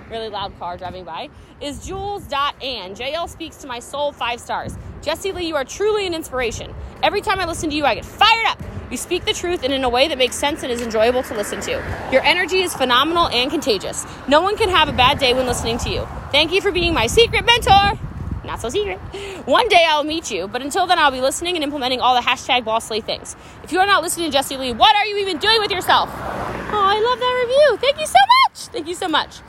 really 0.10 0.30
loud 0.30 0.58
car 0.58 0.78
driving 0.78 1.06
by, 1.06 1.30
is 1.62 1.86
Jules.Ann. 1.86 2.96
JL 2.96 3.30
speaks 3.30 3.58
to 3.58 3.68
my 3.68 3.78
soul 3.78 4.12
five 4.12 4.40
stars. 4.40 4.76
Jesse 5.04 5.32
Lee, 5.32 5.46
you 5.46 5.56
are 5.56 5.64
truly 5.64 6.08
an 6.08 6.16
inspiration. 6.16 6.74
Every 7.04 7.22
time 7.22 7.40
I 7.40 7.46
listen 7.46 7.70
to 7.70 7.76
you, 7.76 7.86
I 7.86 7.94
get 7.94 8.06
fired 8.06 8.48
up. 8.48 8.60
You 8.92 8.98
speak 8.98 9.24
the 9.24 9.32
truth 9.32 9.64
and 9.64 9.72
in 9.74 9.86
a 9.86 9.90
way 9.90 10.10
that 10.10 10.18
makes 10.18 10.36
sense 10.36 10.64
and 10.64 10.72
is 10.72 10.82
enjoyable 10.82 11.24
to 11.24 11.34
listen 11.34 11.62
to. 11.62 11.72
Your 12.12 12.22
energy 12.24 12.62
is 12.62 12.74
phenomenal 12.74 13.30
and 13.30 13.50
contagious. 13.50 14.06
No 14.28 14.42
one 14.42 14.58
can 14.58 14.68
have 14.68 14.90
a 14.90 14.92
bad 14.92 15.18
day 15.18 15.34
when 15.34 15.46
listening 15.46 15.78
to 15.80 15.90
you. 15.90 16.06
Thank 16.34 16.52
you 16.52 16.60
for 16.60 16.74
being 16.74 16.94
my 16.94 17.08
secret 17.08 17.46
mentor. 17.46 17.98
Not 18.44 18.60
so 18.60 18.68
secret. 18.68 18.98
One 19.46 19.70
day 19.70 19.86
I'll 19.88 20.04
meet 20.04 20.30
you, 20.30 20.50
but 20.50 20.62
until 20.62 20.88
then 20.88 21.00
I'll 21.00 21.12
be 21.12 21.22
listening 21.22 21.56
and 21.56 21.64
implementing 21.64 22.02
all 22.02 22.16
the 22.16 22.22
hashtag 22.22 22.66
bossly 22.66 23.02
things. 23.02 23.38
If 23.64 23.72
you 23.72 23.80
are 23.80 23.86
not 23.86 24.04
listening 24.04 24.30
to 24.30 24.34
Jesse 24.34 24.58
Lee, 24.58 24.74
what 24.74 24.94
are 24.94 25.06
you 25.06 25.20
even 25.20 25.38
doing 25.38 25.62
with 25.62 25.72
yourself? 25.72 26.10
Oh, 26.12 26.84
I 26.84 27.00
love 27.00 27.20
that 27.20 27.46
review. 27.48 27.78
Thank 27.78 27.98
you 27.98 28.08
so 28.08 28.20
much. 28.44 28.68
Thank 28.74 28.88
you 28.90 28.96
so 28.96 29.08
much. 29.08 29.40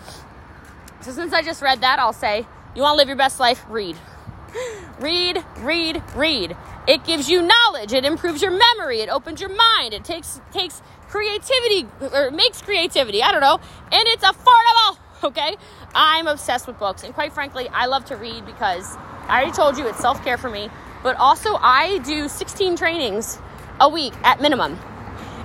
So 1.00 1.10
since 1.10 1.32
I 1.32 1.42
just 1.42 1.62
read 1.62 1.80
that, 1.80 1.98
I'll 1.98 2.12
say, 2.12 2.46
you 2.76 2.82
want 2.82 2.94
to 2.94 2.96
live 2.98 3.08
your 3.08 3.16
best 3.16 3.40
life? 3.40 3.64
Read. 3.68 3.96
Read, 5.00 5.42
read, 5.58 6.00
read. 6.14 6.56
It 6.86 7.04
gives 7.04 7.28
you 7.28 7.42
knowledge. 7.42 7.92
It 7.92 8.04
improves 8.04 8.42
your 8.42 8.50
memory. 8.50 9.00
It 9.00 9.08
opens 9.08 9.40
your 9.40 9.54
mind. 9.54 9.94
It 9.94 10.04
takes 10.04 10.40
takes 10.52 10.82
creativity 11.08 11.86
or 12.00 12.30
makes 12.30 12.60
creativity. 12.60 13.22
I 13.22 13.30
don't 13.30 13.40
know. 13.40 13.60
And 13.92 14.02
it's 14.08 14.24
affordable. 14.24 14.98
Okay? 15.24 15.54
I'm 15.94 16.26
obsessed 16.26 16.66
with 16.66 16.80
books. 16.80 17.04
And 17.04 17.14
quite 17.14 17.32
frankly, 17.32 17.68
I 17.68 17.86
love 17.86 18.04
to 18.06 18.16
read 18.16 18.44
because 18.44 18.96
I 19.28 19.36
already 19.36 19.52
told 19.52 19.78
you 19.78 19.86
it's 19.86 20.00
self-care 20.00 20.36
for 20.36 20.50
me. 20.50 20.68
But 21.04 21.14
also 21.14 21.54
I 21.54 21.98
do 21.98 22.28
16 22.28 22.74
trainings 22.74 23.38
a 23.78 23.88
week 23.88 24.14
at 24.24 24.40
minimum. 24.40 24.76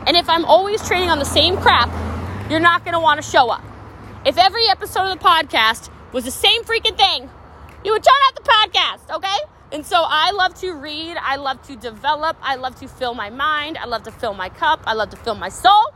And 0.07 0.17
if 0.17 0.27
I'm 0.29 0.45
always 0.45 0.81
training 0.87 1.11
on 1.11 1.19
the 1.19 1.25
same 1.25 1.57
crap, 1.57 1.91
you're 2.49 2.59
not 2.59 2.85
going 2.85 2.93
to 2.93 2.99
want 2.99 3.21
to 3.21 3.29
show 3.29 3.51
up. 3.51 3.63
If 4.25 4.39
every 4.39 4.67
episode 4.67 5.11
of 5.11 5.19
the 5.19 5.23
podcast 5.23 5.91
was 6.11 6.25
the 6.25 6.31
same 6.31 6.63
freaking 6.63 6.97
thing, 6.97 7.29
you 7.85 7.91
would 7.91 8.03
turn 8.03 8.15
off 8.27 8.33
the 8.33 8.41
podcast, 8.41 9.15
okay? 9.17 9.56
And 9.71 9.85
so 9.85 9.97
I 10.01 10.31
love 10.31 10.53
to 10.61 10.73
read, 10.73 11.17
I 11.17 11.35
love 11.35 11.61
to 11.67 11.75
develop, 11.75 12.37
I 12.41 12.55
love 12.55 12.79
to 12.79 12.87
fill 12.87 13.13
my 13.13 13.29
mind, 13.29 13.77
I 13.77 13.85
love 13.85 14.03
to 14.03 14.11
fill 14.11 14.33
my 14.33 14.47
cup, 14.47 14.81
I 14.85 14.93
love 14.93 15.09
to 15.09 15.17
fill 15.17 15.35
my 15.35 15.49
soul. 15.49 15.93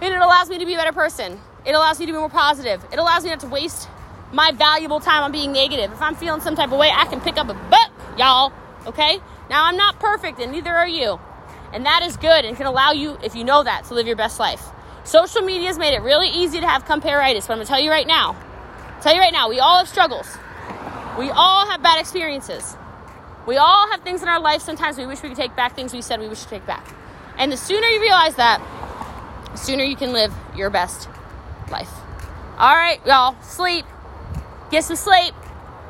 And 0.00 0.14
it 0.14 0.20
allows 0.20 0.48
me 0.48 0.58
to 0.58 0.66
be 0.66 0.74
a 0.74 0.76
better 0.76 0.92
person. 0.92 1.40
It 1.64 1.72
allows 1.72 1.98
me 1.98 2.06
to 2.06 2.12
be 2.12 2.18
more 2.18 2.28
positive. 2.28 2.84
It 2.92 2.98
allows 2.98 3.24
me 3.24 3.30
not 3.30 3.40
to 3.40 3.48
waste 3.48 3.88
my 4.32 4.52
valuable 4.52 5.00
time 5.00 5.24
on 5.24 5.32
being 5.32 5.52
negative. 5.52 5.92
If 5.92 6.00
I'm 6.00 6.14
feeling 6.14 6.40
some 6.40 6.54
type 6.54 6.72
of 6.72 6.78
way, 6.78 6.90
I 6.94 7.06
can 7.06 7.20
pick 7.20 7.36
up 7.36 7.48
a 7.48 7.54
book, 7.54 8.16
y'all. 8.16 8.52
Okay? 8.86 9.18
Now 9.50 9.64
I'm 9.64 9.76
not 9.76 9.98
perfect 9.98 10.38
and 10.38 10.52
neither 10.52 10.70
are 10.70 10.88
you. 10.88 11.20
And 11.72 11.84
that 11.86 12.02
is 12.02 12.16
good 12.16 12.44
and 12.44 12.56
can 12.56 12.66
allow 12.66 12.92
you, 12.92 13.18
if 13.22 13.34
you 13.34 13.44
know 13.44 13.62
that, 13.62 13.84
to 13.86 13.94
live 13.94 14.06
your 14.06 14.16
best 14.16 14.38
life. 14.38 14.62
Social 15.04 15.42
media 15.42 15.66
has 15.66 15.78
made 15.78 15.94
it 15.94 16.02
really 16.02 16.28
easy 16.28 16.60
to 16.60 16.66
have 16.66 16.84
comparatitis, 16.84 17.46
but 17.46 17.54
I'm 17.54 17.58
gonna 17.58 17.64
tell 17.64 17.80
you 17.80 17.90
right 17.90 18.06
now. 18.06 18.36
Tell 19.00 19.14
you 19.14 19.20
right 19.20 19.32
now, 19.32 19.48
we 19.48 19.58
all 19.58 19.78
have 19.78 19.88
struggles. 19.88 20.36
We 21.18 21.30
all 21.30 21.66
have 21.66 21.82
bad 21.82 22.00
experiences. 22.00 22.76
We 23.46 23.56
all 23.56 23.90
have 23.90 24.00
things 24.02 24.22
in 24.22 24.28
our 24.28 24.40
life 24.40 24.62
sometimes 24.62 24.96
we 24.96 25.04
wish 25.04 25.22
we 25.22 25.28
could 25.28 25.38
take 25.38 25.54
back, 25.54 25.74
things 25.74 25.92
we 25.92 26.00
said 26.00 26.20
we 26.20 26.28
wish 26.28 26.42
to 26.42 26.48
take 26.48 26.66
back. 26.66 26.86
And 27.36 27.52
the 27.52 27.56
sooner 27.56 27.86
you 27.88 28.00
realize 28.00 28.36
that, 28.36 28.60
the 29.52 29.58
sooner 29.58 29.84
you 29.84 29.96
can 29.96 30.12
live 30.12 30.32
your 30.56 30.70
best 30.70 31.08
life. 31.70 31.90
All 32.56 32.74
right, 32.74 33.00
y'all, 33.06 33.40
sleep. 33.42 33.84
Get 34.70 34.84
some 34.84 34.96
sleep. 34.96 35.34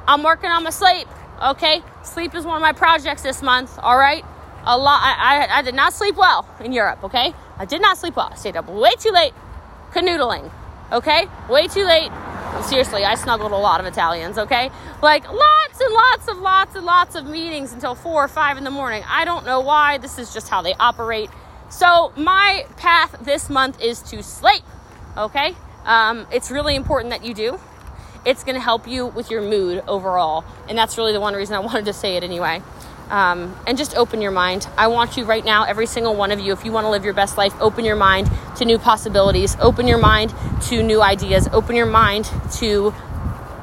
I'm 0.08 0.22
working 0.22 0.50
on 0.50 0.64
my 0.64 0.70
sleep. 0.70 1.06
Okay, 1.40 1.82
sleep 2.02 2.35
is 2.35 2.44
one 2.44 2.56
of 2.56 2.62
my 2.62 2.72
projects 2.72 3.22
this 3.22 3.42
month. 3.42 3.78
All 3.78 3.98
right, 3.98 4.24
a 4.64 4.76
lot. 4.76 5.00
I, 5.02 5.46
I, 5.46 5.58
I 5.58 5.62
did 5.62 5.74
not 5.74 5.92
sleep 5.92 6.16
well 6.16 6.48
in 6.61 6.72
Europe. 6.72 7.04
Okay, 7.04 7.32
I 7.58 7.64
did 7.64 7.80
not 7.80 7.98
sleep 7.98 8.16
well. 8.16 8.30
I 8.32 8.37
stayed 8.37 8.56
up 8.56 8.68
way 8.68 8.90
too 8.98 9.11
late, 9.11 9.35
canoodling. 9.92 10.50
Okay, 10.90 11.26
way 11.48 11.68
too 11.68 11.85
late 11.85 12.11
seriously, 12.62 13.05
I 13.05 13.14
snuggled 13.14 13.52
a 13.52 13.57
lot 13.57 13.81
of 13.81 13.87
Italians, 13.87 14.38
okay? 14.38 14.70
Like 15.02 15.31
lots 15.31 15.81
and 15.81 15.92
lots 15.92 16.28
of 16.28 16.38
lots 16.38 16.74
and 16.76 16.87
lots 16.87 17.14
of 17.14 17.26
meetings 17.26 17.72
until 17.72 17.94
four 17.94 18.24
or 18.24 18.28
five 18.28 18.57
in 18.57 18.64
the 18.64 18.70
morning. 18.70 19.02
I 19.07 19.24
don't 19.24 19.44
know 19.44 19.61
why. 19.61 19.98
This 19.98 20.18
is 20.18 20.33
just 20.33 20.48
how 20.48 20.62
they 20.62 20.74
operate. 20.74 21.31
So, 21.70 22.12
my 22.16 22.66
path 22.76 23.16
this 23.22 23.48
month 23.48 23.81
is 23.81 24.02
to 24.02 24.22
sleep, 24.22 24.62
okay? 25.16 25.55
Um, 25.85 26.26
it's 26.31 26.50
really 26.50 26.76
important 26.76 27.11
that 27.11 27.24
you 27.24 27.35
do. 27.35 27.59
It's 28.24 28.44
going 28.44 28.55
to 28.55 28.61
help 28.61 28.87
you 28.87 29.07
with 29.07 29.31
your 29.31 29.42
mood 29.42 29.83
overall. 29.88 30.44
And 30.68 30.78
that's 30.78 30.96
really 30.96 31.12
the 31.12 31.20
one 31.20 31.35
reason 31.35 31.57
I 31.57 31.61
wanted 31.61 31.87
to 31.87 31.92
say 31.92 32.16
it 32.16 32.22
anyway 32.22 32.62
um, 33.11 33.57
and 33.67 33.77
just 33.77 33.97
open 33.97 34.21
your 34.21 34.31
mind. 34.31 34.67
I 34.77 34.88
want 34.88 35.17
you 35.17 35.25
right 35.25 35.45
now, 35.45 35.65
every 35.65 35.87
single 35.87 36.15
one 36.15 36.33
of 36.33 36.41
you, 36.41 36.53
if 36.53 36.65
you 36.65 36.73
want 36.73 36.85
to 36.85 36.91
live 36.91 37.05
your 37.05 37.15
best 37.15 37.37
life, 37.37 37.55
open 37.61 37.85
your 37.85 37.97
mind 37.97 38.31
to 38.57 38.65
new 38.65 38.79
possibilities, 38.79 39.57
open 39.61 39.87
your 39.87 39.99
mind 39.99 40.35
to 40.69 40.83
new 40.83 41.03
ideas, 41.03 41.49
open 41.53 41.77
your 41.77 41.87
mind 41.87 42.31
to 42.55 42.95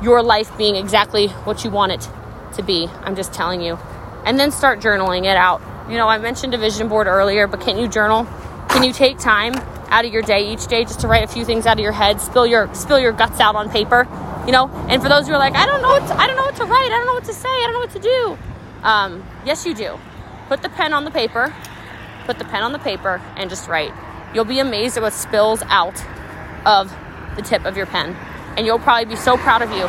your 0.02 0.22
life 0.24 0.56
being 0.58 0.76
exactly 0.76 1.28
what 1.28 1.64
you 1.64 1.70
want 1.70 1.92
it 1.92 2.08
to 2.56 2.64
be. 2.64 2.88
I'm 3.02 3.16
just 3.16 3.34
telling 3.34 3.62
you. 3.62 3.78
And 4.26 4.40
then 4.40 4.52
start 4.52 4.80
journaling 4.80 5.26
it 5.26 5.38
out. 5.38 5.62
You 5.90 5.98
know, 5.98 6.08
I 6.08 6.18
mentioned 6.18 6.54
a 6.54 6.58
vision 6.58 6.88
board 6.88 7.08
earlier, 7.08 7.48
but 7.48 7.62
can 7.62 7.78
you 7.78 7.88
journal? 7.88 8.26
Can 8.70 8.84
you 8.84 8.94
take 8.94 9.18
time 9.18 9.56
out 9.90 10.06
of 10.06 10.14
your 10.14 10.22
day 10.22 10.54
each 10.54 10.68
day 10.68 10.84
just 10.84 11.00
to 11.02 11.08
write 11.08 11.24
a 11.24 11.28
few 11.28 11.44
things 11.44 11.66
out 11.66 11.78
of 11.80 11.84
your 11.84 11.92
head, 11.92 12.22
spill 12.22 12.46
your 12.46 12.74
spill 12.76 13.00
your 13.00 13.12
guts 13.12 13.40
out 13.40 13.56
on 13.56 13.70
paper, 13.70 14.08
you 14.46 14.52
know? 14.52 14.70
And 14.88 15.02
for 15.02 15.10
those 15.10 15.28
who 15.28 15.34
are 15.34 15.40
like, 15.40 15.56
I 15.56 15.66
don't 15.66 15.82
know 15.82 15.90
what 15.90 16.08
to, 16.08 16.14
I 16.14 16.28
don't 16.28 16.36
know 16.36 16.44
what 16.44 16.56
to 16.58 16.66
write, 16.66 16.86
I 16.86 16.90
don't 16.90 17.08
know 17.08 17.14
what 17.14 17.26
to 17.26 17.34
say, 17.34 17.50
I 17.50 17.64
don't 17.64 17.74
know 17.74 17.80
what 17.80 17.92
to 17.92 18.00
do. 18.00 18.38
Um, 18.84 19.26
yes, 19.46 19.66
you 19.66 19.74
do. 19.74 20.00
Put 20.48 20.62
the 20.62 20.70
pen 20.70 20.94
on 20.94 21.06
the 21.06 21.12
paper, 21.12 21.54
put 22.26 22.40
the 22.40 22.46
pen 22.46 22.64
on 22.64 22.72
the 22.72 22.80
paper, 22.80 23.22
and 23.36 23.50
just 23.50 23.68
write. 23.68 23.94
You'll 24.34 24.46
be 24.46 24.60
amazed 24.60 24.98
at 24.98 25.04
what 25.04 25.14
spills 25.14 25.62
out 25.68 26.04
of 26.66 26.96
the 27.36 27.42
tip 27.42 27.66
of 27.66 27.78
your 27.78 27.86
pen. 27.86 28.16
And 28.58 28.66
you'll 28.66 28.80
probably 28.80 29.06
be 29.06 29.16
so 29.16 29.38
proud 29.38 29.62
of 29.62 29.72
you, 29.72 29.88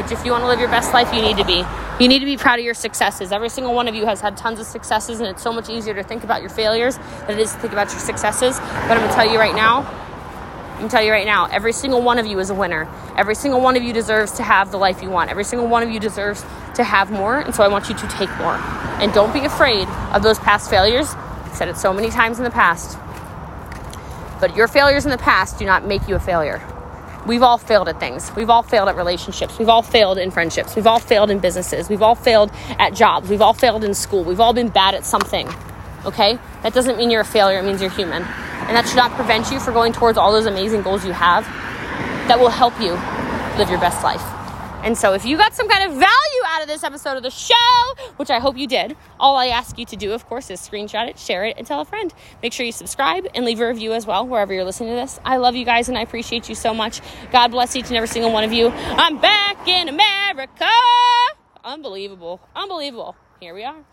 which 0.00 0.12
if 0.12 0.24
you 0.24 0.32
want 0.32 0.42
to 0.42 0.48
live 0.48 0.60
your 0.60 0.68
best 0.68 0.92
life, 0.92 1.12
you 1.12 1.22
need 1.22 1.36
to 1.38 1.44
be. 1.44 1.64
You 2.00 2.08
need 2.08 2.20
to 2.20 2.26
be 2.26 2.36
proud 2.36 2.58
of 2.58 2.64
your 2.64 2.74
successes. 2.74 3.32
Every 3.32 3.48
single 3.48 3.74
one 3.74 3.88
of 3.88 3.94
you 3.94 4.06
has 4.06 4.20
had 4.20 4.36
tons 4.36 4.60
of 4.60 4.66
successes, 4.66 5.20
and 5.20 5.28
it's 5.28 5.42
so 5.42 5.52
much 5.52 5.68
easier 5.68 5.94
to 5.94 6.02
think 6.02 6.24
about 6.24 6.40
your 6.40 6.50
failures 6.50 6.98
than 7.26 7.32
it 7.32 7.38
is 7.38 7.52
to 7.52 7.58
think 7.58 7.72
about 7.72 7.90
your 7.90 8.00
successes. 8.00 8.58
But 8.58 8.92
I'm 8.92 8.98
going 8.98 9.08
to 9.08 9.14
tell 9.14 9.30
you 9.30 9.38
right 9.38 9.54
now, 9.54 10.01
To 10.82 10.88
tell 10.88 11.02
you 11.02 11.12
right 11.12 11.26
now, 11.26 11.46
every 11.46 11.72
single 11.72 12.02
one 12.02 12.18
of 12.18 12.26
you 12.26 12.40
is 12.40 12.50
a 12.50 12.54
winner. 12.54 12.88
Every 13.16 13.36
single 13.36 13.60
one 13.60 13.76
of 13.76 13.84
you 13.84 13.92
deserves 13.92 14.32
to 14.32 14.42
have 14.42 14.72
the 14.72 14.78
life 14.78 15.00
you 15.00 15.10
want. 15.10 15.30
Every 15.30 15.44
single 15.44 15.68
one 15.68 15.84
of 15.84 15.90
you 15.90 16.00
deserves 16.00 16.44
to 16.74 16.82
have 16.82 17.12
more, 17.12 17.38
and 17.38 17.54
so 17.54 17.62
I 17.62 17.68
want 17.68 17.88
you 17.88 17.94
to 17.94 18.08
take 18.08 18.28
more. 18.38 18.56
And 18.98 19.12
don't 19.12 19.32
be 19.32 19.44
afraid 19.44 19.86
of 20.12 20.24
those 20.24 20.40
past 20.40 20.68
failures. 20.68 21.14
I've 21.14 21.54
said 21.54 21.68
it 21.68 21.76
so 21.76 21.92
many 21.92 22.10
times 22.10 22.38
in 22.38 22.44
the 22.44 22.50
past. 22.50 22.98
But 24.40 24.56
your 24.56 24.66
failures 24.66 25.04
in 25.04 25.12
the 25.12 25.18
past 25.18 25.56
do 25.56 25.64
not 25.64 25.86
make 25.86 26.08
you 26.08 26.16
a 26.16 26.20
failure. 26.20 26.60
We've 27.28 27.42
all 27.42 27.58
failed 27.58 27.88
at 27.88 28.00
things. 28.00 28.32
We've 28.34 28.50
all 28.50 28.64
failed 28.64 28.88
at 28.88 28.96
relationships. 28.96 29.60
We've 29.60 29.68
all 29.68 29.82
failed 29.82 30.18
in 30.18 30.32
friendships. 30.32 30.74
We've 30.74 30.88
all 30.88 30.98
failed 30.98 31.30
in 31.30 31.38
businesses. 31.38 31.88
We've 31.88 32.02
all 32.02 32.16
failed 32.16 32.50
at 32.80 32.92
jobs. 32.92 33.30
We've 33.30 33.40
all 33.40 33.54
failed 33.54 33.84
in 33.84 33.94
school. 33.94 34.24
We've 34.24 34.40
all 34.40 34.52
been 34.52 34.68
bad 34.68 34.96
at 34.96 35.04
something. 35.04 35.48
Okay? 36.04 36.40
That 36.64 36.74
doesn't 36.74 36.96
mean 36.96 37.10
you're 37.10 37.20
a 37.20 37.24
failure, 37.24 37.60
it 37.60 37.64
means 37.64 37.80
you're 37.80 37.90
human. 37.90 38.26
And 38.66 38.76
that 38.76 38.86
should 38.86 38.96
not 38.96 39.12
prevent 39.12 39.50
you 39.50 39.60
from 39.60 39.74
going 39.74 39.92
towards 39.92 40.18
all 40.18 40.32
those 40.32 40.46
amazing 40.46 40.82
goals 40.82 41.04
you 41.04 41.12
have 41.12 41.44
that 42.28 42.38
will 42.38 42.50
help 42.50 42.80
you 42.80 42.92
live 43.58 43.68
your 43.68 43.80
best 43.80 44.02
life. 44.02 44.22
And 44.84 44.98
so, 44.98 45.12
if 45.12 45.24
you 45.24 45.36
got 45.36 45.54
some 45.54 45.68
kind 45.68 45.88
of 45.88 45.96
value 45.96 46.42
out 46.46 46.62
of 46.62 46.68
this 46.68 46.82
episode 46.82 47.16
of 47.16 47.22
the 47.22 47.30
show, 47.30 47.54
which 48.16 48.30
I 48.30 48.40
hope 48.40 48.56
you 48.56 48.66
did, 48.66 48.96
all 49.20 49.36
I 49.36 49.46
ask 49.46 49.78
you 49.78 49.86
to 49.86 49.96
do, 49.96 50.12
of 50.12 50.26
course, 50.26 50.50
is 50.50 50.60
screenshot 50.60 51.08
it, 51.08 51.20
share 51.20 51.44
it, 51.44 51.54
and 51.56 51.64
tell 51.64 51.80
a 51.80 51.84
friend. 51.84 52.12
Make 52.42 52.52
sure 52.52 52.66
you 52.66 52.72
subscribe 52.72 53.28
and 53.34 53.44
leave 53.44 53.60
a 53.60 53.68
review 53.68 53.92
as 53.92 54.06
well, 54.06 54.26
wherever 54.26 54.52
you're 54.52 54.64
listening 54.64 54.90
to 54.90 54.96
this. 54.96 55.20
I 55.24 55.36
love 55.36 55.54
you 55.54 55.64
guys 55.64 55.88
and 55.88 55.96
I 55.96 56.02
appreciate 56.02 56.48
you 56.48 56.56
so 56.56 56.74
much. 56.74 57.00
God 57.30 57.48
bless 57.52 57.76
each 57.76 57.88
and 57.88 57.96
every 57.96 58.08
single 58.08 58.32
one 58.32 58.42
of 58.42 58.52
you. 58.52 58.70
I'm 58.70 59.20
back 59.20 59.68
in 59.68 59.88
America. 59.88 60.68
Unbelievable. 61.64 62.40
Unbelievable. 62.56 63.14
Here 63.38 63.54
we 63.54 63.62
are. 63.62 63.84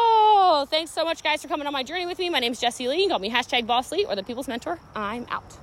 Oh, 0.00 0.66
thanks 0.70 0.92
so 0.92 1.04
much, 1.04 1.22
guys, 1.22 1.42
for 1.42 1.48
coming 1.48 1.66
on 1.66 1.72
my 1.72 1.82
journey 1.82 2.06
with 2.06 2.18
me. 2.18 2.30
My 2.30 2.38
name's 2.38 2.60
Jesse 2.60 2.86
Lee. 2.86 2.96
You 2.96 3.02
can 3.02 3.10
call 3.10 3.18
me 3.18 3.30
hashtag 3.30 3.66
Boss 3.66 3.90
Lee 3.90 4.04
or 4.04 4.14
the 4.14 4.22
People's 4.22 4.48
Mentor. 4.48 4.78
I'm 4.94 5.26
out. 5.28 5.56